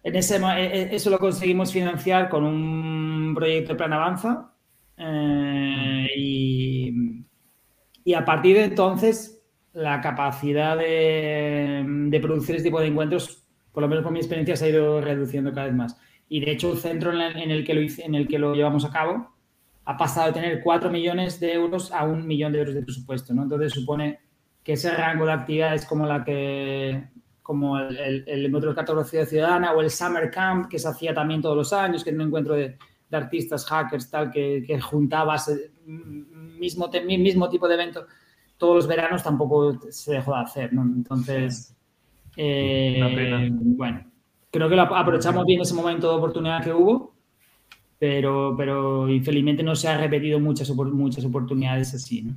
En 0.04 0.14
ese, 0.14 0.36
e, 0.36 0.64
e, 0.64 0.94
eso 0.94 1.10
lo 1.10 1.18
conseguimos 1.18 1.72
financiar 1.72 2.28
con 2.28 2.44
un 2.44 3.34
proyecto 3.34 3.72
de 3.72 3.76
Plan 3.76 3.92
Avanza 3.94 4.52
eh, 4.96 6.06
y, 6.16 7.23
a 8.12 8.24
partir 8.24 8.56
de 8.56 8.64
entonces 8.64 9.42
la 9.72 10.00
capacidad 10.00 10.76
de, 10.76 12.18
producir 12.20 12.56
este 12.56 12.68
tipo 12.68 12.80
de 12.80 12.88
encuentros, 12.88 13.44
por 13.72 13.82
lo 13.82 13.88
menos 13.88 14.04
por 14.04 14.12
mi 14.12 14.18
experiencia, 14.18 14.56
se 14.56 14.66
ha 14.66 14.68
ido 14.68 15.00
reduciendo 15.00 15.52
cada 15.52 15.66
vez 15.66 15.74
más. 15.74 15.98
Y 16.28 16.40
de 16.40 16.52
hecho 16.52 16.72
el 16.72 16.78
centro 16.78 17.12
en 17.12 17.50
el 17.50 17.64
que 17.64 17.74
lo, 17.74 17.80
en 17.80 18.14
el 18.14 18.28
que 18.28 18.38
lo 18.38 18.54
llevamos 18.54 18.84
a 18.84 18.90
cabo 18.90 19.34
ha 19.86 19.96
pasado 19.96 20.28
de 20.28 20.32
tener 20.34 20.62
4 20.62 20.90
millones 20.90 21.40
de 21.40 21.52
euros 21.52 21.92
a 21.92 22.04
un 22.04 22.26
millón 22.26 22.52
de 22.52 22.60
euros 22.60 22.74
de 22.74 22.82
presupuesto, 22.82 23.34
¿no? 23.34 23.42
Entonces 23.42 23.72
supone 23.72 24.20
que 24.62 24.74
ese 24.74 24.90
rango 24.94 25.26
de 25.26 25.32
actividades 25.32 25.84
como 25.84 26.06
la 26.06 26.24
que 26.24 27.08
como 27.42 27.78
el, 27.78 27.98
el, 27.98 28.24
el 28.26 28.46
encuentro 28.46 28.70
de 28.70 28.76
cartografía 28.76 29.26
ciudadana 29.26 29.72
o 29.72 29.82
el 29.82 29.90
Summer 29.90 30.30
Camp 30.30 30.68
que 30.70 30.78
se 30.78 30.88
hacía 30.88 31.12
también 31.12 31.42
todos 31.42 31.54
los 31.54 31.72
años, 31.74 32.02
que 32.02 32.08
era 32.08 32.18
un 32.18 32.28
encuentro 32.28 32.54
de, 32.54 32.78
artistas, 33.12 33.64
hackers, 33.66 34.10
tal, 34.10 34.30
que, 34.30 34.64
que 34.66 34.80
juntabas 34.80 35.48
mismo, 36.64 36.90
mismo 37.06 37.48
tipo 37.48 37.68
de 37.68 37.74
evento 37.74 38.06
todos 38.56 38.76
los 38.76 38.86
veranos 38.86 39.22
tampoco 39.22 39.78
se 39.90 40.12
dejó 40.12 40.34
de 40.34 40.40
hacer, 40.40 40.72
¿no? 40.72 40.82
Entonces, 40.82 41.76
eh, 42.36 43.48
bueno, 43.50 44.04
creo 44.50 44.68
que 44.68 44.76
lo 44.76 44.82
aprovechamos 44.82 45.44
bien 45.44 45.60
ese 45.60 45.74
momento 45.74 46.08
de 46.10 46.16
oportunidad 46.16 46.62
que 46.62 46.72
hubo 46.72 47.14
pero, 47.98 48.54
pero 48.56 49.08
infelizmente 49.08 49.62
no 49.62 49.74
se 49.74 49.88
ha 49.88 49.96
repetido 49.96 50.38
muchas, 50.38 50.68
muchas 50.70 51.24
oportunidades 51.24 51.94
así. 51.94 52.22
¿no? 52.22 52.34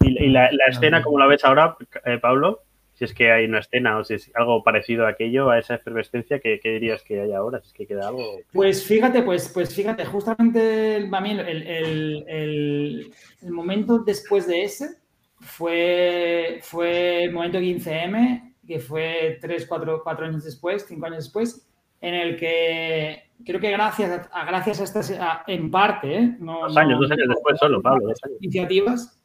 ¿Y, 0.00 0.28
la, 0.28 0.48
escena, 0.68 1.02
como 1.02 1.18
la 1.18 1.26
ves 1.26 1.44
ahora, 1.44 1.76
eh, 2.04 2.18
Pablo? 2.18 2.62
Si 2.98 3.04
es 3.04 3.14
que 3.14 3.30
hay 3.30 3.44
una 3.44 3.60
escena 3.60 3.96
o 3.96 4.02
si 4.02 4.14
es 4.14 4.28
algo 4.34 4.64
parecido 4.64 5.06
a 5.06 5.10
aquello, 5.10 5.50
a 5.50 5.60
esa 5.60 5.76
efervescencia, 5.76 6.40
¿qué, 6.40 6.58
dirías 6.64 7.04
que 7.04 7.20
hay 7.20 7.32
ahora? 7.32 7.60
Si 7.60 7.68
es 7.68 7.72
que 7.72 7.86
queda 7.86 8.08
algo. 8.08 8.40
Pues 8.52 8.84
fíjate, 8.84 9.22
pues, 9.22 9.52
pues 9.54 9.72
fíjate, 9.72 10.04
justamente 10.04 10.96
el, 10.96 11.14
el, 11.14 12.24
el, 12.26 13.12
el 13.40 13.50
momento 13.52 14.00
después 14.00 14.48
de 14.48 14.64
ese 14.64 14.96
fue, 15.38 16.58
fue 16.62 17.22
el 17.22 17.32
momento 17.32 17.60
15M, 17.60 18.56
que 18.66 18.80
fue 18.80 19.38
3, 19.40 19.66
4, 19.68 20.00
4 20.02 20.26
años 20.26 20.42
después, 20.42 20.84
5 20.88 21.06
años 21.06 21.24
después, 21.26 21.68
en 22.00 22.14
el 22.14 22.36
que 22.36 23.30
creo 23.46 23.60
que 23.60 23.70
gracias 23.70 24.28
a, 24.32 24.44
gracias 24.44 24.80
a 24.80 24.84
estas, 24.84 25.14
en 25.46 25.70
parte, 25.70 26.16
¿eh? 26.16 26.36
dos 26.40 26.76
años, 26.76 26.98
dos 26.98 27.12
años 27.12 27.28
después 27.28 27.60
solo, 27.60 27.80
Pablo. 27.80 28.12
Iniciativas, 28.40 29.22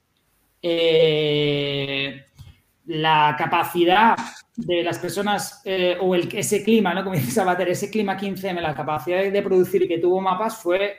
eh, 0.62 2.24
la 2.86 3.36
capacidad 3.38 4.16
de 4.56 4.84
las 4.84 5.00
personas 5.00 5.62
eh, 5.66 5.98
o 6.00 6.16
el, 6.16 6.30
ese 6.34 6.64
clima, 6.64 6.94
¿no? 6.94 7.04
Como 7.04 7.16
dice 7.18 7.32
Sabater, 7.32 7.70
ese 7.70 7.90
clima 7.90 8.18
15M, 8.18 8.60
la 8.62 8.76
capacidad 8.76 9.24
de 9.24 9.42
producir 9.42 9.84
y 9.84 9.88
que 9.88 10.00
tuvo 10.00 10.22
mapas 10.22 10.58
fue, 10.58 10.96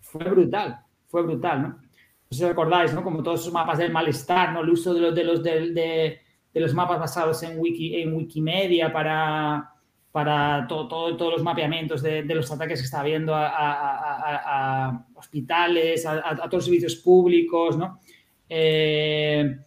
fue 0.00 0.24
brutal, 0.24 0.78
fue 1.08 1.22
brutal, 1.22 1.62
¿no? 1.62 1.68
No 1.68 2.32
sé 2.32 2.38
si 2.38 2.44
recordáis, 2.44 2.92
¿no? 2.92 3.04
Como 3.04 3.22
todos 3.22 3.40
esos 3.40 3.52
mapas 3.52 3.78
del 3.78 3.92
malestar, 3.92 4.52
¿no? 4.52 4.60
El 4.60 4.70
uso 4.70 4.92
de 4.92 5.00
los, 5.00 5.14
de 5.14 5.24
los, 5.24 5.42
de, 5.42 6.20
de 6.52 6.60
los 6.60 6.74
mapas 6.74 6.98
basados 6.98 7.42
en, 7.42 7.58
Wiki, 7.58 8.00
en 8.00 8.14
Wikimedia 8.14 8.92
para 8.92 9.76
para 10.16 10.66
todos 10.66 11.30
los 11.30 11.42
mapeamientos 11.42 12.00
de, 12.00 12.22
los 12.22 12.50
ataques 12.50 12.80
que 12.80 12.86
está 12.86 13.00
habiendo 13.00 13.34
a, 13.36 15.04
hospitales, 15.14 16.06
a, 16.06 16.36
todos 16.36 16.54
los 16.54 16.64
servicios 16.64 16.96
públicos, 16.96 17.76
¿no? 17.76 18.00
Eh, 18.48 19.58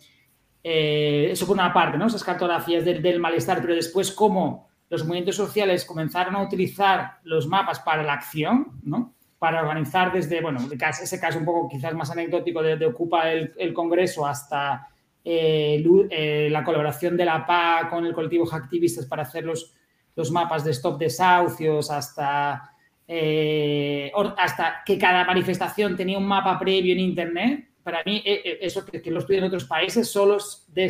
eh, 0.64 1.30
eso 1.32 1.45
por 1.47 1.55
una 1.55 1.74
parte, 1.74 1.97
¿no? 1.97 2.07
Esas 2.07 2.24
cartografías 2.24 2.84
del, 2.84 3.20
malestar, 3.20 3.62
pero 3.62 3.76
después 3.76 4.12
cómo 4.12 4.70
los 4.89 5.03
movimientos 5.03 5.36
sociales 5.36 5.86
comenzaron 5.86 6.36
a 6.36 6.41
utilizar 6.41 7.20
los 7.24 7.47
mapas 7.47 7.80
para 7.80 8.03
la 8.03 8.14
acción, 8.14 8.80
¿no? 8.84 9.14
Para 9.38 9.62
organizar 9.62 10.12
desde, 10.12 10.41
bueno, 10.41 10.60
ese 10.70 11.20
caso 11.20 11.39
un 11.39 11.45
poco 11.45 11.70
quizás 11.70 11.93
más 11.93 12.12
anecdótico 12.12 12.62
de, 12.62 12.86
Ocupa 12.86 13.32
el, 13.32 13.74
Congreso 13.74 14.26
hasta 14.26 14.88
eh, 15.24 16.47
la 16.51 16.64
colaboración 16.64 17.16
de 17.16 17.26
la 17.26 17.45
PA 17.45 17.88
con 17.89 18.05
el 18.05 18.14
colectivo 18.14 18.45
Hacktivistas 18.45 19.05
para 19.05 19.22
hacer 19.22 19.45
los, 19.45 19.74
los 20.16 20.32
mapas 20.32 20.66
de 20.66 20.72
stop 20.72 20.99
desahucios, 20.99 21.89
hasta, 21.89 22.74
eh, 23.07 24.12
hasta 24.38 24.82
que 24.86 24.97
cada 24.97 25.24
manifestación 25.24 25.95
tenía 25.95 26.18
un 26.18 26.28
mapa 26.28 26.60
previo 26.60 26.91
en 26.91 26.99
Internet 26.99 27.68
para 27.90 28.04
mí, 28.06 28.22
eh, 28.24 28.42
eh, 28.46 28.58
eso 28.62 28.86
que, 28.86 29.02
que 29.02 29.10
lo 29.10 29.20
estudian 29.20 29.44
en 29.44 29.48
otros 29.48 29.66
países, 29.66 30.08
solo, 30.08 30.38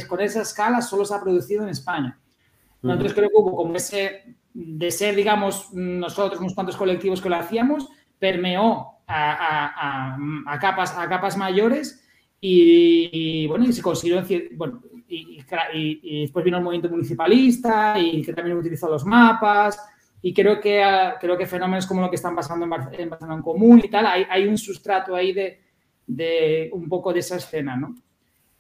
con 0.08 0.20
esa 0.20 0.42
escala, 0.42 0.82
solo 0.82 1.06
se 1.06 1.14
ha 1.16 1.22
producido 1.22 1.64
en 1.64 1.70
España. 1.70 2.20
Entonces 2.84 3.14
creo 3.14 3.30
que 3.30 3.36
hubo 3.36 3.56
como 3.56 3.74
ese, 3.76 4.36
de 4.54 4.92
ser, 4.92 5.16
digamos, 5.16 5.74
nosotros, 5.74 6.42
unos 6.42 6.54
cuantos 6.54 6.76
colectivos 6.76 7.22
que 7.22 7.30
lo 7.30 7.38
hacíamos, 7.38 7.88
permeó 8.20 9.00
a, 9.08 10.58
capas, 10.60 10.98
a 10.98 11.08
capas 11.08 11.38
mayores 11.38 12.06
y, 12.42 13.48
bueno, 13.48 13.66
y 13.66 13.72
se 13.72 13.82
consiguió, 13.82 14.22
bueno, 14.58 14.82
y, 15.08 16.22
después 16.22 16.44
vino 16.44 16.58
el 16.58 16.64
movimiento 16.64 16.90
municipalista 16.90 17.98
y 17.98 18.22
que 18.24 18.34
también 18.34 18.58
utilizó 18.58 18.90
los 18.90 19.06
mapas 19.06 19.82
y 20.22 20.34
creo 20.34 20.60
que, 20.60 20.84
creo 21.22 21.38
que 21.38 21.46
fenómenos 21.46 21.88
como 21.88 22.02
lo 22.02 22.10
que 22.10 22.18
están 22.18 22.36
pasando 22.36 22.66
en, 22.66 22.70
Barcelona 23.10 23.36
en 23.36 23.42
Común 23.42 23.82
y 23.84 23.90
tal, 23.90 24.06
hay, 24.06 24.26
hay 24.30 24.48
un 24.48 24.58
sustrato 24.58 25.16
ahí 25.16 25.32
de, 25.32 25.69
de, 26.10 26.70
un 26.74 26.90
poco 26.90 27.14
de 27.14 27.20
esa 27.20 27.38
escena, 27.38 27.78
¿no? 27.78 27.96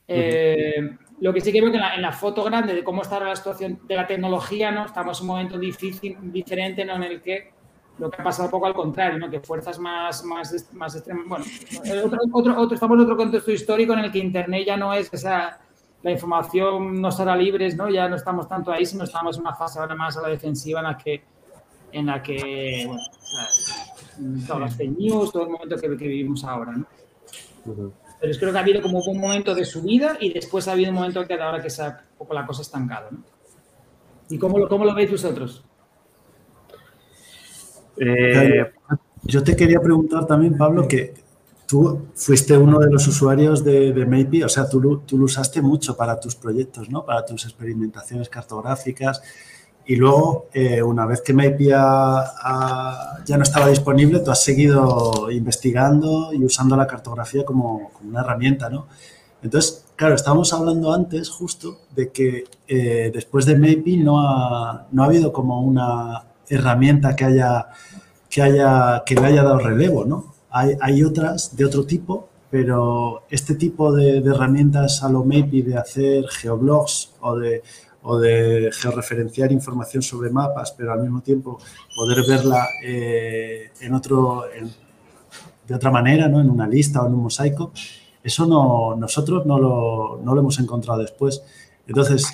Eh, 0.08 0.98
lo 1.20 1.34
que 1.34 1.42
sí 1.42 1.52
que 1.52 1.62
veo 1.62 1.72
que 1.72 1.78
en 1.78 2.02
la, 2.02 2.12
foto 2.12 2.44
grande 2.44 2.74
de 2.74 2.84
cómo 2.84 3.02
está 3.02 3.20
la 3.20 3.36
situación 3.36 3.80
de 3.88 3.96
la 3.96 4.08
tecnología, 4.08 4.72
¿no? 4.72 4.86
Estamos 4.86 5.20
en 5.20 5.24
un 5.24 5.28
momento 5.28 5.58
difícil, 5.58 6.18
diferente, 6.32 6.86
¿no? 6.86 6.96
En 6.96 7.04
el 7.04 7.22
que 7.22 7.52
lo 7.98 8.10
que 8.10 8.22
ha 8.22 8.24
pasado 8.24 8.46
un 8.46 8.52
poco 8.52 8.68
al 8.68 8.74
contrario, 8.74 9.20
¿no? 9.20 9.30
Que 9.30 9.40
fuerzas 9.40 9.78
más, 9.80 10.24
más, 10.24 10.74
más 10.74 10.96
extremas. 10.96 11.26
Bueno, 11.28 11.46
otro, 12.32 12.54
otro, 12.62 12.74
estamos 12.76 12.96
en 12.98 13.04
otro 13.04 13.18
contexto 13.18 13.52
histórico 13.52 13.94
en 13.94 14.00
el 14.00 14.12
que 14.12 14.20
Internet 14.20 14.66
ya 14.66 14.78
no 14.78 14.94
es 14.94 15.12
esa. 15.12 15.60
La 16.02 16.12
información 16.12 17.02
no 17.02 17.10
estará 17.10 17.36
libre, 17.36 17.68
¿no? 17.76 17.90
Ya 17.90 18.08
no 18.08 18.16
estamos 18.16 18.48
tanto 18.48 18.72
ahí, 18.72 18.86
sino 18.86 19.04
estamos 19.04 19.36
en 19.36 19.42
una 19.42 19.54
fase 19.54 19.80
ahora 19.80 19.96
más 19.96 20.16
a 20.16 20.22
la 20.22 20.30
defensiva 20.30 20.80
en 20.80 20.86
la 20.86 20.98
que, 20.98 21.24
en 21.92 22.06
la 22.06 22.24
que 22.24 22.86
bueno, 22.88 24.46
todas 24.48 24.62
las 24.62 24.76
fake 24.78 24.98
news, 24.98 25.32
todo 25.32 25.44
el 25.44 25.50
momento 25.50 25.76
que, 25.76 25.98
que 25.98 26.08
vivimos 26.08 26.46
ahora, 26.46 26.72
¿no? 26.72 26.86
Pero 27.76 28.40
creo 28.40 28.52
que 28.52 28.58
ha 28.58 28.62
habido 28.62 28.82
como 28.82 29.00
un 29.00 29.20
momento 29.20 29.56
de 29.56 29.66
subida 29.66 30.18
y 30.20 30.34
después 30.34 30.68
ha 30.68 30.74
habido 30.74 30.92
un 30.92 30.96
momento 30.96 31.26
que 31.26 31.34
ahora 31.36 31.62
que 31.62 31.70
se 31.70 31.84
ha 31.84 32.06
un 32.12 32.18
poco 32.18 32.34
la 32.34 32.46
cosa 32.46 32.62
estancada. 32.62 33.10
¿no? 33.12 33.24
¿Y 34.30 34.38
cómo 34.38 34.60
lo, 34.60 34.68
cómo 34.68 34.86
lo 34.86 34.94
veis 34.94 35.10
vosotros? 35.10 35.64
Eh, 37.98 38.72
yo 39.24 39.44
te 39.44 39.56
quería 39.56 39.80
preguntar 39.80 40.26
también, 40.26 40.58
Pablo, 40.58 40.88
que 40.88 41.14
tú 41.66 42.08
fuiste 42.16 42.58
uno 42.58 42.80
de 42.80 42.90
los 42.90 43.08
usuarios 43.08 43.64
de, 43.64 43.92
de 43.92 44.06
Maybe, 44.06 44.44
o 44.44 44.50
sea, 44.50 44.68
tú, 44.70 45.02
tú, 45.06 45.18
lo 45.18 45.26
usaste 45.26 45.62
mucho 45.62 45.96
para 45.96 46.20
tus 46.20 46.36
proyectos, 46.36 46.90
¿no? 46.90 47.06
Para 47.06 47.26
tus 47.26 47.44
experimentaciones 47.46 48.30
cartográficas. 48.30 49.22
Y 49.90 49.96
luego, 49.96 50.50
eh, 50.54 50.84
una 50.84 51.08
vez 51.08 51.24
que 51.24 51.34
Maybe 51.34 51.66
ya 51.66 53.38
no 53.38 53.42
estaba 53.42 53.70
disponible, 53.70 54.20
tú 54.20 54.30
has 54.30 54.44
seguido 54.44 55.32
investigando 55.32 56.32
y 56.32 56.46
usando 56.46 56.78
la 56.78 56.86
cartografía 56.86 57.44
como, 57.44 57.90
una 58.08 58.20
herramienta, 58.20 58.70
¿no? 58.70 58.86
Entonces, 59.42 59.88
claro, 59.96 60.14
estábamos 60.14 60.54
hablando 60.54 60.94
antes 60.94 61.32
justo 61.32 61.80
de 61.96 62.12
que 62.12 62.44
eh, 62.68 63.10
después 63.12 63.48
de 63.48 63.58
Maybe 63.58 63.98
no 63.98 64.20
ha, 64.22 64.86
no 64.92 65.02
ha 65.02 65.06
habido 65.08 65.34
como 65.34 65.60
una 65.64 66.24
herramienta 66.48 67.16
que 67.16 67.26
haya 67.26 67.70
que 68.30 68.44
haya 68.44 69.02
que 69.04 69.16
le 69.16 69.26
haya 69.26 69.42
dado 69.42 69.58
relevo, 69.58 70.06
¿no? 70.06 70.36
Hay, 70.52 70.78
hay 70.82 71.02
otras 71.02 71.58
de 71.58 71.66
otro 71.66 71.88
tipo, 71.88 72.30
pero 72.52 73.24
este 73.32 73.56
tipo 73.56 73.92
de, 73.92 74.22
de 74.22 74.30
herramientas 74.30 75.02
a 75.02 75.10
lo 75.10 75.24
Maybe 75.24 75.64
de 75.64 75.78
hacer 75.80 76.28
geoblogs 76.28 77.14
o 77.22 77.36
de 77.36 77.64
o 78.10 78.18
de 78.18 78.72
georreferenciar 78.74 79.52
información 79.52 80.02
sobre 80.02 80.32
mapas, 80.32 80.72
pero 80.72 80.92
al 80.92 81.02
mismo 81.02 81.22
tiempo 81.22 81.60
poder 81.96 82.26
verla 82.28 82.68
eh, 82.84 83.70
en 83.82 83.94
otro, 83.94 84.46
de 85.68 85.76
otra 85.76 85.92
manera, 85.92 86.28
¿no? 86.28 86.42
en 86.42 86.50
una 86.50 86.68
lista 86.68 87.04
o 87.04 87.08
en 87.08 87.14
un 87.14 87.22
mosaico, 87.22 87.72
eso 88.24 88.48
no, 88.48 88.96
nosotros 88.96 89.46
no 89.46 89.60
lo, 89.60 90.20
no 90.24 90.34
lo 90.34 90.42
hemos 90.42 90.60
encontrado 90.60 91.00
después. 91.02 91.44
Entonces, 91.86 92.34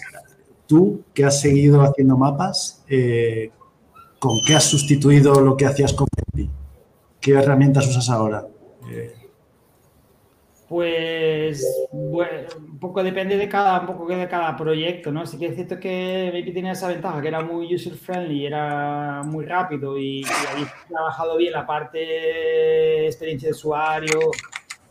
tú 0.65 1.03
que 1.13 1.25
has 1.25 1.41
seguido 1.41 1.81
haciendo 1.81 2.15
mapas, 2.15 2.81
eh, 2.87 3.51
¿con 4.17 4.39
qué 4.47 4.55
has 4.55 4.63
sustituido 4.63 5.41
lo 5.41 5.57
que 5.57 5.65
hacías 5.65 5.91
con 5.91 6.07
¿Qué 7.19 7.31
herramientas 7.31 7.85
usas 7.87 8.09
ahora? 8.09 8.47
Eh, 8.89 9.13
pues 10.67 11.87
bueno, 11.91 12.47
un 12.57 12.79
poco 12.79 13.03
depende 13.03 13.37
de 13.37 13.47
cada, 13.47 13.81
un 13.81 13.87
poco 13.87 14.07
de 14.07 14.27
cada 14.27 14.55
proyecto, 14.57 15.11
¿no? 15.11 15.25
Sí 15.25 15.37
que 15.37 15.47
es 15.47 15.55
cierto 15.55 15.79
que 15.79 16.29
Maybe 16.33 16.51
tenía 16.51 16.71
esa 16.71 16.87
ventaja, 16.87 17.21
que 17.21 17.27
era 17.27 17.41
muy 17.41 17.73
user-friendly, 17.73 18.45
era 18.47 19.21
muy 19.23 19.45
rápido 19.45 19.97
y, 19.97 20.23
había 20.23 20.73
trabajado 20.89 21.37
bien 21.37 21.53
la 21.53 21.67
parte 21.67 21.99
de 21.99 23.05
experiencia 23.05 23.49
de 23.49 23.53
usuario 23.53 24.19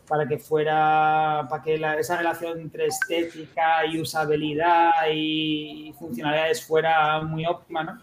para 0.07 0.27
que 0.27 0.37
fuera, 0.37 1.45
para 1.49 1.61
que 1.61 1.75
esa 1.99 2.17
relación 2.17 2.59
entre 2.59 2.85
estética 2.87 3.85
y 3.85 3.99
usabilidad 3.99 4.91
y 5.13 5.93
funcionalidades 5.99 6.65
fuera 6.65 7.21
muy 7.21 7.45
óptima, 7.45 7.83
¿no? 7.83 7.99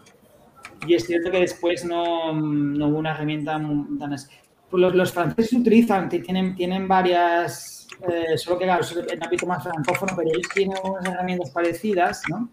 Y 0.85 0.95
es 0.95 1.05
cierto 1.05 1.31
que 1.31 1.39
después 1.39 1.85
no, 1.85 2.33
no 2.33 2.87
hubo 2.87 2.97
una 2.97 3.11
herramienta 3.11 3.53
tan... 3.53 3.97
Pues 3.97 4.29
los, 4.73 4.95
los 4.95 5.11
franceses 5.11 5.53
utilizan, 5.53 6.09
tienen, 6.09 6.55
tienen 6.55 6.87
varias 6.87 7.73
eh, 8.07 8.37
solo 8.37 8.57
que 8.57 8.65
claro, 8.65 8.85
en 9.09 9.23
ámbito 9.23 9.45
más 9.45 9.63
francófono, 9.63 10.13
pero 10.15 10.29
ellos 10.29 10.49
tienen 10.53 10.77
unas 10.83 11.05
herramientas 11.05 11.51
parecidas, 11.51 12.21
¿no? 12.29 12.49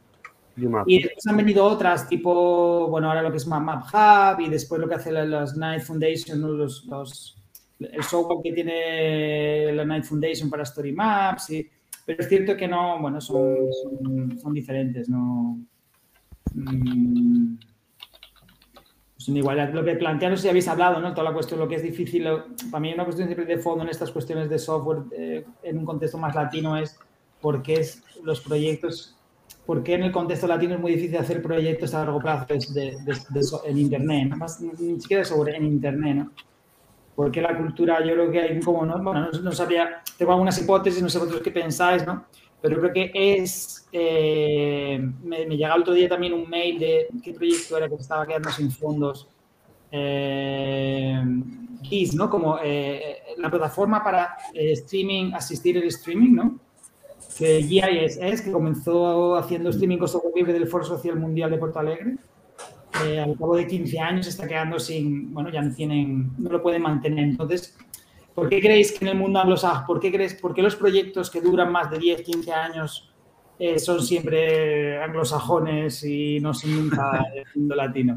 Y 0.87 1.03
después 1.03 1.27
han 1.27 1.37
venido 1.39 1.65
otras, 1.65 2.07
tipo, 2.09 2.87
bueno, 2.89 3.09
ahora 3.09 3.23
lo 3.23 3.31
que 3.31 3.39
es 3.39 3.47
Map 3.47 3.85
Hub 3.93 4.41
y 4.41 4.51
después 4.51 4.81
lo 4.81 4.89
que 4.89 4.97
hace 4.97 5.11
las 5.11 5.57
Night 5.57 5.83
Foundation, 5.83 6.41
los, 6.59 6.85
los, 6.85 7.39
el 7.79 8.03
software 8.03 8.41
que 8.45 8.53
tiene 8.53 9.73
la 9.73 9.85
Night 9.85 10.05
Foundation 10.05 10.51
para 10.51 10.65
Story 10.65 10.93
Maps, 10.93 11.51
y, 11.51 11.67
pero 12.05 12.21
es 12.21 12.29
cierto 12.29 12.57
que 12.57 12.69
no, 12.69 13.01
bueno, 13.01 13.21
son, 13.21 13.57
son, 13.83 14.39
son 14.39 14.53
diferentes, 14.53 15.09
¿no? 15.09 15.59
Mm, 16.53 17.55
pues 19.27 19.37
igualdad. 19.37 19.73
Lo 19.75 19.85
que 19.85 19.97
plantean, 19.97 20.33
no 20.33 20.37
sé 20.37 20.45
si 20.45 20.49
habéis 20.49 20.69
hablado, 20.69 20.99
¿no? 20.99 21.13
Toda 21.13 21.25
la 21.25 21.35
cuestión, 21.35 21.61
lo 21.61 21.69
que 21.69 21.75
es 21.75 21.83
difícil, 21.83 22.27
para 22.71 22.81
mí 22.81 22.95
una 22.95 23.05
cuestión 23.05 23.29
siempre 23.29 23.45
de 23.45 23.61
fondo 23.61 23.85
en 23.85 23.91
estas 23.91 24.11
cuestiones 24.11 24.49
de 24.49 24.59
software 24.59 25.03
eh, 25.13 25.45
en 25.63 25.79
un 25.79 25.85
contexto 25.85 26.17
más 26.17 26.35
latino 26.35 26.77
es 26.77 26.99
por 27.41 27.63
qué 27.63 27.75
es 27.75 28.03
los 28.23 28.41
proyectos, 28.41 29.17
por 29.67 29.83
qué 29.83 29.95
en 29.95 30.05
el 30.05 30.13
contexto 30.13 30.47
latino 30.47 30.75
es 30.75 30.81
muy 30.81 30.93
difícil 30.93 31.19
hacer 31.19 31.43
proyectos 31.43 31.93
a 31.95 31.99
largo 31.99 32.19
plazo 32.19 32.47
de, 32.73 32.97
en 33.67 33.79
Internet, 33.79 34.29
¿no? 34.31 34.37
Más, 34.39 34.61
ni 34.61 34.99
siquiera 35.01 35.25
sobre 35.25 35.55
en 35.55 35.65
Internet, 35.67 36.17
¿no? 36.17 36.31
Porque 37.15 37.43
la 37.43 37.55
cultura, 37.59 38.01
yo 38.01 38.15
creo 38.15 38.31
que 38.31 38.41
hay 38.41 38.61
como, 38.61 38.87
¿no? 38.87 39.03
Bueno, 39.03 39.29
no, 39.43 39.53
sabría, 39.53 40.03
tengo 40.17 40.33
algunas 40.33 40.59
hipótesis, 40.63 41.03
no 41.03 41.11
sé 41.11 41.19
vosotros 41.19 41.43
qué 41.43 41.51
pensáis, 41.51 42.07
¿no? 42.07 42.25
Pero 42.63 42.79
creo 42.79 42.93
que 42.93 43.11
es, 43.15 43.89
eh, 43.93 44.99
me, 45.23 45.47
me 45.47 45.55
el 45.55 45.81
otro 45.81 45.95
día 45.95 46.09
también 46.09 46.35
un 46.35 46.49
mail 46.49 46.79
de 46.79 47.09
qué 47.23 47.33
proyecto 47.33 47.79
era 47.79 47.89
que 47.89 47.95
estaba 47.95 48.27
quedando 48.27 48.51
sin 48.51 48.71
fondos. 48.71 49.29
Eh, 49.93 51.23
GIS, 51.83 52.15
¿no? 52.15 52.31
Como 52.31 52.59
eh, 52.63 53.19
la 53.39 53.51
plataforma 53.51 54.05
para 54.05 54.37
eh, 54.55 54.73
streaming, 54.73 55.33
asistir 55.33 55.77
el 55.77 55.85
streaming, 55.85 56.35
¿no? 56.35 56.59
Que 57.37 57.63
GIS 57.63 58.19
es, 58.21 58.43
que 58.43 58.53
comenzó 58.53 59.37
haciendo 59.37 59.71
streaming 59.71 59.99
software 60.07 60.35
libre 60.37 60.53
del 60.53 60.69
Foro 60.69 60.85
Social 60.85 61.19
Mundial 61.19 61.51
de 61.51 61.59
Porto 61.59 61.79
Alegre. 61.79 62.17
al 62.93 63.37
cabo 63.39 63.57
de 63.57 63.67
15 63.67 63.99
años 63.99 64.27
está 64.27 64.47
quedando 64.47 64.79
sin, 64.79 65.33
bueno, 65.33 65.51
ya 65.51 65.63
no 65.63 65.75
tienen, 65.75 66.33
no 66.39 66.51
lo 66.51 66.63
pueden 66.63 66.83
mantener. 66.83 67.25
Entonces, 67.25 67.77
¿Por 68.41 68.49
qué 68.49 68.59
creéis 68.59 68.99
que 68.99 69.05
en 69.05 69.11
el 69.11 69.19
mundo 69.19 69.39
anglosajón, 69.39 69.85
por 69.87 70.01
qué 70.01 70.11
crees, 70.11 70.33
por 70.33 70.55
qué 70.55 70.63
los 70.63 70.75
proyectos 70.75 71.31
que 71.31 71.43
duran 71.43 71.71
más 71.71 71.91
de 71.91 71.99
10, 71.99 72.23
15 72.23 72.53
años 72.55 73.13
eh, 73.59 73.79
son 73.79 74.01
siempre 74.01 74.97
anglosajones 74.97 76.03
y 76.05 76.41
no 76.41 76.55
son 76.55 76.75
nunca 76.75 77.23
del 77.35 77.45
mundo 77.55 77.75
latino? 77.75 78.17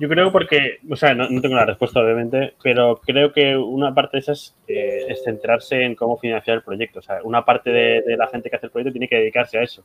Yo 0.00 0.08
creo 0.08 0.32
porque, 0.32 0.78
o 0.90 0.96
sea, 0.96 1.14
no, 1.14 1.28
tengo 1.40 1.54
la 1.54 1.64
respuesta 1.64 2.00
obviamente, 2.00 2.54
pero 2.60 3.00
creo 3.06 3.32
que 3.32 3.56
una 3.56 3.94
parte 3.94 4.16
de 4.16 4.22
esas 4.22 4.56
eh, 4.66 5.06
es 5.10 5.22
centrarse 5.22 5.80
en 5.80 5.94
cómo 5.94 6.18
financiar 6.18 6.56
el 6.56 6.64
proyecto. 6.64 6.98
O 6.98 7.02
sea, 7.02 7.20
una 7.22 7.44
parte 7.44 7.70
de, 7.70 8.16
la 8.16 8.26
gente 8.26 8.50
que 8.50 8.56
hace 8.56 8.66
el 8.66 8.72
proyecto 8.72 8.94
tiene 8.94 9.08
que 9.08 9.14
dedicarse 9.14 9.58
a 9.58 9.62
eso. 9.62 9.84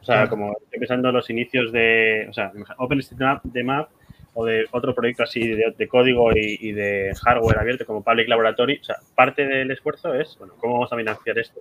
O 0.00 0.04
sea, 0.06 0.26
como 0.26 0.52
estoy 0.52 0.78
pensando 0.78 1.10
en 1.10 1.14
los 1.16 1.28
inicios 1.28 1.70
de, 1.70 2.28
o 2.30 2.32
sea, 2.32 2.50
OpenStreetMap 2.78 3.44
de 3.44 3.62
Map 3.62 3.90
o 4.38 4.44
de 4.44 4.66
otro 4.70 4.94
proyecto 4.94 5.22
así 5.22 5.40
de, 5.48 5.88
código 5.88 6.30
y, 6.34 6.72
de 6.72 7.10
hardware 7.24 7.58
abierto 7.58 7.86
como 7.86 8.04
Public 8.04 8.28
Laboratory, 8.28 8.78
o 8.80 8.84
sea, 8.84 8.96
parte 9.14 9.46
del 9.46 9.70
esfuerzo 9.70 10.12
es, 10.12 10.36
bueno, 10.38 10.52
¿cómo 10.58 10.74
vamos 10.74 10.92
a 10.92 10.96
financiar 10.96 11.38
esto? 11.38 11.60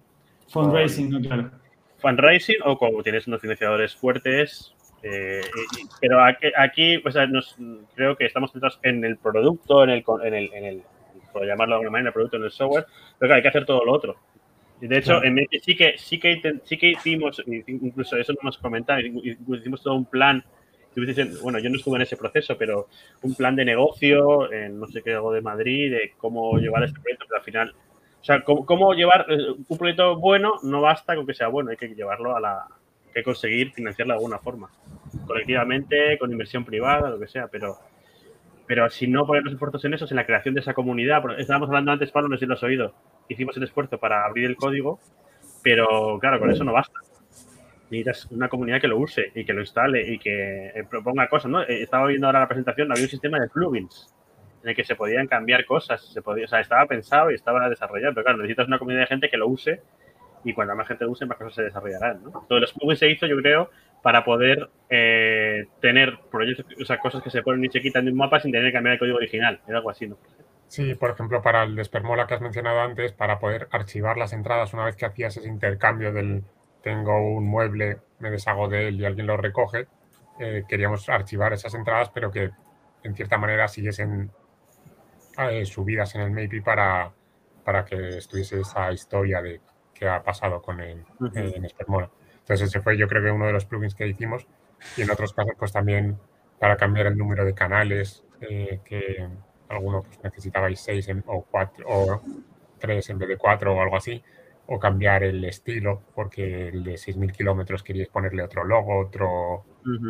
Fundraising, 0.49 1.09
no, 1.09 1.21
claro. 1.21 1.51
Fundraising 1.99 2.57
o 2.65 2.77
como 2.77 3.01
tienes 3.01 3.27
unos 3.27 3.39
financiadores 3.39 3.95
fuertes. 3.95 4.73
Eh, 5.01 5.41
pero 6.01 6.21
aquí, 6.21 6.97
pues, 6.97 7.15
creo 7.95 8.17
que 8.17 8.25
estamos 8.25 8.51
centrados 8.51 8.77
en 8.83 9.05
el 9.05 9.17
producto, 9.17 9.83
en 9.85 9.91
el, 9.91 10.03
en 10.23 10.33
el, 10.33 10.53
en 10.53 10.65
el, 10.65 10.81
por 11.31 11.45
llamarlo 11.45 11.75
de 11.75 11.77
alguna 11.77 11.91
manera, 11.91 12.09
el 12.09 12.13
producto, 12.13 12.35
en 12.35 12.43
el 12.43 12.51
software, 12.51 12.87
pero 13.17 13.35
hay 13.35 13.41
que 13.41 13.47
hacer 13.47 13.65
todo 13.65 13.85
lo 13.85 13.93
otro. 13.93 14.17
De 14.81 14.97
hecho, 14.97 15.23
en 15.23 15.47
sí 15.61 15.77
que, 15.77 15.97
sí 15.97 16.19
que, 16.19 16.59
sí 16.65 16.77
que 16.77 16.89
hicimos, 16.89 17.41
incluso 17.47 18.17
eso 18.17 18.33
no 18.33 18.39
nos 18.43 18.57
comentaron, 18.57 19.17
hicimos 19.23 19.81
todo 19.81 19.95
un 19.95 20.05
plan 20.05 20.43
bueno, 21.41 21.59
yo 21.59 21.69
no 21.69 21.77
estuve 21.77 21.97
en 21.97 22.03
ese 22.03 22.17
proceso, 22.17 22.57
pero 22.57 22.87
un 23.21 23.35
plan 23.35 23.55
de 23.55 23.65
negocio, 23.65 24.51
en 24.51 24.79
no 24.79 24.87
sé 24.87 25.01
qué, 25.01 25.13
algo 25.13 25.33
de 25.33 25.41
Madrid, 25.41 25.91
de 25.91 26.13
cómo 26.17 26.57
llevar 26.57 26.83
este 26.83 26.99
proyecto, 26.99 27.25
pero 27.27 27.39
al 27.39 27.45
final 27.45 27.75
sea, 28.25 28.43
cómo, 28.43 28.93
llevar 28.93 29.27
eh, 29.29 29.51
un 29.67 29.77
proyecto 29.77 30.17
bueno 30.17 30.55
no 30.63 30.81
basta 30.81 31.15
con 31.15 31.27
que 31.27 31.35
sea 31.35 31.47
bueno, 31.47 31.69
hay 31.69 31.77
que 31.77 31.89
llevarlo 31.89 32.35
a 32.35 32.39
la, 32.39 32.63
hay 32.63 33.13
que 33.13 33.23
conseguir 33.23 33.71
financiarlo 33.71 34.13
de 34.13 34.17
alguna 34.17 34.39
forma, 34.39 34.69
colectivamente, 35.27 36.17
con 36.17 36.31
inversión 36.31 36.65
privada, 36.65 37.09
lo 37.09 37.19
que 37.19 37.27
sea, 37.27 37.47
pero 37.47 37.77
pero 38.67 38.89
si 38.89 39.05
no 39.07 39.27
poner 39.27 39.43
los 39.43 39.53
esfuerzos 39.53 39.85
en 39.85 39.93
eso, 39.93 40.07
en 40.09 40.15
la 40.15 40.25
creación 40.25 40.55
de 40.55 40.61
esa 40.61 40.73
comunidad, 40.73 41.21
estábamos 41.37 41.69
hablando 41.69 41.91
antes, 41.91 42.09
Pablo, 42.09 42.29
no 42.29 42.35
sé 42.35 42.41
si 42.41 42.45
lo 42.47 42.55
has 42.55 42.63
oído, 42.63 42.95
hicimos 43.29 43.55
el 43.57 43.63
esfuerzo 43.63 43.99
para 43.99 44.25
abrir 44.25 44.45
el 44.45 44.55
código, 44.55 44.99
pero 45.61 46.17
claro, 46.19 46.39
con 46.39 46.49
eso 46.49 46.63
no 46.63 46.73
basta. 46.73 46.99
Necesitas 47.89 48.25
una 48.31 48.49
comunidad 48.49 48.81
que 48.81 48.87
lo 48.87 48.97
use 48.97 49.31
y 49.35 49.45
que 49.45 49.53
lo 49.53 49.61
instale 49.61 50.11
y 50.11 50.17
que 50.17 50.67
eh, 50.67 50.83
proponga 50.89 51.27
cosas, 51.27 51.51
¿no? 51.51 51.61
Eh, 51.61 51.83
estaba 51.83 52.07
viendo 52.07 52.27
ahora 52.27 52.39
la 52.39 52.47
presentación, 52.47 52.91
había 52.91 53.03
un 53.03 53.09
sistema 53.09 53.39
de 53.39 53.47
plugins 53.47 54.13
en 54.63 54.69
el 54.69 54.75
que 54.75 54.83
se 54.83 54.95
podían 54.95 55.27
cambiar 55.27 55.65
cosas, 55.65 56.03
se 56.03 56.21
podía, 56.23 56.45
o 56.45 56.47
sea, 56.47 56.59
estaba 56.59 56.85
pensado 56.87 57.29
y 57.29 57.35
estaba 57.35 57.69
desarrollado, 57.69 58.15
pero 58.15 58.23
claro, 58.23 58.37
necesitas 58.39 58.67
una 58.67 58.79
comunidad 58.79 59.01
de 59.01 59.07
gente 59.07 59.29
que 59.29 59.37
lo 59.37 59.47
use 59.47 59.81
y 60.43 60.53
cuando 60.53 60.75
más 60.75 60.87
gente 60.87 61.05
use, 61.05 61.25
más 61.25 61.37
cosas 61.37 61.53
se 61.53 61.63
desarrollarán, 61.63 62.23
¿no? 62.23 62.27
Entonces, 62.41 62.61
los 62.61 62.73
plugins 62.73 62.99
se 62.99 63.09
hizo, 63.09 63.27
yo 63.27 63.37
creo, 63.37 63.69
para 64.01 64.23
poder 64.23 64.69
eh, 64.89 65.65
tener 65.81 66.17
proyectos, 66.31 66.65
o 66.81 66.85
sea, 66.85 66.99
cosas 66.99 67.21
que 67.21 67.29
se 67.29 67.43
ponen 67.43 67.65
y 67.65 67.69
se 67.69 67.81
quitan 67.81 68.05
de 68.05 68.11
un 68.11 68.17
mapa 68.17 68.39
sin 68.39 68.51
tener 68.51 68.67
que 68.67 68.73
cambiar 68.73 68.93
el 68.93 68.99
código 68.99 69.17
original, 69.17 69.61
era 69.67 69.77
algo 69.77 69.89
así, 69.89 70.07
¿no? 70.07 70.17
Sí, 70.67 70.95
por 70.95 71.11
ejemplo, 71.11 71.41
para 71.41 71.63
el 71.63 71.75
Despermola 71.75 72.27
que 72.27 72.33
has 72.33 72.41
mencionado 72.41 72.81
antes, 72.81 73.13
para 73.13 73.39
poder 73.39 73.67
archivar 73.71 74.17
las 74.17 74.33
entradas 74.33 74.73
una 74.73 74.85
vez 74.85 74.95
que 74.95 75.05
hacías 75.05 75.37
ese 75.37 75.47
intercambio 75.47 76.11
del 76.11 76.43
tengo 76.85 77.17
un 77.17 77.47
mueble, 77.47 77.97
me 78.19 78.29
deshago 78.29 78.69
de 78.69 78.89
él 78.89 79.01
y 79.01 79.05
alguien 79.05 79.25
lo 79.25 79.37
recoge, 79.37 79.87
eh, 80.39 80.63
queríamos 80.69 81.09
archivar 81.09 81.51
esas 81.51 81.73
entradas, 81.73 82.11
pero 82.13 82.29
que 82.29 82.51
en 83.01 83.15
cierta 83.15 83.39
manera 83.39 83.67
siguiesen 83.67 84.29
eh, 85.39 85.65
subidas 85.65 86.13
en 86.13 86.21
el 86.21 86.29
MAPI 86.29 86.61
para, 86.61 87.11
para 87.63 87.83
que 87.85 88.19
estuviese 88.19 88.59
esa 88.59 88.91
historia 88.91 89.41
de 89.41 89.61
qué 89.95 90.07
ha 90.07 90.21
pasado 90.21 90.61
con 90.61 90.79
el 90.79 91.03
en 91.33 91.65
Espermola. 91.65 92.11
Entonces 92.41 92.69
ese 92.69 92.79
fue 92.81 92.95
yo 92.99 93.07
creo 93.07 93.23
que 93.23 93.31
uno 93.31 93.47
de 93.47 93.53
los 93.53 93.65
plugins 93.65 93.95
que 93.95 94.07
hicimos 94.07 94.45
y 94.95 95.01
en 95.01 95.09
otros 95.09 95.33
casos 95.33 95.55
pues 95.57 95.71
también 95.71 96.19
para 96.59 96.77
cambiar 96.77 97.07
el 97.07 97.17
número 97.17 97.45
de 97.45 97.55
canales 97.55 98.23
eh, 98.41 98.79
que 98.85 99.27
alguno 99.69 100.03
pues, 100.03 100.23
necesitabais 100.23 100.79
seis 100.79 101.09
o 101.25 101.41
cuatro 101.49 101.85
o 101.89 102.21
tres 102.77 103.09
en 103.09 103.17
vez 103.17 103.29
de 103.29 103.37
cuatro 103.37 103.75
o 103.75 103.81
algo 103.81 103.97
así, 103.97 104.23
o 104.67 104.79
cambiar 104.79 105.23
el 105.23 105.43
estilo, 105.45 106.01
porque 106.15 106.69
el 106.69 106.83
de 106.83 106.93
6.000 106.93 107.31
kilómetros 107.31 107.83
queríais 107.83 108.09
ponerle 108.09 108.43
otro 108.43 108.63
logo, 108.63 108.99
otro, 108.99 109.65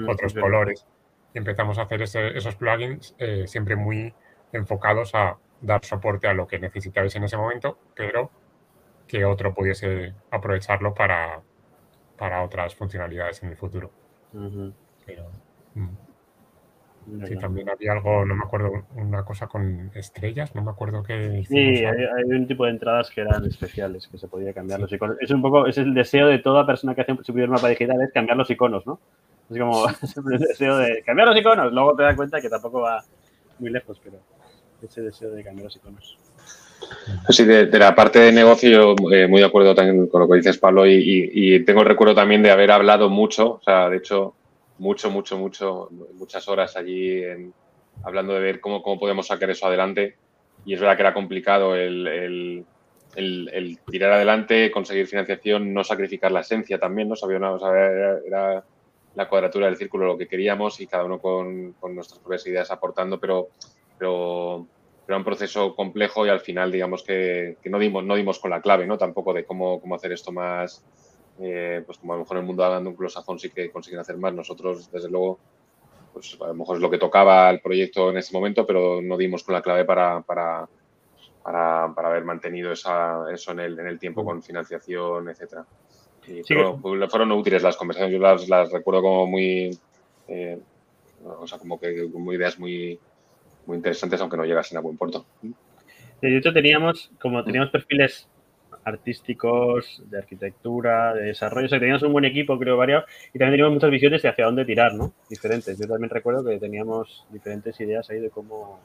otros 0.07 0.33
colores. 0.33 0.85
Y 1.33 1.37
empezamos 1.37 1.77
a 1.77 1.83
hacer 1.83 2.01
esos 2.01 2.55
plugins 2.55 3.15
eh, 3.19 3.45
siempre 3.47 3.75
muy 3.75 4.13
enfocados 4.53 5.13
a 5.13 5.37
dar 5.61 5.83
soporte 5.83 6.27
a 6.27 6.33
lo 6.33 6.47
que 6.47 6.59
necesitabais 6.59 7.15
en 7.15 7.25
ese 7.25 7.37
momento, 7.37 7.77
pero 7.95 8.31
que 9.07 9.25
otro 9.25 9.53
pudiese 9.53 10.13
aprovecharlo 10.31 10.93
para, 10.93 11.41
para 12.17 12.43
otras 12.43 12.75
funcionalidades 12.75 13.43
en 13.43 13.49
el 13.49 13.57
futuro. 13.57 13.91
pero, 15.05 15.29
mm. 15.73 15.89
Sí, 17.27 17.35
también 17.37 17.69
había 17.69 17.91
algo, 17.91 18.25
no 18.25 18.35
me 18.35 18.43
acuerdo, 18.43 18.71
una 18.95 19.23
cosa 19.23 19.45
con 19.45 19.91
estrellas, 19.93 20.55
no 20.55 20.63
me 20.63 20.71
acuerdo 20.71 21.03
qué. 21.03 21.43
Sí, 21.47 21.85
hay, 21.85 22.23
un 22.23 22.47
tipo 22.47 22.65
de 22.65 22.71
entradas 22.71 23.11
que 23.11 23.21
eran 23.21 23.45
especiales, 23.45 24.07
que 24.07 24.17
se 24.17 24.27
podía 24.27 24.53
cambiar 24.53 24.79
los 24.79 24.91
iconos. 24.91 25.17
Es 25.21 25.29
un 25.29 25.41
poco, 25.41 25.67
es 25.67 25.77
el 25.77 25.93
deseo 25.93 26.27
de 26.27 26.39
toda 26.39 26.65
persona 26.65 26.95
que 26.95 27.01
hace 27.01 27.15
su 27.21 27.31
primer 27.31 27.49
mapa 27.49 27.69
digital, 27.69 28.01
es 28.01 28.11
cambiar 28.11 28.37
los 28.37 28.49
iconos, 28.49 28.87
¿no? 28.87 28.99
Es 29.51 29.59
como 29.59 29.85
el 30.31 30.39
deseo 30.39 30.77
de 30.77 31.03
cambiar 31.03 31.27
los 31.27 31.37
iconos. 31.37 31.71
Luego 31.71 31.95
te 31.95 32.03
das 32.03 32.15
cuenta 32.15 32.41
que 32.41 32.49
tampoco 32.49 32.81
va 32.81 33.03
muy 33.59 33.69
lejos, 33.69 34.01
pero 34.03 34.17
ese 34.81 35.01
deseo 35.01 35.29
de 35.29 35.43
cambiar 35.43 35.65
los 35.65 35.75
iconos. 35.75 36.17
Sí, 37.29 37.45
de, 37.45 37.67
la 37.77 37.93
parte 37.93 38.19
de 38.19 38.31
negocio, 38.31 38.95
eh, 39.11 39.27
muy 39.27 39.41
de 39.41 39.45
acuerdo 39.45 39.75
también 39.75 40.07
con 40.07 40.21
lo 40.21 40.27
que 40.27 40.37
dices, 40.37 40.57
Pablo, 40.57 40.87
y, 40.87 41.29
y 41.33 41.63
tengo 41.65 41.81
el 41.81 41.87
recuerdo 41.87 42.15
también 42.15 42.41
de 42.41 42.51
haber 42.51 42.71
hablado 42.71 43.09
mucho, 43.09 43.53
o 43.53 43.61
sea, 43.63 43.89
de 43.89 43.97
hecho, 43.97 44.35
mucho, 44.77 45.09
mucho, 45.09 45.37
mucho, 45.37 45.89
muchas 46.13 46.47
horas 46.47 46.75
allí 46.75 47.23
hablando 48.03 48.33
de 48.33 48.39
ver 48.39 48.59
cómo, 48.59 48.81
cómo 48.81 48.99
podemos 48.99 49.27
sacar 49.27 49.49
eso 49.49 49.67
adelante. 49.67 50.17
Y 50.65 50.73
es 50.73 50.79
verdad 50.79 50.95
que 50.95 51.03
era 51.03 51.13
complicado 51.13 51.75
el, 51.75 52.65
tirar 53.89 54.13
adelante, 54.13 54.71
conseguir 54.71 55.07
financiación, 55.07 55.73
no 55.73 55.83
sacrificar 55.83 56.31
la 56.31 56.41
esencia 56.41 56.79
también, 56.79 57.09
¿no? 57.09 57.15
Sabía 57.15 57.39
nada, 57.39 57.59
era, 58.25 58.63
la 59.15 59.29
cuadratura 59.29 59.67
del 59.67 59.77
círculo 59.77 60.07
lo 60.07 60.17
que 60.17 60.27
queríamos 60.27 60.81
y 60.81 60.87
cada 60.87 61.05
uno 61.05 61.19
con, 61.19 61.75
nuestras 61.93 62.19
propias 62.19 62.45
ideas 62.47 62.71
aportando, 62.71 63.19
pero, 63.19 63.47
pero, 63.97 64.67
era 65.07 65.17
un 65.17 65.23
proceso 65.23 65.75
complejo 65.75 66.25
y 66.25 66.29
al 66.29 66.39
final, 66.39 66.71
digamos 66.71 67.03
que, 67.03 67.57
no, 67.65 67.77
dimos, 67.77 68.03
no 68.03 68.15
dimos 68.15 68.39
con 68.39 68.49
la 68.49 68.61
clave, 68.61 68.87
¿no? 68.87 68.97
Tampoco 68.97 69.33
de 69.33 69.45
cómo, 69.45 69.79
cómo 69.79 69.95
hacer 69.95 70.11
esto 70.11 70.31
más, 70.31 70.83
eh, 71.39 71.83
pues 71.85 71.97
como 71.97 72.13
a 72.13 72.15
lo 72.15 72.23
mejor 72.23 72.37
en 72.37 72.41
el 72.41 72.47
mundo 72.47 72.63
de 72.63 72.75
anglosajón 72.75 73.39
sí 73.39 73.49
que 73.49 73.69
consiguen 73.71 73.99
hacer 73.99 74.17
más, 74.17 74.33
nosotros 74.33 74.89
desde 74.91 75.09
luego, 75.09 75.39
pues 76.13 76.37
a 76.41 76.47
lo 76.47 76.53
mejor 76.53 76.77
es 76.77 76.81
lo 76.81 76.89
que 76.89 76.97
tocaba 76.97 77.49
el 77.49 77.59
proyecto 77.59 78.09
en 78.09 78.17
ese 78.17 78.33
momento, 78.33 78.65
pero 78.65 79.01
no 79.01 79.17
dimos 79.17 79.43
con 79.43 79.53
la 79.53 79.61
clave 79.61 79.83
para, 79.83 80.21
para, 80.21 80.67
para, 81.43 81.83
haber 81.83 82.23
mantenido 82.23 82.71
esa, 82.71 83.25
eso 83.31 83.51
en 83.51 83.59
el, 83.59 83.79
en 83.79 83.87
el 83.87 83.99
tiempo 83.99 84.23
con 84.23 84.41
financiación, 84.41 85.29
etcétera. 85.29 85.65
Y 86.27 86.41
pues, 86.41 87.11
fueron 87.11 87.31
útiles 87.33 87.61
las 87.61 87.77
conversaciones, 87.77 88.13
yo 88.13 88.21
las, 88.21 88.47
las 88.47 88.71
recuerdo 88.71 89.01
como 89.01 89.27
muy, 89.27 89.77
eh, 90.27 90.59
o 91.23 91.45
sea, 91.45 91.59
como 91.59 91.79
que 91.79 92.09
como 92.11 92.33
ideas 92.33 92.57
muy, 92.57 92.99
muy 93.65 93.77
interesantes, 93.77 94.21
aunque 94.21 94.37
no 94.37 94.45
llegasen 94.45 94.77
a 94.77 94.81
buen 94.81 94.97
puerto. 94.97 95.25
De 96.21 96.37
hecho, 96.37 96.53
teníamos, 96.53 97.11
como 97.19 97.43
teníamos 97.43 97.69
perfiles 97.69 98.27
artísticos, 98.85 100.01
de 100.05 100.17
arquitectura, 100.19 101.13
de 101.13 101.25
desarrollo. 101.25 101.65
O 101.65 101.69
sea, 101.69 101.79
teníamos 101.79 102.03
un 102.03 102.13
buen 102.13 102.25
equipo, 102.25 102.57
creo, 102.57 102.77
variado. 102.77 103.03
Y 103.33 103.39
también 103.39 103.53
teníamos 103.53 103.73
muchas 103.73 103.89
visiones 103.89 104.21
de 104.21 104.29
hacia 104.29 104.45
dónde 104.45 104.63
tirar, 104.63 104.93
¿no? 104.93 105.11
Diferentes. 105.29 105.77
Yo 105.77 105.87
también 105.87 106.09
recuerdo 106.09 106.45
que 106.45 106.57
teníamos 106.59 107.25
diferentes 107.31 107.79
ideas 107.81 108.09
ahí 108.09 108.19
de 108.19 108.29
cómo, 108.29 108.79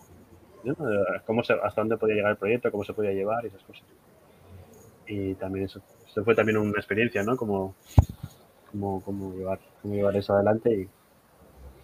cómo 1.26 1.42
hasta 1.42 1.80
dónde 1.80 1.98
podía 1.98 2.16
llegar 2.16 2.32
el 2.32 2.38
proyecto, 2.38 2.70
cómo 2.70 2.84
se 2.84 2.94
podía 2.94 3.12
llevar 3.12 3.44
y 3.44 3.48
esas 3.48 3.62
cosas. 3.62 3.84
Y 5.06 5.34
también 5.34 5.66
eso, 5.66 5.82
eso 6.08 6.24
fue 6.24 6.34
también 6.34 6.56
una 6.56 6.78
experiencia, 6.78 7.22
¿no? 7.22 7.36
Como, 7.36 7.74
como, 8.70 9.02
como 9.02 9.34
llevar, 9.34 9.60
cómo 9.82 9.94
llevar 9.94 10.16
eso 10.16 10.34
adelante 10.34 10.74
y 10.74 10.88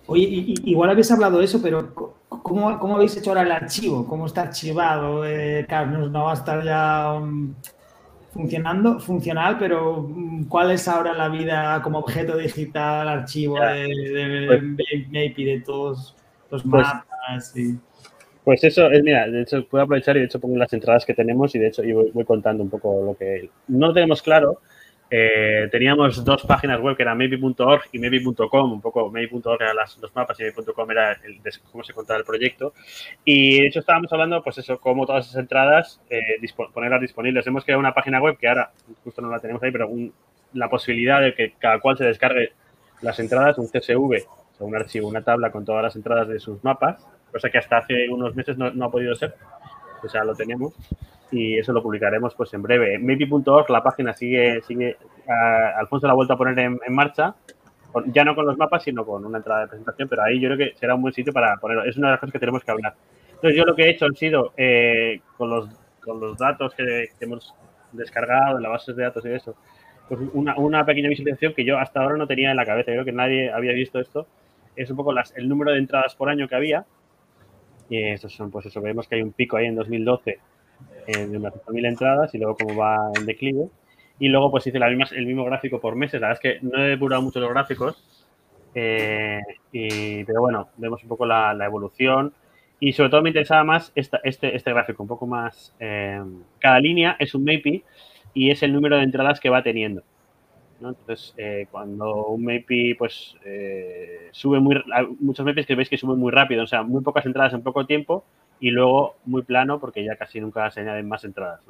Oye, 0.08 0.54
igual 0.64 0.90
habéis 0.90 1.10
hablado 1.10 1.38
de 1.38 1.46
eso, 1.46 1.60
pero 1.60 1.92
¿cómo, 2.28 2.78
¿cómo, 2.78 2.94
habéis 2.94 3.16
hecho 3.16 3.30
ahora 3.30 3.42
el 3.42 3.50
archivo? 3.50 4.06
¿Cómo 4.06 4.26
está 4.26 4.42
archivado? 4.42 5.26
Eh, 5.26 5.64
claro, 5.66 6.08
no, 6.08 6.24
va 6.24 6.30
a 6.30 6.34
estar 6.34 6.64
ya 6.64 7.14
um, 7.14 7.52
funcionando, 8.36 9.00
funcional, 9.00 9.56
pero 9.58 10.02
mm, 10.08 10.44
¿cuál 10.44 10.70
es 10.70 10.86
ahora 10.86 11.14
la 11.14 11.28
vida 11.28 11.80
como 11.82 11.98
objeto 11.98 12.36
digital, 12.36 13.08
archivo 13.08 13.58
de, 13.58 13.88
de, 13.88 14.46
pues 14.76 15.36
de, 15.36 15.62
todos 15.64 16.14
los 16.50 16.62
pues 16.62 16.86
mapas? 16.86 17.54
Pues 18.44 18.62
eso, 18.62 18.88
es, 18.90 19.02
mira, 19.02 19.26
de 19.26 19.42
hecho 19.42 19.66
puedo 19.66 19.82
aprovechar 19.82 20.16
y 20.16 20.20
de 20.20 20.26
hecho 20.26 20.38
pongo 20.38 20.56
las 20.56 20.72
entradas 20.72 21.04
que 21.04 21.14
tenemos 21.14 21.54
y 21.54 21.58
de 21.58 21.68
hecho 21.68 21.82
y 21.82 21.92
voy, 21.92 22.24
contando 22.24 22.62
un 22.62 22.70
poco 22.70 23.02
lo 23.02 23.16
que 23.16 23.50
no 23.68 23.92
tenemos 23.92 24.22
claro. 24.22 24.60
Eh, 25.08 25.68
teníamos 25.70 26.24
dos 26.24 26.42
páginas 26.42 26.80
web 26.80 26.96
que 26.96 27.02
eran 27.04 27.16
maybe.org 27.16 27.82
y 27.92 27.98
maybe.com, 27.98 28.72
un 28.72 28.80
poco 28.80 29.08
maybe.org 29.10 29.62
eran 29.62 29.76
las, 29.76 29.96
los 29.98 30.14
mapas 30.14 30.40
y 30.40 30.44
maybe.com 30.44 30.90
era 30.90 31.12
el, 31.12 31.40
cómo 31.70 31.84
se 31.84 31.92
contaba 31.92 32.18
el 32.18 32.24
proyecto. 32.24 32.74
Y 33.24 33.60
de 33.60 33.66
hecho 33.68 33.80
estábamos 33.80 34.12
hablando, 34.12 34.42
pues 34.42 34.58
eso, 34.58 34.78
cómo 34.80 35.06
todas 35.06 35.26
esas 35.26 35.40
entradas 35.40 36.00
eh, 36.10 36.40
ponerlas 36.72 37.00
disponibles. 37.00 37.46
Hemos 37.46 37.64
creado 37.64 37.80
una 37.80 37.94
página 37.94 38.20
web 38.20 38.36
que 38.36 38.48
ahora 38.48 38.72
justo 39.04 39.22
no 39.22 39.30
la 39.30 39.38
tenemos 39.38 39.62
ahí, 39.62 39.70
pero 39.70 39.88
la 40.54 40.68
posibilidad 40.68 41.20
de 41.20 41.34
que 41.34 41.52
cada 41.58 41.78
cual 41.80 41.96
se 41.96 42.04
descargue 42.04 42.52
las 43.02 43.18
entradas, 43.20 43.58
un 43.58 43.68
CSV, 43.68 44.24
un 44.60 44.74
archivo, 44.74 45.08
una 45.08 45.22
tabla 45.22 45.50
con 45.50 45.64
todas 45.64 45.82
las 45.82 45.96
entradas 45.96 46.28
de 46.28 46.40
sus 46.40 46.64
mapas, 46.64 47.06
cosa 47.30 47.50
que 47.50 47.58
hasta 47.58 47.78
hace 47.78 48.08
unos 48.08 48.34
meses 48.34 48.56
no, 48.56 48.70
no 48.70 48.86
ha 48.86 48.90
podido 48.90 49.14
ser. 49.14 49.34
O 50.02 50.08
sea, 50.08 50.24
lo 50.24 50.34
tenemos 50.34 50.74
y 51.30 51.58
eso 51.58 51.72
lo 51.72 51.82
publicaremos 51.82 52.34
pues 52.34 52.52
en 52.54 52.62
breve. 52.62 52.98
Maybe.org, 52.98 53.70
la 53.70 53.82
página 53.82 54.12
sigue, 54.12 54.62
sigue 54.62 54.96
Alfonso 55.76 56.06
la 56.06 56.12
ha 56.12 56.16
vuelto 56.16 56.34
a 56.34 56.36
poner 56.36 56.58
en, 56.58 56.78
marcha, 56.90 57.34
ya 58.06 58.24
no 58.24 58.34
con 58.34 58.46
los 58.46 58.56
mapas, 58.56 58.82
sino 58.82 59.04
con 59.04 59.24
una 59.24 59.38
entrada 59.38 59.62
de 59.62 59.68
presentación, 59.68 60.08
pero 60.08 60.22
ahí 60.22 60.40
yo 60.40 60.48
creo 60.48 60.58
que 60.58 60.76
será 60.76 60.94
un 60.94 61.02
buen 61.02 61.14
sitio 61.14 61.32
para 61.32 61.56
ponerlo. 61.56 61.84
Es 61.84 61.96
una 61.96 62.08
de 62.08 62.12
las 62.12 62.20
cosas 62.20 62.32
que 62.32 62.38
tenemos 62.38 62.62
que 62.62 62.70
hablar. 62.70 62.94
Entonces 63.34 63.56
yo 63.56 63.64
lo 63.64 63.74
que 63.74 63.82
he 63.84 63.90
hecho 63.90 64.06
han 64.06 64.14
sido, 64.14 64.52
eh, 64.56 65.20
con, 65.36 65.50
los, 65.50 65.68
con 66.02 66.20
los 66.20 66.38
datos 66.38 66.74
que, 66.74 67.10
hemos 67.20 67.54
descargado 67.92 68.56
en 68.56 68.62
la 68.62 68.68
base 68.68 68.92
de 68.92 69.02
datos 69.02 69.24
y 69.24 69.30
eso, 69.30 69.56
pues 70.08 70.20
una, 70.34 70.56
una, 70.56 70.84
pequeña 70.84 71.08
visualización 71.08 71.54
que 71.54 71.64
yo 71.64 71.78
hasta 71.78 72.00
ahora 72.00 72.16
no 72.16 72.26
tenía 72.26 72.50
en 72.50 72.56
la 72.56 72.66
cabeza, 72.66 72.92
creo 72.92 73.04
que 73.04 73.12
nadie 73.12 73.50
había 73.50 73.72
visto 73.72 73.98
esto, 73.98 74.26
es 74.74 74.90
un 74.90 74.96
poco 74.96 75.12
las, 75.12 75.36
el 75.36 75.48
número 75.48 75.72
de 75.72 75.78
entradas 75.78 76.14
por 76.14 76.28
año 76.28 76.48
que 76.48 76.54
había, 76.54 76.84
y 77.88 78.02
estos 78.02 78.34
son, 78.34 78.50
pues 78.50 78.66
eso, 78.66 78.80
vemos 78.80 79.08
que 79.08 79.16
hay 79.16 79.22
un 79.22 79.32
pico 79.32 79.56
ahí 79.56 79.66
en 79.66 79.76
2012 79.76 80.38
eh, 81.06 81.26
de 81.26 81.36
unas 81.36 81.54
5.000 81.54 81.86
entradas 81.88 82.34
y 82.34 82.38
luego 82.38 82.56
cómo 82.56 82.76
va 82.76 83.10
en 83.16 83.26
declive. 83.26 83.68
Y 84.18 84.28
luego 84.28 84.50
pues 84.50 84.66
hice 84.66 84.78
el 84.78 85.26
mismo 85.26 85.44
gráfico 85.44 85.80
por 85.80 85.94
meses. 85.94 86.20
La 86.20 86.28
verdad 86.28 86.42
es 86.42 86.60
que 86.60 86.66
no 86.66 86.82
he 86.82 86.88
depurado 86.88 87.22
mucho 87.22 87.38
los 87.40 87.50
gráficos, 87.50 88.02
eh, 88.78 89.40
y, 89.72 90.22
pero 90.24 90.42
bueno, 90.42 90.68
vemos 90.76 91.02
un 91.02 91.08
poco 91.08 91.24
la, 91.24 91.56
evolución 91.64 92.34
Y 92.78 92.92
sobre 92.92 93.08
todo 93.08 93.22
me 93.22 93.30
interesaba 93.30 93.64
más 93.64 93.90
este, 93.94 94.18
este 94.22 94.70
gráfico, 94.70 95.02
un 95.02 95.08
poco 95.08 95.26
más... 95.26 95.74
Eh, 95.80 96.22
cada 96.60 96.78
línea 96.78 97.16
es 97.18 97.34
un 97.34 97.44
MAPI 97.44 97.82
y 98.34 98.50
es 98.50 98.62
el 98.62 98.74
número 98.74 98.96
de 98.98 99.04
entradas 99.04 99.40
que 99.40 99.48
va 99.48 99.62
teniendo. 99.62 100.02
Entonces, 100.80 101.34
eh, 101.38 101.66
cuando 101.70 102.26
un 102.26 102.44
MAPI 102.44 102.94
pues, 102.94 103.34
eh, 103.44 104.28
sube 104.32 104.60
muy... 104.60 104.82
Muchos 105.20 105.44
MAPIs 105.44 105.66
que 105.66 105.74
veis 105.74 105.88
que 105.88 105.96
suben 105.96 106.18
muy 106.18 106.30
rápido, 106.30 106.64
o 106.64 106.66
sea, 106.66 106.82
muy 106.82 107.02
pocas 107.02 107.24
entradas 107.26 107.54
en 107.54 107.62
poco 107.62 107.86
tiempo 107.86 108.24
y 108.60 108.70
luego 108.70 109.16
muy 109.24 109.42
plano 109.42 109.80
porque 109.80 110.04
ya 110.04 110.16
casi 110.16 110.40
nunca 110.40 110.70
se 110.70 110.80
añaden 110.80 111.08
más 111.08 111.24
entradas. 111.24 111.60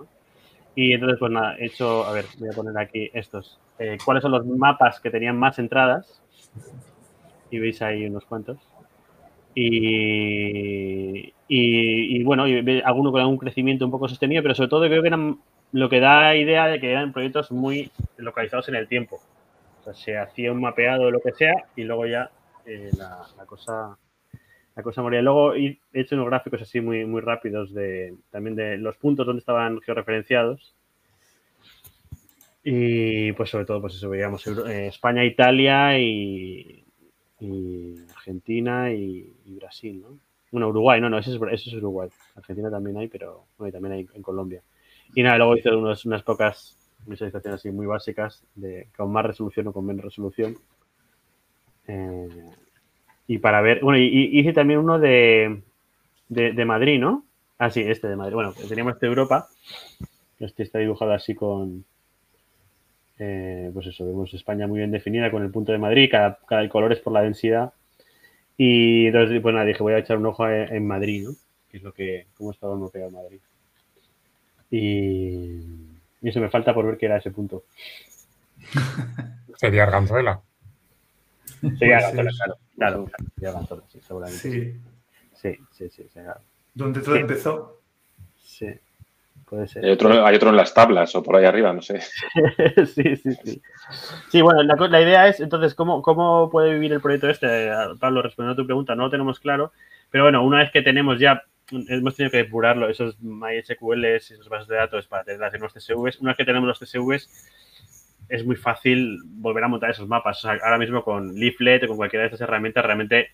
Y 0.75 0.93
entonces, 0.93 1.19
pues 1.19 1.33
nada, 1.33 1.57
he 1.57 1.67
hecho... 1.67 2.05
A 2.05 2.13
ver, 2.13 2.27
voy 2.39 2.49
a 2.49 2.53
poner 2.53 2.77
aquí 2.79 3.11
estos. 3.15 3.59
¿Cuáles 4.05 4.23
son 4.23 4.33
los 4.33 4.45
mapas 4.45 5.01
que 5.01 5.11
tenían 5.11 5.39
más 5.39 5.59
entradas? 5.59 6.23
Y 7.51 7.59
veis 7.59 7.81
ahí 7.83 8.07
unos 8.07 8.25
cuantos. 8.25 8.59
Y, 9.55 11.33
y, 11.49 12.23
bueno, 12.25 12.45
alguno 12.85 13.11
con 13.11 13.25
un 13.25 13.39
crecimiento 13.39 13.87
un 13.87 13.91
poco 13.91 14.09
sostenido, 14.09 14.43
pero 14.43 14.55
sobre 14.55 14.69
todo 14.69 14.87
creo 14.87 15.01
que 15.01 15.09
eran 15.09 15.39
lo 15.73 15.89
que 15.89 16.01
da 16.01 16.35
idea 16.37 16.67
de 16.67 16.81
que 16.81 16.91
eran 16.91 17.13
proyectos 17.13 17.51
muy 17.51 17.91
localizados 18.17 18.69
en 18.69 18.77
el 18.77 18.89
tiempo. 18.89 19.21
O 19.81 19.85
sea, 19.85 19.95
se 19.95 20.19
hacía 20.19 20.53
un 20.53 20.61
mapeado 20.61 21.07
de 21.07 21.13
lo 21.13 21.21
que 21.21 21.33
sea 21.33 21.55
y 21.77 21.85
luego 21.85 22.07
ya 22.07 22.31
eh, 22.65 22.91
la, 22.97 23.27
cosa 23.47 23.97
la 24.75 24.83
cosa 24.83 25.03
moría. 25.03 25.23
Luego 25.23 25.55
he 25.55 25.79
hecho 25.93 26.15
unos 26.17 26.27
gráficos 26.27 26.63
así 26.63 26.81
muy, 26.81 27.05
muy 27.05 27.21
rápidos 27.21 27.73
de 27.73 28.15
también 28.31 28.57
de 28.57 28.77
los 28.79 28.97
puntos 28.97 29.27
donde 29.27 29.41
estaban 29.41 29.81
georreferenciados. 29.81 30.75
Y 32.63 33.33
pues 33.33 33.51
sobre 33.51 33.65
todo, 33.65 33.81
pues 33.81 33.95
eso, 33.95 34.11
veíamos 34.11 34.45
eh, 34.47 34.89
España, 34.89 35.25
Italia 35.25 35.97
y, 35.99 36.85
y 37.41 37.95
Argentina 38.15 38.93
y, 38.93 39.33
Brasil, 39.47 40.03
¿no? 40.03 40.19
Bueno, 40.51 40.69
Uruguay, 40.69 41.01
no, 41.01 41.09
no, 41.11 41.19
ese 41.19 41.31
es, 41.31 41.75
Uruguay. 41.75 42.09
Argentina 42.35 42.71
también 42.71 42.97
hay, 42.97 43.09
pero 43.09 43.45
bueno, 43.59 43.73
también 43.73 43.93
hay 43.93 44.09
en 44.15 44.23
Colombia. 44.23 44.63
Y 45.15 45.23
nada, 45.23 45.39
luego 45.39 45.57
hice 45.57 45.71
unos, 45.75 46.05
unas 46.05 46.23
pocas 46.23 46.77
visualizaciones 47.07 47.61
así 47.61 47.71
muy 47.71 47.87
básicas, 47.87 48.45
de, 48.55 48.89
con 48.97 49.13
más 49.13 49.25
resolución 49.25 49.69
o 49.69 49.73
con 49.73 49.87
menos 49.87 50.05
resolución. 50.05 50.57
Eh, 51.89 52.51
y 53.29 53.39
para 53.39 53.61
ver, 53.61 53.81
bueno, 53.83 53.99
y, 53.99 54.39
hice 54.39 54.53
también 54.53 54.81
uno 54.81 54.99
de, 54.99 55.63
de, 56.29 56.65
Madrid, 56.65 57.01
¿no? 57.01 57.25
Ah, 57.59 57.71
sí, 57.71 57.81
este 57.81 58.09
de 58.09 58.17
Madrid. 58.17 58.35
Bueno, 58.35 58.53
teníamos 58.69 58.95
este 58.95 59.07
de 59.07 59.11
Europa. 59.11 59.49
Este 60.39 60.63
está 60.63 60.79
dibujado 60.79 61.13
así 61.13 61.35
con, 61.35 61.85
eh, 63.19 63.71
pues 63.73 63.87
eso, 63.87 64.05
vemos 64.05 64.33
España 64.35 64.67
muy 64.67 64.79
bien 64.79 64.91
definida 64.91 65.31
con 65.31 65.43
el 65.43 65.51
punto 65.51 65.73
de 65.73 65.79
Madrid, 65.79 66.09
cada, 66.11 66.39
cada 66.47 66.69
color 66.69 66.93
es 66.93 67.01
por 67.01 67.13
la 67.13 67.23
densidad. 67.23 67.73
Y 68.57 69.07
entonces, 69.07 69.41
pues 69.41 69.55
nada, 69.55 69.67
dije, 69.67 69.83
voy 69.83 69.95
a 69.95 69.99
echar 69.99 70.19
un 70.19 70.27
ojo 70.27 70.49
en, 70.49 70.87
Madrid, 70.87 71.25
¿no? 71.25 71.35
Que 71.71 71.79
es 71.79 71.83
lo 71.83 71.93
que, 71.93 72.27
cómo 72.37 72.53
estaba 72.53 72.77
mapeado 72.77 73.11
Madrid. 73.11 73.41
Y, 74.71 75.61
y, 76.21 76.29
eso 76.29 76.41
me 76.41 76.51
falta 76.51 76.75
por 76.75 76.87
ver 76.87 76.97
qué 76.97 77.07
era 77.07 77.19
ese 77.19 77.31
punto. 77.31 77.65
Sería 79.57 79.85
Arganzuela. 79.85 80.41
Sería 81.79 81.99
Arganzuela, 81.99 82.31
claro. 82.33 82.59
Claro, 82.77 83.11
sería 83.35 83.49
Arganzuela, 83.51 83.83
sí, 83.89 84.01
seguramente. 84.01 84.41
Sí, 84.43 84.81
sí, 85.35 85.59
sí. 85.73 85.89
sí, 85.89 86.09
sí 86.13 86.21
¿Dónde 86.75 87.01
todo 87.01 87.17
empezó? 87.17 87.81
Sí. 88.39 88.69
Puede 89.49 89.69
ser. 89.69 89.85
Hay 89.85 89.93
otro, 89.93 90.27
hay 90.27 90.37
otro 90.37 90.51
en 90.51 90.57
las 90.57 90.75
tablas 90.75 91.15
o 91.15 91.23
por 91.23 91.37
ahí 91.37 91.45
arriba, 91.45 91.73
no 91.73 91.81
sé. 91.81 92.01
sí, 92.95 93.17
sí, 93.17 93.33
sí. 93.45 93.63
Sí, 94.29 94.43
bueno, 94.43 94.63
la, 94.65 94.75
la, 94.75 95.01
idea 95.01 95.29
es, 95.29 95.39
entonces, 95.39 95.75
¿cómo, 95.75 96.03
¿cómo 96.03 96.51
puede 96.51 96.75
vivir 96.75 96.93
el 96.93 97.01
proyecto 97.01 97.31
este? 97.31 97.71
Pablo, 98.01 98.23
respondiendo 98.23 98.55
a 98.55 98.63
tu 98.63 98.67
pregunta, 98.67 98.97
no 98.97 99.05
lo 99.05 99.11
tenemos 99.11 99.39
claro, 99.39 99.73
pero 100.11 100.25
bueno, 100.25 100.45
una 100.45 100.59
vez 100.59 100.73
que 100.73 100.83
tenemos 100.83 101.21
ya, 101.21 101.45
hemos 101.71 102.15
tenido 102.15 102.31
que 102.31 102.39
depurarlo, 102.39 102.89
esos 102.89 103.21
MySQL, 103.21 104.05
esos 104.05 104.49
bases 104.49 104.69
de 104.69 104.77
datos 104.77 105.07
para 105.07 105.25
tener 105.25 105.43
hacer 105.43 105.61
los 105.61 105.73
CSVs, 105.73 106.21
una 106.21 106.31
vez 106.31 106.37
que 106.37 106.45
tenemos 106.45 106.69
los 106.69 106.79
CSVs, 106.79 107.29
es 108.29 108.45
muy 108.45 108.57
fácil 108.57 109.19
volver 109.25 109.65
a 109.65 109.69
montar 109.69 109.91
esos 109.91 110.09
mapas. 110.09 110.39
O 110.39 110.49
sea, 110.49 110.59
ahora 110.63 110.79
mismo 110.79 111.03
con 111.03 111.35
Leaflet 111.35 111.85
o 111.85 111.89
con 111.89 111.97
cualquiera 111.97 112.23
de 112.23 112.27
estas 112.29 112.41
herramientas, 112.41 112.85
realmente, 112.85 113.31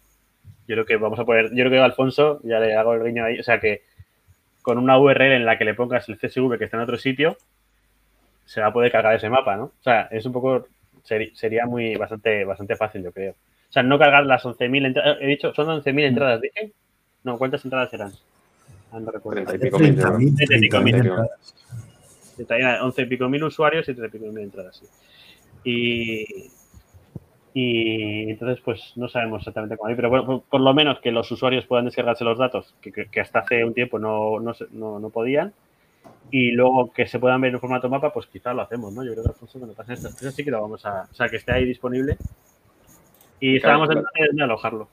yo 0.67 0.75
creo 0.75 0.87
que 0.87 0.97
vamos 0.97 1.19
a 1.19 1.25
poder, 1.25 1.47
yo 1.51 1.65
creo 1.65 1.71
que 1.71 1.79
Alfonso, 1.79 2.41
ya 2.45 2.59
le 2.61 2.77
hago 2.77 2.95
el 2.95 3.05
guiño 3.05 3.25
ahí, 3.25 3.39
o 3.39 3.43
sea 3.43 3.61
que 3.61 3.83
con 4.63 4.79
una 4.79 4.99
URL 4.99 5.33
en 5.33 5.45
la 5.45 5.59
que 5.59 5.65
le 5.65 5.75
pongas 5.75 6.09
el 6.09 6.19
CSV 6.19 6.57
que 6.57 6.65
está 6.65 6.77
en 6.77 6.85
otro 6.85 6.97
sitio, 6.97 7.37
se 8.45 8.61
va 8.61 8.69
a 8.69 8.73
poder 8.73 8.93
cargar 8.93 9.15
ese 9.15 9.29
mapa, 9.29 9.57
¿no? 9.57 9.65
O 9.65 9.83
sea, 9.83 10.09
es 10.11 10.25
un 10.25 10.33
poco, 10.33 10.67
sería 11.03 11.67
muy, 11.67 11.97
bastante, 11.97 12.45
bastante 12.45 12.77
fácil, 12.77 13.03
yo 13.03 13.13
creo. 13.13 13.33
O 13.33 13.73
sea, 13.73 13.83
no 13.83 13.99
cargar 13.99 14.27
las 14.27 14.45
11.000 14.45 14.87
entradas, 14.87 15.19
he 15.21 15.27
dicho, 15.27 15.53
son 15.55 15.67
11.000 15.69 15.95
mm. 15.95 15.99
entradas, 15.99 16.41
¿dije? 16.41 16.73
No, 17.25 17.39
¿cuántas 17.39 17.65
entradas 17.65 17.93
eran? 17.93 18.13
Ah, 18.93 19.01
no 19.01 19.11
recuerdo. 19.11 19.45
30 19.45 19.55
y 19.55 19.71
pico 19.71 19.79
mil. 19.79 19.97
30 19.97 20.55
y 20.55 20.61
pico 20.61 20.81
mil 20.81 20.95
entradas. 20.97 21.55
11 22.83 23.03
y 23.03 23.07
pico 23.07 23.29
mil 23.29 23.45
usuarios 23.45 23.89
y 23.89 23.95
30 23.95 24.07
y 24.07 24.21
pico 24.21 24.33
mil 24.33 24.45
entradas, 24.45 24.77
sí. 24.77 24.87
Y, 25.65 26.51
y 27.55 28.31
entonces, 28.31 28.61
pues 28.65 28.93
no 28.97 29.09
sabemos 29.09 29.43
exactamente 29.43 29.77
cómo 29.77 29.91
ir, 29.91 29.97
pero 29.97 30.11
bueno, 30.11 30.43
por, 30.49 30.61
lo 30.61 30.75
menos 30.75 30.99
que 31.01 31.13
los 31.13 31.31
usuarios 31.31 31.67
puedan 31.67 31.85
descargarse 31.85 32.25
los 32.25 32.39
datos, 32.39 32.75
que, 32.81 33.21
hasta 33.21 33.41
hace 33.41 33.65
un 33.65 33.75
tiempo 33.75 33.99
no, 33.99 34.41
no, 34.41 34.99
no, 34.99 35.11
podían, 35.11 35.53
y 36.31 36.51
luego 36.53 36.93
que 36.93 37.07
se 37.07 37.19
puedan 37.19 37.41
ver 37.41 37.53
en 37.53 37.61
formato 37.61 37.89
mapa, 37.89 38.13
pues 38.13 38.27
quizás 38.27 38.57
lo 38.57 38.63
hacemos, 38.63 38.93
¿no? 38.93 39.05
Yo 39.05 39.13
creo 39.13 39.25
que 39.25 39.31
Alfonso, 39.31 39.59
cuando 39.59 39.77
pasen 39.77 39.95
estas 39.95 40.15
cosas 40.15 40.35
sí 40.35 40.43
que 40.43 40.51
lo 40.51 40.63
vamos 40.63 40.85
a. 40.85 41.07
O 41.11 41.15
sea, 41.15 41.29
que 41.29 41.37
esté 41.37 41.53
ahí 41.53 41.65
disponible. 41.65 42.17
Y 43.39 43.57
estábamos 43.57 43.91
en 43.91 44.37
de 44.37 44.43
alojarlo. 44.43 44.89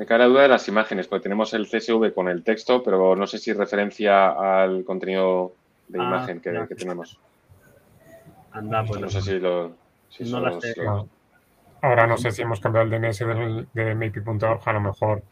Me 0.00 0.06
cae 0.06 0.16
la 0.16 0.24
duda 0.24 0.42
de 0.44 0.48
las 0.48 0.66
imágenes, 0.66 1.06
porque 1.08 1.24
tenemos 1.24 1.52
el 1.52 1.68
CSV 1.68 2.14
con 2.14 2.26
el 2.30 2.42
texto, 2.42 2.82
pero 2.82 3.14
no 3.14 3.26
sé 3.26 3.36
si 3.36 3.52
referencia 3.52 4.30
al 4.30 4.82
contenido 4.82 5.52
de 5.88 6.00
ah, 6.00 6.04
imagen 6.04 6.40
que, 6.40 6.50
que, 6.66 6.74
tenemos. 6.74 7.20
Anda, 8.50 8.82
pues. 8.82 8.98
No 8.98 9.10
sé 9.10 9.20
si 9.20 9.38
lo 9.38 9.74
Ahora 11.82 12.06
no 12.06 12.16
sé 12.16 12.30
si 12.30 12.40
hemos 12.40 12.60
cambiado 12.60 12.86
el 12.86 12.90
DNS 12.90 13.18
de, 13.18 13.66
de 13.74 13.94
mapi.org, 13.94 14.62
a 14.64 14.72
lo 14.72 14.80
mejor, 14.80 15.22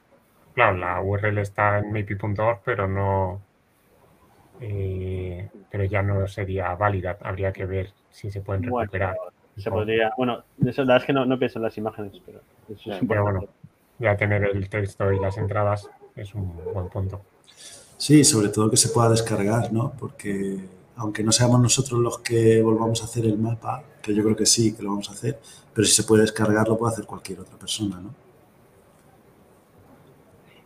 claro, 0.53 0.77
la 0.77 1.01
URL 1.01 1.39
está 1.39 1.79
en 1.79 1.91
mapi.org, 1.91 2.61
pero 2.63 2.87
no, 2.87 3.41
eh, 4.61 5.49
pero 5.71 5.85
ya 5.85 6.03
no 6.03 6.29
sería 6.29 6.75
válida. 6.75 7.17
Habría 7.23 7.55
que 7.55 7.65
ver 7.65 7.95
si 8.11 8.31
se 8.31 8.43
pueden 8.43 8.65
recuperar. 8.65 9.17
Bueno, 9.17 9.33
se 9.57 9.71
podría, 9.71 10.13
bueno, 10.19 10.45
la 10.59 10.73
verdad 10.77 10.97
es 10.99 11.05
que 11.05 11.15
no, 11.15 11.25
no 11.25 11.39
pienso 11.39 11.59
en 11.59 11.63
las 11.63 11.79
imágenes, 11.79 12.21
pero, 12.27 12.41
pero 13.09 13.23
bueno, 13.23 13.49
ya 13.99 14.17
tener 14.17 14.45
el 14.45 14.69
texto 14.69 15.13
y 15.13 15.19
las 15.19 15.37
entradas 15.39 15.89
es 16.15 16.35
un 16.35 16.53
buen 16.73 16.89
punto. 16.89 17.21
Sí, 17.97 18.25
sobre 18.25 18.49
todo 18.49 18.71
que 18.71 18.77
se 18.77 18.91
pueda 18.91 19.11
descargar, 19.11 19.73
¿no? 19.73 19.93
Porque 19.99 20.59
aunque 20.97 21.23
no 21.23 21.33
seamos 21.33 21.61
nosotros 21.61 22.01
los 22.01 22.19
que 22.19 22.63
volvamos 22.63 23.03
a 23.03 23.05
hacer 23.05 23.25
el 23.25 23.39
mapa, 23.39 23.83
que 24.03 24.15
yo 24.15 24.23
creo 24.23 24.37
que 24.37 24.47
sí, 24.47 24.75
que 24.75 24.83
lo 24.83 24.91
vamos 24.91 25.09
a 25.11 25.13
hacer, 25.13 25.39
pero 25.73 25.87
si 25.87 25.95
se 25.95 26.05
puede 26.05 26.23
descargar 26.23 26.69
lo 26.69 26.77
puede 26.77 26.93
hacer 26.93 27.07
cualquier 27.07 27.41
otra 27.41 27.57
persona, 27.57 28.01
¿no? 28.01 28.15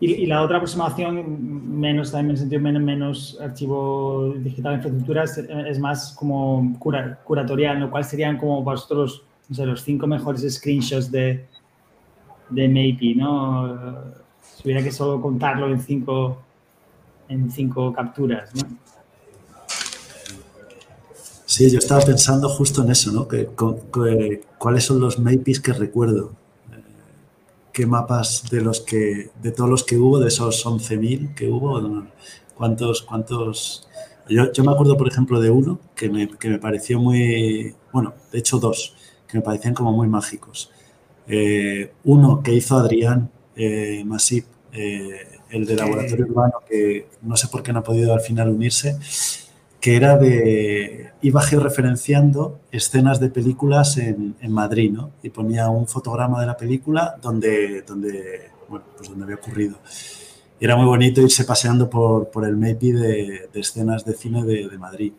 Y, 0.00 0.26
la 0.26 0.42
otra 0.42 0.56
aproximación, 0.56 1.78
menos 1.78 2.10
también 2.10 2.30
en 2.30 2.32
el 2.32 2.38
sentido 2.38 2.60
menos, 2.60 2.82
menos 2.82 3.38
archivo 3.40 4.34
digital 4.36 4.72
de 4.72 4.76
infraestructura, 4.78 5.24
es, 5.68 5.78
más 5.78 6.12
como 6.18 6.76
curatorial, 6.80 7.78
lo 7.78 7.88
cual 7.88 8.04
serían 8.04 8.36
como 8.36 8.64
vosotros, 8.64 9.22
no 9.48 9.54
sé, 9.54 9.64
los 9.64 9.84
cinco 9.84 10.08
mejores 10.08 10.42
screenshots 10.56 11.08
de, 11.12 11.46
de 12.52 12.68
Maybe, 12.68 13.14
¿no? 13.14 13.76
Si 14.56 14.62
hubiera 14.64 14.82
que 14.82 14.92
solo 14.92 15.20
contarlo 15.20 15.68
en 15.68 15.80
cinco, 15.80 16.38
en 17.28 17.50
cinco 17.50 17.92
capturas, 17.92 18.54
¿no? 18.54 18.82
Sí, 21.52 21.70
yo 21.70 21.78
estaba 21.78 22.00
pensando 22.00 22.48
justo 22.48 22.82
en 22.82 22.92
eso, 22.92 23.12
¿no? 23.12 23.28
Que, 23.28 23.50
¿Cuáles 24.56 24.84
son 24.84 25.00
los 25.00 25.18
MAPIs 25.18 25.60
que 25.60 25.74
recuerdo? 25.74 26.32
Eh, 26.72 26.82
¿Qué 27.74 27.84
mapas 27.84 28.48
de 28.50 28.62
los 28.62 28.80
que, 28.80 29.28
de 29.42 29.50
todos 29.50 29.68
los 29.68 29.84
que 29.84 29.98
hubo, 29.98 30.18
de 30.18 30.28
esos 30.28 30.64
11.000 30.64 31.34
que 31.34 31.50
hubo? 31.50 32.06
¿Cuántos, 32.56 33.02
cuántos? 33.02 33.86
Yo, 34.30 34.64
me 34.64 34.72
acuerdo, 34.72 34.96
por 34.96 35.08
ejemplo, 35.08 35.42
de 35.42 35.50
uno 35.50 35.78
que 35.94 36.08
me, 36.08 36.26
pareció 36.58 36.98
muy, 36.98 37.74
bueno, 37.92 38.14
de 38.32 38.38
hecho 38.38 38.58
dos, 38.58 38.94
que 39.28 39.36
me 39.36 39.42
parecían 39.42 39.74
como 39.74 39.92
muy 39.92 40.08
mágicos. 40.08 40.70
Eh, 41.26 41.92
uno 42.04 42.42
que 42.42 42.54
hizo 42.54 42.76
Adrián 42.76 43.30
eh, 43.56 44.02
Masip, 44.04 44.46
eh, 44.72 45.28
el 45.50 45.66
de 45.66 45.76
laboratorio 45.76 46.26
urbano, 46.26 46.54
que 46.68 47.06
no 47.22 47.36
sé 47.36 47.48
por 47.48 47.62
qué 47.62 47.72
no 47.72 47.80
ha 47.80 47.84
podido 47.84 48.14
al 48.14 48.20
final 48.20 48.48
unirse, 48.48 48.96
que 49.80 49.96
era 49.96 50.16
de, 50.16 51.10
iba 51.22 51.42
georreferenciando 51.42 52.60
escenas 52.70 53.20
de 53.20 53.28
películas 53.28 53.98
en, 53.98 54.36
en, 54.40 54.52
Madrid, 54.52 54.92
¿no? 54.92 55.10
Y 55.22 55.30
ponía 55.30 55.68
un 55.68 55.88
fotograma 55.88 56.40
de 56.40 56.46
la 56.46 56.56
película 56.56 57.16
donde, 57.20 57.82
donde, 57.82 58.50
bueno, 58.68 58.84
pues 58.96 59.08
donde 59.08 59.24
había 59.24 59.36
ocurrido. 59.36 59.76
Y 60.60 60.64
era 60.64 60.76
muy 60.76 60.86
bonito 60.86 61.20
irse 61.20 61.44
paseando 61.44 61.90
por, 61.90 62.30
por 62.30 62.44
el 62.46 62.56
MEPI 62.56 62.92
de, 62.92 63.48
de, 63.52 63.60
escenas 63.60 64.04
de 64.04 64.14
cine 64.14 64.44
de, 64.44 64.68
de 64.68 64.78
Madrid. 64.78 65.12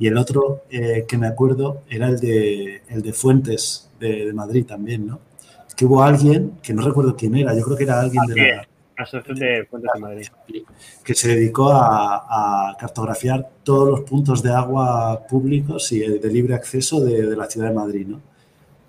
Y 0.00 0.06
el 0.06 0.16
otro 0.16 0.64
eh, 0.70 1.04
que 1.06 1.18
me 1.18 1.26
acuerdo 1.26 1.82
era 1.88 2.08
el 2.08 2.18
de, 2.18 2.82
el 2.88 3.02
de 3.02 3.12
Fuentes 3.12 3.90
de, 4.00 4.32
Madrid 4.32 4.64
también, 4.64 5.06
¿no? 5.06 5.20
Que 5.80 5.86
hubo 5.86 6.02
alguien, 6.02 6.58
que 6.62 6.74
no 6.74 6.82
recuerdo 6.82 7.16
quién 7.16 7.34
era, 7.36 7.54
yo 7.54 7.62
creo 7.62 7.74
que 7.74 7.84
era 7.84 8.00
alguien 8.00 8.22
de 8.26 8.34
la... 8.36 8.68
Asociación 8.98 9.38
de 9.38 9.64
Fuentes 9.64 9.90
de 9.94 10.00
Madrid. 10.00 10.26
Que 11.02 11.14
se 11.14 11.28
dedicó 11.28 11.72
a, 11.72 12.76
cartografiar 12.78 13.48
todos 13.64 13.88
los 13.88 14.00
puntos 14.02 14.42
de 14.42 14.52
agua 14.52 15.26
públicos 15.26 15.90
y 15.92 16.00
de 16.00 16.28
libre 16.28 16.54
acceso 16.54 17.00
de, 17.00 17.34
la 17.34 17.46
ciudad 17.46 17.68
de 17.68 17.74
Madrid, 17.74 18.06
¿no? 18.08 18.20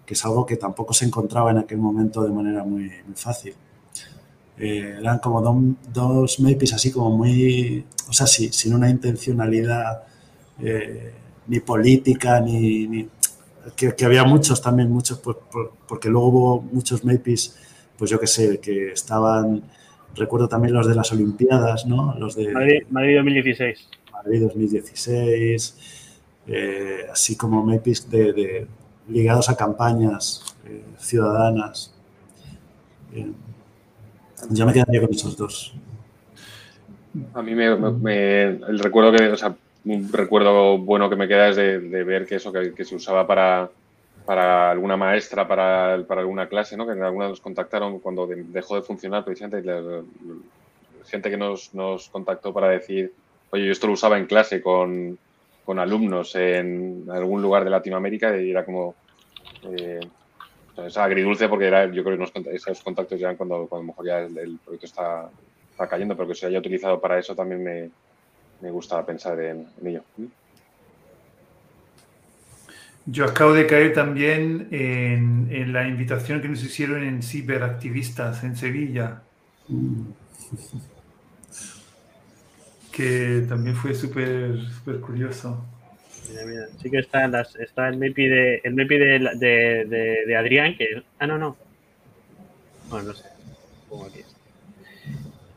Que 0.06 0.16
es 0.16 0.26
algo 0.26 0.46
que 0.46 0.58
tampoco 0.58 0.94
se 0.94 1.06
encontraba 1.06 1.52
en 1.52 1.60
aquel 1.60 1.78
momento 1.78 2.24
de 2.24 2.32
manera 2.34 2.66
muy, 2.66 2.92
fácil. 3.16 3.54
Eh, 4.58 4.98
eran 5.00 5.20
como 5.20 5.42
dos 5.94 6.42
MAPIs 6.42 6.74
así 6.74 6.92
como 6.92 7.16
muy, 7.16 7.86
o 8.10 8.12
sea, 8.12 8.28
sí, 8.28 8.50
sin 8.52 8.74
una 8.74 8.90
intencionalidad 8.90 10.04
eh, 10.60 11.14
ni 11.48 11.62
política, 11.62 12.42
ni, 12.42 13.08
que, 13.76 14.06
había 14.06 14.24
muchos 14.24 14.62
también, 14.62 14.92
muchos, 14.92 15.20
pues, 15.20 15.38
porque 15.88 16.10
luego 16.10 16.28
hubo 16.28 16.62
muchos 16.62 17.04
MAPIs, 17.04 17.58
pues 17.98 18.10
yo 18.10 18.20
qué 18.20 18.28
sé, 18.28 18.60
que 18.60 18.92
estaban, 18.92 19.64
recuerdo 20.16 20.48
también 20.48 20.74
los 20.74 20.88
de 20.88 20.96
las 20.96 21.12
Olimpiadas, 21.12 21.86
¿no? 21.86 22.16
Los 22.18 22.36
de 22.36 22.52
Madrid, 22.90 23.18
2016. 23.18 23.88
Madrid 24.12 24.42
2016, 24.42 25.78
eh, 26.48 27.06
así 27.12 27.36
como 27.36 27.64
MAPIs 27.64 28.10
de, 28.10 28.68
ligados 29.08 29.50
a 29.50 29.56
campañas 29.56 30.56
eh, 30.66 30.84
ciudadanas. 30.98 31.94
Eh, 33.14 33.32
yo 34.50 34.66
me 34.66 34.74
quedaría 34.74 35.02
con 35.02 35.12
esos 35.12 35.38
dos. 35.38 35.74
A 37.34 37.42
mí 37.42 37.54
me, 37.54 37.76
me, 37.76 38.44
el 38.44 38.80
recuerdo 38.80 39.12
que, 39.12 39.28
o 39.30 39.38
sea, 39.38 39.56
un 39.86 40.12
recuerdo 40.12 40.78
bueno 40.78 41.10
que 41.10 41.16
me 41.16 41.28
queda 41.28 41.50
es 41.50 41.56
de, 41.56 41.80
ver 41.80 42.26
que 42.26 42.36
eso 42.36 42.52
que, 42.52 42.86
se 42.86 42.96
usaba 42.96 43.26
para, 43.26 43.70
para 44.26 44.72
alguna 44.72 44.98
maestra, 44.98 45.48
para, 45.48 46.04
para 46.08 46.22
alguna 46.22 46.48
clase, 46.48 46.78
¿no? 46.78 46.86
que 46.86 46.92
alguna 46.92 47.30
nos 47.30 47.42
contactaron 47.42 48.00
cuando 48.00 48.28
dejó 48.28 48.76
de 48.76 48.84
funcionar 48.84 49.24
precisamente, 49.24 49.68
gente 51.06 51.30
que 51.30 51.38
nos, 51.38 51.74
nos, 51.74 52.10
contactó 52.10 52.54
para 52.54 52.70
decir, 52.70 53.12
oye, 53.50 53.66
yo 53.66 53.72
esto 53.72 53.88
lo 53.88 53.94
usaba 53.94 54.18
en 54.18 54.28
clase 54.28 54.62
con, 54.62 55.18
con 55.66 55.80
alumnos 55.80 56.36
en 56.36 57.06
algún 57.10 57.42
lugar 57.42 57.64
de 57.64 57.70
Latinoamérica 57.70 58.38
y 58.38 58.52
era 58.52 58.66
como... 58.66 58.96
Eh, 59.64 60.00
es 60.78 60.98
agridulce 60.98 61.50
porque 61.50 61.68
era, 61.68 61.86
yo 61.92 62.04
creo 62.04 62.18
que 62.18 62.56
esos 62.56 62.82
contactos 62.82 63.20
ya 63.20 63.36
cuando, 63.36 63.68
cuando 63.68 63.88
mejor 63.88 64.06
ya 64.06 64.20
el, 64.20 64.58
proyecto 64.64 64.86
está, 64.86 65.30
está, 65.70 65.88
cayendo, 65.88 66.16
pero 66.16 66.30
que 66.30 66.36
se 66.36 66.48
haya 66.48 66.60
utilizado 66.60 67.00
para 67.00 67.20
eso 67.20 67.36
también 67.36 67.64
me, 67.64 67.90
me 68.62 68.72
gusta 68.72 69.06
pensar 69.06 69.40
en, 69.42 69.68
ello. 69.84 70.04
Yo 73.06 73.26
acabo 73.26 73.54
de 73.54 73.66
caer 73.66 73.94
también 73.94 74.68
en, 74.72 75.74
la 75.74 75.88
invitación 75.88 76.42
que 76.42 76.48
nos 76.48 76.64
hicieron 76.64 77.04
en 77.04 77.24
Ciberactivistas 77.24 78.44
en 78.44 78.56
Sevilla, 78.56 79.24
que 82.92 83.46
también 83.48 83.76
fue 83.76 83.96
súper 83.96 84.60
curioso. 85.02 85.66
Sí 86.82 86.90
que 86.90 87.00
está, 87.00 87.28
las, 87.28 87.56
está 87.56 87.90
el 87.90 87.98
MEPI, 87.98 88.28
de, 88.28 88.62
el 88.64 88.74
MEPI 88.74 88.98
de, 88.98 90.24
de, 90.26 90.38
Adrián, 90.38 90.78
que... 90.78 91.04
Ah, 91.20 91.28
no, 91.28 91.38
no. 91.38 91.58
Bueno, 92.90 93.10
no 93.10 93.14
sé. 93.14 93.26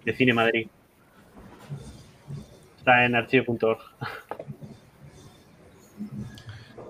De 0.04 0.16
Cine 0.16 0.34
Madrid 0.34 0.66
está 2.84 3.06
en 3.06 3.14
archivo.org. 3.14 3.78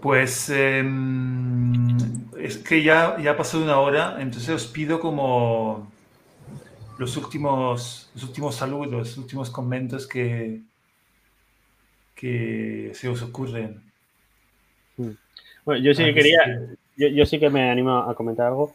Pues 0.03 0.51
em, 0.51 1.97
es 2.37 2.59
que 2.59 2.83
ya, 2.83 3.17
ya 3.23 3.31
ha 3.31 3.37
pasado 3.37 3.63
una 3.63 3.79
hora, 3.79 4.17
entonces 4.19 4.51
os 4.51 4.67
pido 4.67 4.99
como 4.99 5.89
los 6.99 7.17
últimos, 7.17 8.11
los 8.13 8.25
últimos 8.25 8.57
saludos, 8.57 8.91
los 8.91 9.17
últimos 9.19 9.51
comentarios 9.51 10.09
que, 10.09 10.63
que 12.17 12.91
se 12.93 13.09
os 13.09 13.23
ocurren. 13.23 13.81
Hmm. 14.97 15.13
Bueno, 15.65 15.81
yo 15.81 15.95
sí 15.95 16.05
que 16.05 16.15
quería, 16.15 16.77
yo, 16.97 17.25
sí 17.25 17.39
que 17.39 17.51
me 17.51 17.71
animo 17.71 17.99
a 17.99 18.15
comentar 18.17 18.49
algo. 18.49 18.75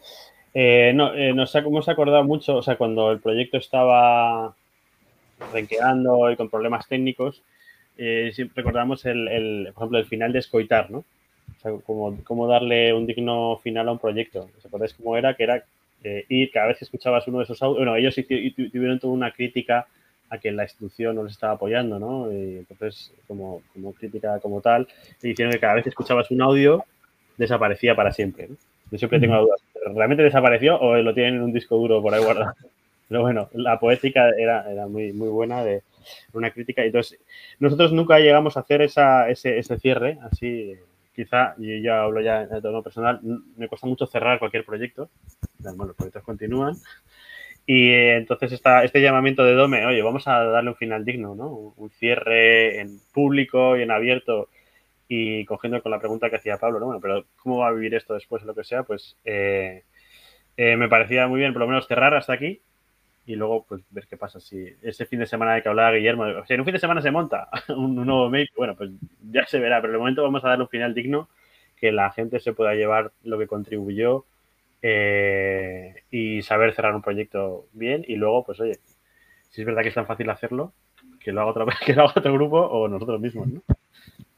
Eh, 0.54 0.92
no, 0.94 1.14
eh, 1.14 1.34
nos 1.34 1.54
hemos 1.54 1.88
acordado 1.88 2.24
mucho, 2.24 2.56
o 2.56 2.62
sea, 2.62 2.76
cuando 2.76 3.12
el 3.12 3.20
proyecto 3.20 3.58
estaba 3.58 4.56
renqueando 5.52 6.30
y 6.30 6.36
con 6.36 6.50
problemas 6.50 6.86
técnicos, 6.88 7.42
eh, 7.98 8.30
siempre 8.34 8.62
recordamos 8.62 9.04
el, 9.04 9.70
por 9.74 9.82
ejemplo, 9.82 9.98
el 9.98 10.06
final 10.06 10.32
de 10.32 10.38
Escoitar, 10.38 10.90
¿no? 10.90 10.98
O 10.98 11.60
sea, 11.60 11.72
cómo, 12.24 12.46
darle 12.46 12.94
un 12.94 13.06
digno 13.06 13.58
final 13.62 13.88
a 13.88 13.92
un 13.92 13.98
proyecto. 13.98 14.48
¿Se 14.60 14.68
acordáis 14.68 14.94
cómo 14.94 15.16
era? 15.16 15.34
Que 15.34 15.42
era 15.42 15.64
eh, 16.04 16.24
ir 16.28 16.50
cada 16.50 16.68
vez 16.68 16.78
que 16.78 16.84
escuchabas 16.84 17.26
uno 17.28 17.38
de 17.38 17.44
esos 17.44 17.62
audios, 17.62 17.78
bueno, 17.78 17.96
ellos 17.96 18.14
tuvieron 18.14 18.98
toda 18.98 19.12
una 19.12 19.32
crítica 19.32 19.86
a 20.30 20.38
que 20.38 20.52
la 20.52 20.62
institución 20.62 21.16
no 21.16 21.24
les 21.24 21.32
estaba 21.32 21.54
apoyando, 21.54 21.98
¿no? 21.98 22.32
Y 22.32 22.58
entonces, 22.58 23.12
como, 23.26 23.62
como 23.74 23.92
crítica 23.92 24.38
como 24.38 24.60
tal, 24.60 24.86
dijeron 25.20 25.52
que 25.52 25.58
cada 25.58 25.74
vez 25.74 25.82
que 25.82 25.90
escuchabas 25.90 26.30
un 26.30 26.40
audio, 26.40 26.84
desaparecía 27.36 27.94
para 27.94 28.12
siempre. 28.12 28.48
Yo 28.90 28.98
siempre 28.98 29.20
tengo 29.20 29.34
la 29.34 29.40
duda, 29.40 29.54
¿realmente 29.94 30.22
desapareció 30.22 30.78
o 30.78 30.96
lo 30.96 31.14
tienen 31.14 31.36
en 31.36 31.42
un 31.42 31.52
disco 31.52 31.76
duro 31.76 32.00
por 32.00 32.14
ahí 32.14 32.22
guardado? 32.22 32.54
Pero 33.10 33.22
bueno, 33.22 33.50
la 33.54 33.80
poética 33.80 34.30
era, 34.38 34.70
era 34.70 34.86
muy, 34.86 35.12
muy 35.12 35.28
buena, 35.28 35.64
de 35.64 35.82
una 36.32 36.52
crítica. 36.52 36.84
Entonces, 36.84 37.18
nosotros 37.58 37.92
nunca 37.92 38.20
llegamos 38.20 38.56
a 38.56 38.60
hacer 38.60 38.82
esa, 38.82 39.28
ese, 39.28 39.58
ese 39.58 39.80
cierre, 39.80 40.18
así, 40.22 40.76
quizá, 41.12 41.56
y 41.58 41.82
yo 41.82 41.92
hablo 41.92 42.20
ya 42.20 42.42
en 42.42 42.62
tono 42.62 42.84
personal, 42.84 43.18
me 43.56 43.66
cuesta 43.66 43.88
mucho 43.88 44.06
cerrar 44.06 44.38
cualquier 44.38 44.64
proyecto. 44.64 45.10
Bueno, 45.58 45.86
los 45.86 45.96
proyectos 45.96 46.22
continúan. 46.22 46.76
Y 47.66 47.90
entonces 47.90 48.52
esta, 48.52 48.84
este 48.84 49.02
llamamiento 49.02 49.42
de 49.42 49.54
Dome, 49.54 49.84
oye, 49.86 50.02
vamos 50.02 50.28
a 50.28 50.44
darle 50.44 50.70
un 50.70 50.76
final 50.76 51.04
digno, 51.04 51.34
¿no? 51.34 51.48
Un 51.76 51.90
cierre 51.90 52.78
en 52.78 53.00
público 53.12 53.76
y 53.76 53.82
en 53.82 53.90
abierto 53.90 54.50
y 55.08 55.44
cogiendo 55.46 55.82
con 55.82 55.90
la 55.90 55.98
pregunta 55.98 56.30
que 56.30 56.36
hacía 56.36 56.58
Pablo, 56.58 56.78
¿no? 56.78 56.86
Bueno, 56.86 57.00
pero 57.00 57.24
¿cómo 57.42 57.58
va 57.58 57.70
a 57.70 57.72
vivir 57.72 57.92
esto 57.96 58.14
después 58.14 58.44
o 58.44 58.46
lo 58.46 58.54
que 58.54 58.62
sea? 58.62 58.84
Pues 58.84 59.16
eh, 59.24 59.82
eh, 60.56 60.76
me 60.76 60.88
parecía 60.88 61.26
muy 61.26 61.40
bien, 61.40 61.52
por 61.52 61.62
lo 61.62 61.66
menos 61.66 61.88
cerrar 61.88 62.14
hasta 62.14 62.34
aquí 62.34 62.62
y 63.26 63.36
luego 63.36 63.64
pues 63.68 63.82
ver 63.90 64.06
qué 64.06 64.16
pasa. 64.16 64.40
Si 64.40 64.66
ese 64.82 65.06
fin 65.06 65.20
de 65.20 65.26
semana 65.26 65.54
de 65.54 65.62
que 65.62 65.68
hablaba 65.68 65.92
Guillermo, 65.92 66.24
o 66.24 66.46
sea, 66.46 66.54
en 66.54 66.60
un 66.60 66.64
fin 66.64 66.74
de 66.74 66.80
semana 66.80 67.02
se 67.02 67.10
monta 67.10 67.48
un, 67.68 67.94
nuevo 67.94 68.28
mail, 68.30 68.48
bueno, 68.56 68.74
pues 68.76 68.90
ya 69.30 69.46
se 69.46 69.58
verá, 69.58 69.80
pero 69.80 69.92
de 69.92 69.98
momento 69.98 70.22
vamos 70.22 70.44
a 70.44 70.48
darle 70.48 70.64
un 70.64 70.70
final 70.70 70.94
digno, 70.94 71.28
que 71.76 71.92
la 71.92 72.10
gente 72.12 72.40
se 72.40 72.52
pueda 72.52 72.74
llevar 72.74 73.12
lo 73.22 73.38
que 73.38 73.46
contribuyó 73.46 74.26
eh, 74.82 76.04
y 76.10 76.42
saber 76.42 76.74
cerrar 76.74 76.94
un 76.94 77.02
proyecto 77.02 77.66
bien 77.72 78.04
y 78.06 78.16
luego, 78.16 78.44
pues 78.44 78.60
oye, 78.60 78.78
si 79.50 79.62
es 79.62 79.66
verdad 79.66 79.82
que 79.82 79.88
es 79.88 79.94
tan 79.94 80.06
fácil 80.06 80.28
hacerlo, 80.30 80.72
que 81.20 81.32
lo 81.32 81.42
haga 81.42 81.50
otra 81.50 81.66
que 81.86 81.94
lo 81.94 82.02
haga 82.02 82.14
otro 82.16 82.32
grupo 82.32 82.58
o 82.58 82.88
nosotros 82.88 83.20
mismos, 83.20 83.48
¿no? 83.48 83.62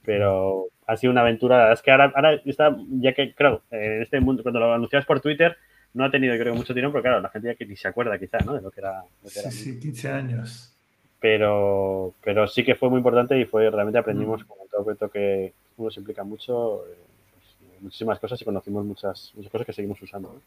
Pero 0.04 0.66
ha 0.86 0.96
sido 0.96 1.12
una 1.12 1.20
aventura. 1.20 1.72
Es 1.72 1.80
que 1.80 1.92
ahora, 1.92 2.12
ahora 2.14 2.34
está, 2.44 2.76
ya 2.90 3.12
que, 3.12 3.34
creo, 3.34 3.62
en 3.70 4.02
este 4.02 4.20
mundo, 4.20 4.42
cuando 4.42 4.60
lo 4.60 4.72
anuncias 4.72 5.06
por 5.06 5.20
Twitter, 5.20 5.56
no 5.94 6.04
ha 6.04 6.10
tenido, 6.10 6.36
creo, 6.38 6.54
mucho 6.54 6.74
tirón, 6.74 6.92
pero 6.92 7.02
claro, 7.02 7.20
la 7.20 7.28
gente 7.28 7.48
ya 7.48 7.54
que 7.54 7.66
ni 7.66 7.76
se 7.76 7.88
acuerda 7.88 8.18
quizás, 8.18 8.44
¿no? 8.46 8.54
De 8.54 8.62
lo 8.62 8.70
que 8.70 8.80
era. 8.80 9.04
sí, 9.24 9.50
sí, 9.50 9.80
15 9.80 10.08
años. 10.10 10.74
Pero, 11.20 12.14
pero 12.22 12.48
sí 12.48 12.64
que 12.64 12.74
fue 12.74 12.90
muy 12.90 12.98
importante 12.98 13.38
y 13.38 13.44
fue 13.44 13.70
realmente 13.70 13.98
aprendimos, 13.98 14.42
mm. 14.42 14.46
como 14.46 14.64
todo 14.70 14.84
proyecto 14.84 15.10
que 15.10 15.52
uno 15.76 15.90
se 15.90 16.00
implica 16.00 16.24
mucho, 16.24 16.84
eh, 16.86 16.96
pues, 17.32 17.82
muchísimas 17.82 18.18
cosas 18.18 18.40
y 18.40 18.44
conocimos 18.44 18.84
muchas, 18.84 19.32
muchas 19.36 19.52
cosas 19.52 19.66
que 19.66 19.72
seguimos 19.72 20.00
usando. 20.02 20.40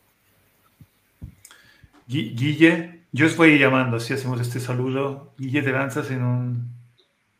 Guille, 2.07 3.01
yo 3.11 3.25
os 3.25 3.35
voy 3.35 3.57
llamando 3.57 3.99
si 3.99 4.13
hacemos 4.13 4.39
este 4.41 4.59
saludo. 4.59 5.31
Guille, 5.37 5.61
te 5.61 5.71
lanzas 5.71 6.11
en 6.11 6.23
un... 6.23 6.69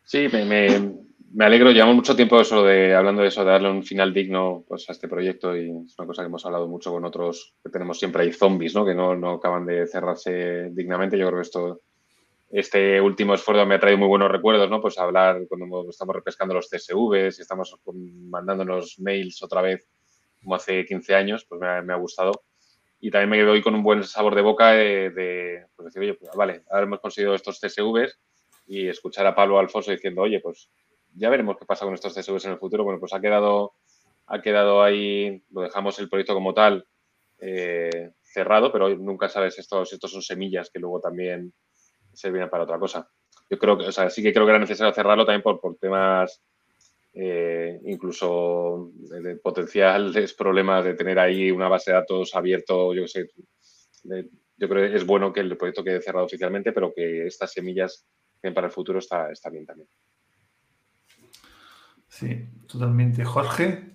Sí, 0.04 0.28
me, 0.32 0.46
me 0.46 1.05
alegro, 1.44 1.72
llevamos 1.72 1.98
mucho 1.98 2.16
tiempo 2.16 2.40
eso 2.40 2.64
de, 2.64 2.96
hablando 2.96 3.22
de 3.22 3.28
eso, 3.28 3.44
de 3.44 3.52
darle 3.52 3.70
un 3.70 3.84
final 3.84 4.14
digno 4.14 4.64
pues, 4.68 4.88
a 4.88 4.94
este 4.94 5.10
proyecto 5.10 5.54
y 5.56 5.70
es 5.86 5.98
una 5.98 6.08
cosa 6.08 6.22
que 6.22 6.28
hemos 6.28 6.46
hablado 6.46 6.68
mucho 6.68 6.92
con 6.92 7.04
otros, 7.04 7.56
que 7.62 7.70
tenemos 7.70 8.00
siempre 8.00 8.24
ahí 8.24 8.32
zombies, 8.32 8.74
¿no? 8.74 8.86
que 8.86 8.96
no, 8.96 9.16
no 9.16 9.32
acaban 9.32 9.66
de 9.66 9.86
cerrarse 9.86 10.70
dignamente. 10.72 11.18
Yo 11.18 11.28
creo 11.28 11.40
que 11.40 11.46
esto, 11.46 11.82
este 12.50 13.02
último 13.02 13.34
esfuerzo 13.34 13.66
me 13.66 13.76
ha 13.76 13.80
traído 13.80 13.98
muy 13.98 14.08
buenos 14.08 14.32
recuerdos, 14.32 14.70
¿no? 14.70 14.80
Pues 14.80 14.98
hablar 14.98 15.42
cuando 15.50 15.90
estamos 15.90 16.16
repescando 16.16 16.54
los 16.54 16.70
CSVs 16.70 17.40
y 17.40 17.42
estamos 17.42 17.76
mandándonos 18.30 18.98
mails 19.00 19.44
otra 19.44 19.62
vez 19.62 19.86
como 20.42 20.56
hace 20.56 20.86
15 20.86 21.16
años, 21.16 21.46
pues 21.50 21.60
me 21.60 21.68
ha, 21.68 21.82
me 21.82 21.92
ha 21.92 21.98
gustado. 21.98 22.32
Y 23.02 23.12
también 23.12 23.30
me 23.30 23.38
quedo 23.38 23.52
hoy 23.52 23.62
con 23.62 23.76
un 23.76 23.84
buen 23.84 24.04
sabor 24.04 24.36
de 24.36 24.42
boca 24.42 24.72
de, 24.72 25.10
de 25.10 25.66
pues 25.76 25.88
decir, 25.88 26.02
oye, 26.02 26.14
pues, 26.14 26.32
vale, 26.34 26.64
ahora 26.70 26.86
hemos 26.86 27.02
conseguido 27.02 27.36
estos 27.36 27.60
CSVs 27.60 28.20
y 28.68 28.88
escuchar 28.88 29.26
a 29.28 29.36
Pablo 29.36 29.60
Alfonso 29.60 29.92
diciendo, 29.92 30.22
oye, 30.22 30.40
pues 30.40 30.70
ya 31.16 31.30
veremos 31.30 31.58
qué 31.58 31.66
pasa 31.66 31.86
con 31.86 31.94
estos 31.94 32.14
CSVs 32.14 32.46
en 32.46 32.52
el 32.52 32.58
futuro. 32.58 32.84
Bueno, 32.84 33.00
pues 33.00 33.14
ha 33.14 33.22
quedado, 33.22 33.74
ha 34.28 34.42
quedado 34.42 34.84
ahí, 34.84 35.44
lo 35.52 35.62
dejamos 35.62 35.98
el 36.00 36.10
proyecto 36.10 36.34
como 36.34 36.54
tal 36.54 36.86
eh, 37.40 38.12
cerrado, 38.22 38.72
pero 38.72 38.90
nunca 38.96 39.30
sabes 39.30 39.58
estos, 39.60 39.94
estos 39.94 40.12
son 40.12 40.22
semillas 40.22 40.70
que 40.70 40.80
luego 40.80 41.00
también 41.00 41.54
servirán 42.14 42.50
para 42.50 42.64
otra 42.64 42.80
cosa. 42.80 43.10
Yo 43.50 43.58
creo 43.58 43.78
que, 43.78 43.86
o 43.86 43.92
sea, 43.92 44.10
sí 44.10 44.22
que 44.24 44.34
creo 44.34 44.46
que 44.46 44.52
era 44.52 44.60
necesario 44.60 44.94
cerrarlo 44.94 45.26
también 45.26 45.44
por, 45.44 45.60
por 45.60 45.78
temas 45.78 46.42
eh, 47.14 47.80
incluso 47.86 48.92
de, 48.94 49.38
potenciales 49.38 50.34
problemas 50.38 50.84
de 50.84 50.96
tener 50.96 51.18
ahí 51.20 51.50
una 51.50 51.70
base 51.70 51.92
de 51.92 51.98
datos 51.98 52.36
abierto, 52.36 52.94
yo 52.94 53.08
sé, 53.08 53.30
yo 54.04 54.70
creo 54.70 54.90
que 54.90 54.98
es 54.98 55.06
bueno 55.06 55.32
que 55.32 55.40
el 55.40 55.56
proyecto 55.58 55.84
quede 55.84 56.02
cerrado 56.02 56.26
oficialmente, 56.26 56.72
pero 56.74 56.94
que 56.94 57.28
estas 57.28 57.54
semillas 57.54 58.06
para 58.54 58.68
el 58.68 58.74
futuro 58.74 59.00
está, 59.00 59.32
está 59.32 59.50
bien 59.50 59.66
también. 59.66 59.88
Sí, 62.16 62.48
totalmente. 62.66 63.26
Jorge. 63.26 63.92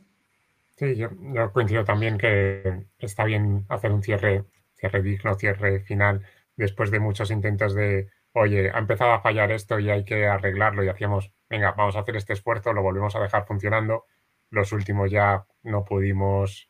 Sí, 0.76 0.94
yo, 0.94 1.08
coincido 1.54 1.84
también 1.84 2.18
que 2.18 2.84
está 2.98 3.24
bien 3.24 3.64
hacer 3.70 3.92
un 3.92 4.02
cierre, 4.02 4.44
cierre 4.74 5.02
digno, 5.02 5.34
cierre 5.36 5.80
final, 5.80 6.26
después 6.54 6.90
de 6.90 7.00
muchos 7.00 7.30
intentos 7.30 7.74
de, 7.74 8.10
oye, 8.32 8.70
ha 8.70 8.78
empezado 8.78 9.12
a 9.12 9.22
fallar 9.22 9.50
esto 9.52 9.78
y 9.78 9.88
hay 9.88 10.04
que 10.04 10.26
arreglarlo 10.26 10.84
y 10.84 10.88
hacíamos, 10.90 11.32
venga, 11.48 11.72
vamos 11.72 11.96
a 11.96 12.00
hacer 12.00 12.16
este 12.16 12.34
esfuerzo, 12.34 12.74
lo 12.74 12.82
volvemos 12.82 13.16
a 13.16 13.20
dejar 13.20 13.46
funcionando. 13.46 14.04
Los 14.50 14.72
últimos 14.72 15.10
ya 15.10 15.46
no 15.62 15.86
pudimos 15.86 16.68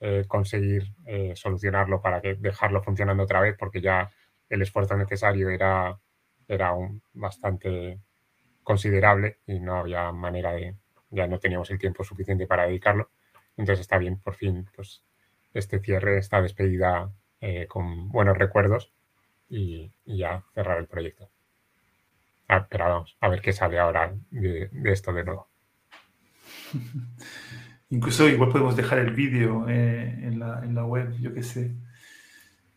eh, 0.00 0.26
conseguir 0.28 0.94
eh, 1.06 1.32
solucionarlo 1.36 2.02
para 2.02 2.20
que 2.20 2.34
dejarlo 2.34 2.82
funcionando 2.82 3.22
otra 3.22 3.40
vez 3.40 3.56
porque 3.58 3.80
ya 3.80 4.10
el 4.50 4.60
esfuerzo 4.60 4.94
necesario 4.98 5.48
era, 5.48 5.98
era 6.48 6.74
un, 6.74 7.02
bastante 7.14 7.98
considerable 8.62 9.38
y 9.46 9.58
no 9.60 9.76
había 9.76 10.12
manera 10.12 10.52
de, 10.52 10.76
ya 11.12 11.26
no 11.28 11.38
teníamos 11.38 11.70
el 11.70 11.78
tiempo 11.78 12.02
suficiente 12.02 12.46
para 12.46 12.66
dedicarlo. 12.66 13.10
Entonces 13.56 13.80
está 13.80 13.98
bien, 13.98 14.18
por 14.18 14.34
fin, 14.34 14.68
pues 14.74 15.04
este 15.54 15.78
cierre, 15.80 16.18
esta 16.18 16.40
despedida 16.42 17.12
eh, 17.40 17.66
con 17.68 18.08
buenos 18.10 18.36
recuerdos 18.36 18.92
y, 19.48 19.92
ya 20.04 20.42
cerrar 20.54 20.78
el 20.78 20.86
proyecto. 20.86 21.30
Ah, 22.48 22.66
pero 22.68 22.84
vamos, 22.84 23.16
a 23.20 23.28
ver 23.28 23.40
qué 23.40 23.52
sale 23.52 23.78
ahora 23.78 24.14
de, 24.30 24.68
de 24.72 24.92
esto 24.92 25.12
de 25.12 25.24
nuevo. 25.24 25.48
Incluso 27.90 28.26
igual 28.26 28.50
podemos 28.50 28.74
dejar 28.74 29.00
el 29.00 29.12
vídeo 29.12 29.68
eh, 29.68 30.18
en, 30.22 30.38
la, 30.38 30.60
en, 30.64 30.74
la, 30.74 30.84
web, 30.84 31.14
yo 31.20 31.34
qué 31.34 31.42
sé. 31.42 31.74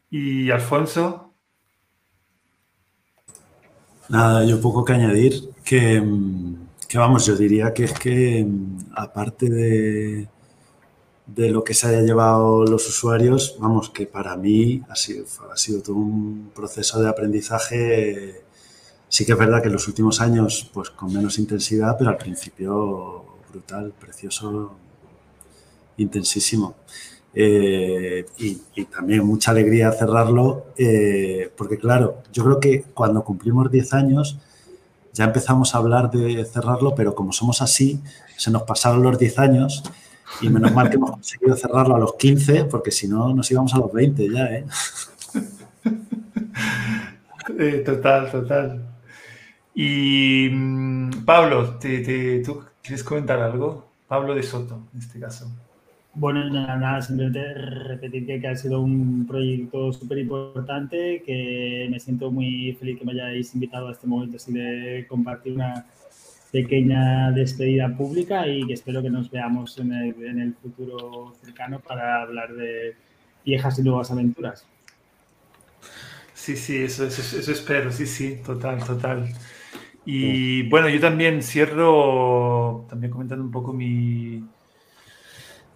Y 0.10 0.52
Alfonso. 0.52 1.34
Nada, 4.10 4.44
yo 4.44 4.62
poco 4.62 4.84
que 4.84 4.92
añadir, 4.92 5.34
que, 5.64 6.02
vamos, 7.00 7.26
yo 7.26 7.36
diría 7.36 7.74
que 7.74 7.86
es 7.86 7.93
que 7.93 8.48
aparte 8.96 9.50
de, 9.50 10.28
de 11.28 11.50
lo 11.50 11.64
que 11.64 11.74
se 11.74 11.88
haya 11.88 12.02
llevado 12.02 12.66
los 12.66 12.88
usuarios, 12.88 13.56
vamos, 13.60 13.89
que 13.89 14.06
para 14.06 14.36
mí 14.38 14.84
ha 14.89 14.96
sido, 14.96 15.26
ha 15.52 15.58
sido 15.58 15.82
todo 15.82 15.96
un 15.96 16.52
proceso 16.54 17.02
de 17.02 17.10
aprendizaje. 17.10 18.43
Sí 19.08 19.26
que 19.26 19.32
es 19.34 19.38
verdad 19.38 19.62
que 19.62 19.68
en 19.68 19.74
los 19.74 19.88
últimos 19.88 20.22
años, 20.22 20.70
pues 20.74 20.89
con 20.89 21.14
menos 21.14 21.39
intensidad, 21.39 21.96
pero 21.98 22.10
al 22.10 22.18
principio 22.18 23.26
brutal, 23.50 23.93
precioso, 24.00 24.74
intensísimo. 25.98 26.76
Eh, 27.34 28.26
y, 28.38 28.86
también 28.86 29.26
mucha 29.26 29.52
alegría 29.52 29.91
cerrarlo, 29.91 30.68
eh, 30.78 31.52
porque 31.58 31.78
claro, 31.78 32.24
yo 32.32 32.43
creo 32.46 32.60
que 32.60 32.84
cuando 32.93 33.24
cumplimos 33.24 33.70
10 33.70 33.93
años 33.93 34.39
ya 35.16 35.24
empezamos 35.24 35.74
a 35.74 35.78
hablar 35.78 36.11
de 36.11 36.43
cerrarlo, 36.45 36.93
pero 36.93 37.16
como 37.16 37.32
somos 37.32 37.61
así, 37.61 38.01
se 38.38 38.51
nos 38.51 38.63
pasaron 38.63 39.01
los 39.01 39.18
10 39.18 39.39
años 39.39 39.84
y 40.41 40.49
menos 40.49 40.74
mal 40.74 40.89
que 40.89 40.97
hemos 40.97 41.11
conseguido 41.11 41.55
cerrarlo 41.55 41.95
a 41.95 41.99
los 41.99 42.16
15, 42.16 42.66
porque 42.66 42.91
si 42.91 43.07
no 43.07 43.34
nos 43.34 43.49
íbamos 43.49 43.74
a 43.74 43.78
los 43.78 43.93
20 43.93 44.30
ya, 44.30 44.45
¿eh? 44.45 44.66
eh 47.59 47.84
total, 47.86 48.30
total. 48.30 48.86
Y 49.74 50.49
mm, 50.51 51.24
Pablo, 51.24 51.78
¿te, 51.80 52.43
tú 52.43 52.63
quieres 52.84 53.03
comentar 53.03 53.39
algo? 53.39 53.86
Pablo 54.09 54.36
de 54.36 54.43
Soto, 54.43 54.82
en 54.93 54.99
este 54.99 55.20
caso. 55.20 55.49
Bueno, 56.18 56.49
nada, 56.49 57.01
simplemente 57.01 57.53
repetir 57.53 58.26
que, 58.26 58.47
ha 58.47 58.55
sido 58.55 58.80
un 58.80 59.28
proyecto 59.28 59.91
súper 59.91 60.20
importante, 60.20 61.22
que 61.26 61.89
me 61.91 61.99
siento 61.99 62.32
muy 62.32 62.72
feliz 62.80 62.97
que 62.97 63.05
me 63.05 63.11
hayáis 63.11 63.53
invitado 63.53 63.89
a 63.89 63.91
este 63.91 64.07
momento 64.07 64.38
así 64.38 64.53
de 64.53 65.05
compartir 65.09 65.53
una 65.53 65.86
pequeña 66.53 67.32
despedida 67.34 67.89
pública 67.97 68.47
y 68.47 68.66
que 68.66 68.74
espero 68.74 69.01
que 69.01 69.09
nos 69.09 69.30
veamos 69.30 69.78
en 69.78 69.91
el, 69.91 70.53
futuro 70.53 71.34
cercano 71.43 71.82
para 71.82 72.22
hablar 72.22 72.53
de 72.53 72.95
viejas 73.43 73.78
y 73.80 73.84
nuevas 73.84 74.09
aventuras. 74.09 74.66
Sí, 76.34 76.55
sí, 76.55 76.78
eso, 76.78 77.05
eso, 77.07 77.39
eso 77.39 77.51
espero, 77.51 77.91
sí, 77.91 78.05
sí, 78.05 78.38
total, 78.45 78.82
total. 78.86 79.28
Y 80.05 80.70
bueno, 80.70 80.88
yo 80.88 81.01
también 81.01 81.43
cierro, 81.43 82.86
también 82.89 83.11
comentando 83.11 83.43
un 83.43 83.51
poco 83.51 83.74
mi, 83.74 84.41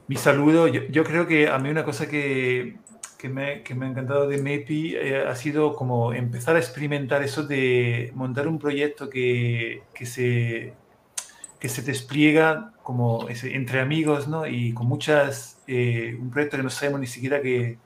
mi 0.09 0.15
saludo. 0.15 0.67
Yo, 0.67 1.03
creo 1.03 1.27
que 1.27 1.49
a 1.49 1.59
mí 1.59 1.69
una 1.69 1.85
cosa 1.85 2.07
que, 2.09 2.77
que, 3.19 3.29
me, 3.29 3.61
que 3.61 3.75
me, 3.75 3.85
ha 3.85 3.89
encantado 3.89 4.27
de 4.27 4.39
MEPI 4.39 4.95
eh, 4.95 5.23
ha 5.27 5.35
sido 5.35 5.75
como 5.75 6.13
empezar 6.13 6.55
a 6.55 6.59
experimentar 6.59 7.21
eso 7.21 7.43
de 7.43 8.11
montar 8.15 8.47
un 8.47 8.57
proyecto 8.57 9.07
que, 9.07 9.83
que 9.93 10.07
se, 10.07 10.73
que 11.59 11.69
se 11.69 11.83
despliega 11.83 12.73
como 12.81 13.29
ese, 13.29 13.55
entre 13.55 13.81
amigos, 13.81 14.27
¿no? 14.27 14.47
Y 14.47 14.73
con 14.73 14.87
muchas, 14.87 15.61
eh, 15.67 16.17
un 16.19 16.31
proyecto 16.31 16.57
que 16.57 16.63
no 16.63 16.71
sabemos 16.71 17.01
ni 17.01 17.07
siquiera 17.07 17.39
qué, 17.43 17.77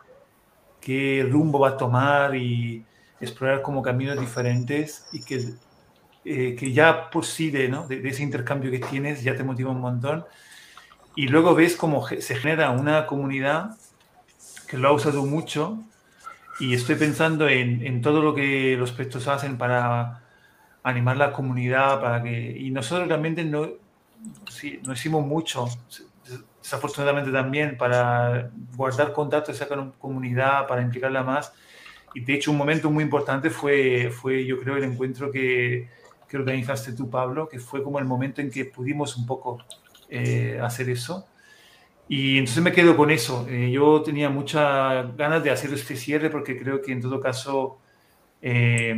qué 0.79 1.27
rumbo 1.29 1.59
va 1.59 1.71
a 1.71 1.77
tomar 1.77 2.37
y 2.37 2.85
explorar 3.19 3.61
como 3.61 3.81
caminos 3.81 4.17
diferentes 4.17 5.07
y 5.11 5.21
que, 5.25 5.43
eh, 6.23 6.55
que 6.55 6.71
ya 6.71 7.09
por 7.09 7.25
sí 7.25 7.51
de, 7.51 7.67
¿no? 7.67 7.85
de, 7.85 7.99
de, 7.99 8.09
ese 8.09 8.23
intercambio 8.23 8.71
que 8.71 8.79
tienes 8.79 9.23
ya 9.23 9.35
te 9.35 9.43
motiva 9.43 9.71
un 9.71 9.81
montón 9.81 10.25
y 11.15 11.27
luego 11.27 11.55
ves 11.55 11.75
cómo 11.75 12.07
se 12.07 12.35
genera 12.35 12.71
una 12.71 13.05
comunidad 13.05 13.77
que 14.67 14.77
lo 14.77 14.89
ha 14.89 14.91
usado 14.93 15.25
mucho 15.25 15.77
y 16.59 16.73
estoy 16.73 16.95
pensando 16.95 17.47
en, 17.47 17.85
en 17.85 18.01
todo 18.01 18.21
lo 18.21 18.33
que 18.33 18.75
los 18.77 18.91
proyectos 18.91 19.27
hacen 19.27 19.57
para 19.57 20.23
animar 20.83 21.17
la 21.17 21.31
comunidad, 21.31 22.01
para 22.01 22.21
que... 22.21 22.57
Y 22.57 22.71
nosotros 22.71 23.07
realmente 23.07 23.43
no, 23.43 23.69
sí, 24.49 24.79
no 24.85 24.93
hicimos 24.93 25.25
mucho, 25.25 25.67
desafortunadamente 26.61 27.31
también, 27.31 27.77
para 27.77 28.49
guardar 28.75 29.13
contacto 29.13 29.51
con 29.67 29.77
la 29.77 29.91
comunidad, 29.97 30.67
para 30.67 30.81
implicarla 30.81 31.23
más. 31.23 31.53
Y 32.13 32.21
de 32.21 32.35
hecho 32.35 32.51
un 32.51 32.57
momento 32.57 32.91
muy 32.91 33.03
importante 33.03 33.49
fue, 33.49 34.11
fue 34.11 34.45
yo 34.45 34.59
creo, 34.59 34.77
el 34.77 34.83
encuentro 34.83 35.31
que, 35.31 35.89
que 36.27 36.37
organizaste 36.37 36.93
tú, 36.93 37.09
Pablo, 37.09 37.49
que 37.49 37.59
fue 37.59 37.81
como 37.81 37.97
el 37.97 38.05
momento 38.05 38.41
en 38.41 38.51
que 38.51 38.65
pudimos 38.65 39.17
un 39.17 39.25
poco 39.25 39.59
eh, 40.15 40.59
hacer 40.61 40.91
eso. 40.91 41.27
Y 42.07 42.37
entonces 42.37 42.63
me 42.63 42.71
quedo 42.71 42.95
con 42.95 43.09
eso. 43.09 43.47
Eh, 43.49 43.71
yo 43.71 44.03
tenía 44.03 44.29
muchas 44.29 45.15
ganas 45.17 45.43
de 45.43 45.49
hacer 45.49 45.73
este 45.73 45.95
cierre 45.95 46.29
porque 46.29 46.59
creo 46.59 46.83
que 46.83 46.91
en 46.91 47.01
todo 47.01 47.19
caso, 47.19 47.79
eh, 48.41 48.95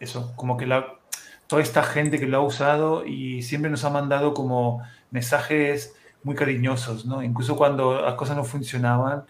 eso, 0.00 0.32
como 0.36 0.56
que 0.56 0.66
la, 0.66 0.98
toda 1.46 1.62
esta 1.62 1.84
gente 1.84 2.18
que 2.18 2.26
lo 2.26 2.38
ha 2.38 2.40
usado 2.40 3.06
y 3.06 3.42
siempre 3.42 3.70
nos 3.70 3.84
ha 3.84 3.90
mandado 3.90 4.34
como 4.34 4.82
mensajes 5.12 5.94
muy 6.24 6.34
cariñosos, 6.34 7.06
¿no? 7.06 7.22
Incluso 7.22 7.56
cuando 7.56 8.02
las 8.02 8.14
cosas 8.14 8.36
no 8.36 8.42
funcionaban 8.44 9.24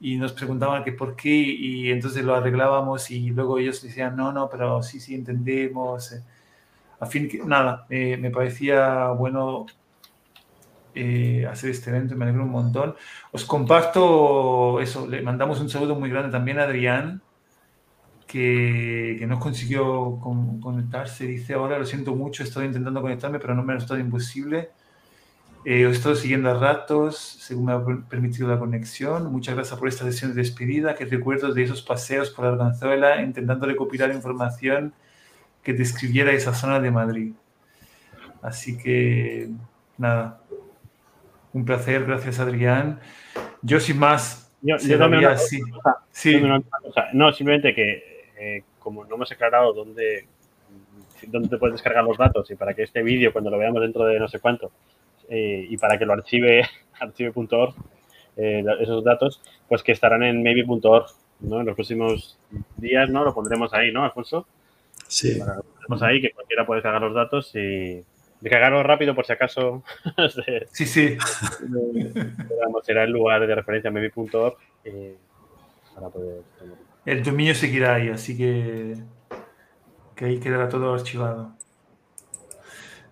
y 0.00 0.16
nos 0.16 0.32
preguntaban 0.32 0.82
que 0.84 0.92
por 0.92 1.14
qué 1.16 1.30
y 1.30 1.90
entonces 1.92 2.24
lo 2.24 2.34
arreglábamos 2.34 3.10
y 3.12 3.30
luego 3.30 3.58
ellos 3.60 3.82
decían, 3.82 4.16
no, 4.16 4.32
no, 4.32 4.48
pero 4.50 4.82
sí, 4.82 4.98
sí, 5.00 5.14
entendemos. 5.14 6.12
A 7.00 7.06
fin, 7.06 7.28
nada, 7.46 7.86
me 7.88 8.30
parecía 8.30 9.08
bueno 9.10 9.66
eh, 10.94 11.46
hacer 11.50 11.70
este 11.70 11.90
evento, 11.90 12.16
me 12.16 12.24
alegro 12.24 12.44
un 12.44 12.50
montón. 12.50 12.94
Os 13.32 13.44
comparto 13.44 14.80
eso, 14.80 15.06
le 15.06 15.22
mandamos 15.22 15.60
un 15.60 15.68
saludo 15.68 15.94
muy 15.94 16.10
grande 16.10 16.30
también 16.30 16.58
a 16.58 16.64
Adrián, 16.64 17.22
que, 18.26 19.16
que 19.18 19.26
no 19.26 19.38
consiguió 19.40 20.18
conectarse. 20.62 21.26
Dice, 21.26 21.54
ahora 21.54 21.78
lo 21.78 21.84
siento 21.86 22.14
mucho, 22.14 22.42
estoy 22.42 22.66
intentando 22.66 23.02
conectarme, 23.02 23.38
pero 23.38 23.54
no 23.54 23.62
me 23.62 23.74
ha 23.74 23.76
estado 23.76 24.00
imposible. 24.00 24.70
Eh, 25.64 25.84
os 25.86 25.96
estoy 25.96 26.16
siguiendo 26.16 26.50
a 26.50 26.54
ratos, 26.54 27.18
según 27.18 27.66
me 27.66 27.72
ha 27.72 27.84
permitido 28.08 28.48
la 28.48 28.58
conexión. 28.58 29.30
Muchas 29.30 29.54
gracias 29.54 29.78
por 29.78 29.88
esta 29.88 30.04
sesión 30.04 30.30
de 30.30 30.36
despedida, 30.36 30.94
que 30.94 31.04
recuerdo 31.04 31.52
de 31.52 31.64
esos 31.64 31.82
paseos 31.82 32.30
por 32.30 32.46
Arganzuela, 32.46 33.20
intentando 33.20 33.66
recopilar 33.66 34.10
información 34.10 34.94
que 35.62 35.74
describiera 35.74 36.32
esa 36.32 36.54
zona 36.54 36.80
de 36.80 36.90
Madrid. 36.90 37.32
Así 38.40 38.78
que, 38.78 39.50
nada, 39.98 40.40
un 41.52 41.64
placer, 41.64 42.04
gracias 42.04 42.38
Adrián. 42.38 43.00
Yo 43.62 43.80
sin 43.80 43.98
más. 43.98 44.52
Yo, 44.62 44.76
también 44.98 45.26
sí. 46.10 46.42
No, 47.12 47.32
simplemente 47.32 47.74
que 47.74 48.24
eh, 48.38 48.62
como 48.78 49.04
no 49.04 49.14
hemos 49.14 49.32
aclarado 49.32 49.72
dónde, 49.72 50.26
dónde 51.26 51.48
te 51.48 51.58
puedes 51.58 51.74
descargar 51.74 52.04
los 52.04 52.18
datos 52.18 52.50
y 52.50 52.56
para 52.56 52.74
que 52.74 52.82
este 52.82 53.02
vídeo, 53.02 53.32
cuando 53.32 53.50
lo 53.50 53.58
veamos 53.58 53.80
dentro 53.80 54.04
de 54.04 54.18
no 54.18 54.28
sé 54.28 54.38
cuánto, 54.38 54.70
eh, 55.28 55.66
y 55.68 55.76
para 55.76 55.98
que 55.98 56.04
lo 56.04 56.12
archive 56.12 56.66
archive.org, 57.00 57.74
eh, 58.36 58.64
esos 58.80 59.04
datos, 59.04 59.40
pues 59.68 59.82
que 59.82 59.92
estarán 59.92 60.22
en 60.22 60.42
maybe.org, 60.42 61.06
¿no? 61.40 61.60
En 61.60 61.66
los 61.66 61.74
próximos 61.74 62.38
días, 62.76 63.08
¿no? 63.10 63.24
Lo 63.24 63.34
pondremos 63.34 63.72
ahí, 63.72 63.92
¿no, 63.92 64.04
Alfonso? 64.04 64.46
Sí. 65.06 65.38
Lo 65.38 65.62
pondremos 65.62 66.02
ahí, 66.02 66.20
que 66.20 66.30
cualquiera 66.32 66.66
puede 66.66 66.82
cargar 66.82 67.02
los 67.02 67.14
datos 67.14 67.54
y, 67.54 68.02
Descargarlo 68.40 68.82
rápido 68.82 69.14
por 69.14 69.26
si 69.26 69.32
acaso. 69.32 69.82
sí, 70.72 70.86
sí. 70.86 71.18
será 72.82 73.04
el 73.04 73.10
lugar 73.10 73.46
de 73.46 73.54
referencia 73.54 73.90
maybe.org 73.90 74.56
eh, 74.84 75.16
para 75.94 76.08
poder 76.08 76.42
el 77.06 77.22
dominio 77.22 77.54
seguirá 77.54 77.94
ahí, 77.94 78.08
así 78.08 78.36
que, 78.36 78.96
que 80.14 80.24
ahí 80.26 80.38
quedará 80.38 80.68
todo 80.68 80.92
archivado. 80.94 81.52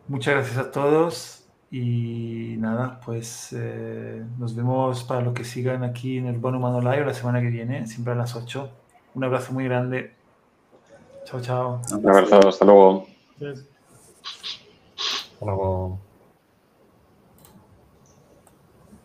Muchas 0.08 0.34
gracias 0.34 0.58
a 0.58 0.70
todos 0.70 1.48
y 1.70 2.56
nada, 2.58 3.00
pues 3.04 3.52
eh, 3.56 4.24
nos 4.38 4.54
vemos 4.54 5.04
para 5.04 5.22
los 5.22 5.34
que 5.34 5.44
sigan 5.44 5.84
aquí 5.84 6.18
en 6.18 6.26
el 6.26 6.38
Bono 6.38 6.58
Humano 6.58 6.80
Live 6.80 7.06
la 7.06 7.14
semana 7.14 7.40
que 7.40 7.48
viene, 7.48 7.86
siempre 7.86 8.12
a 8.12 8.16
las 8.16 8.36
8. 8.36 8.70
Un 9.14 9.24
abrazo 9.24 9.52
muy 9.52 9.64
grande. 9.64 10.14
Chao, 11.24 11.40
chao. 11.40 11.80
Un 11.90 12.08
abrazo, 12.08 12.48
hasta 12.48 12.64
luego. 12.64 13.06
Luego. 15.46 16.07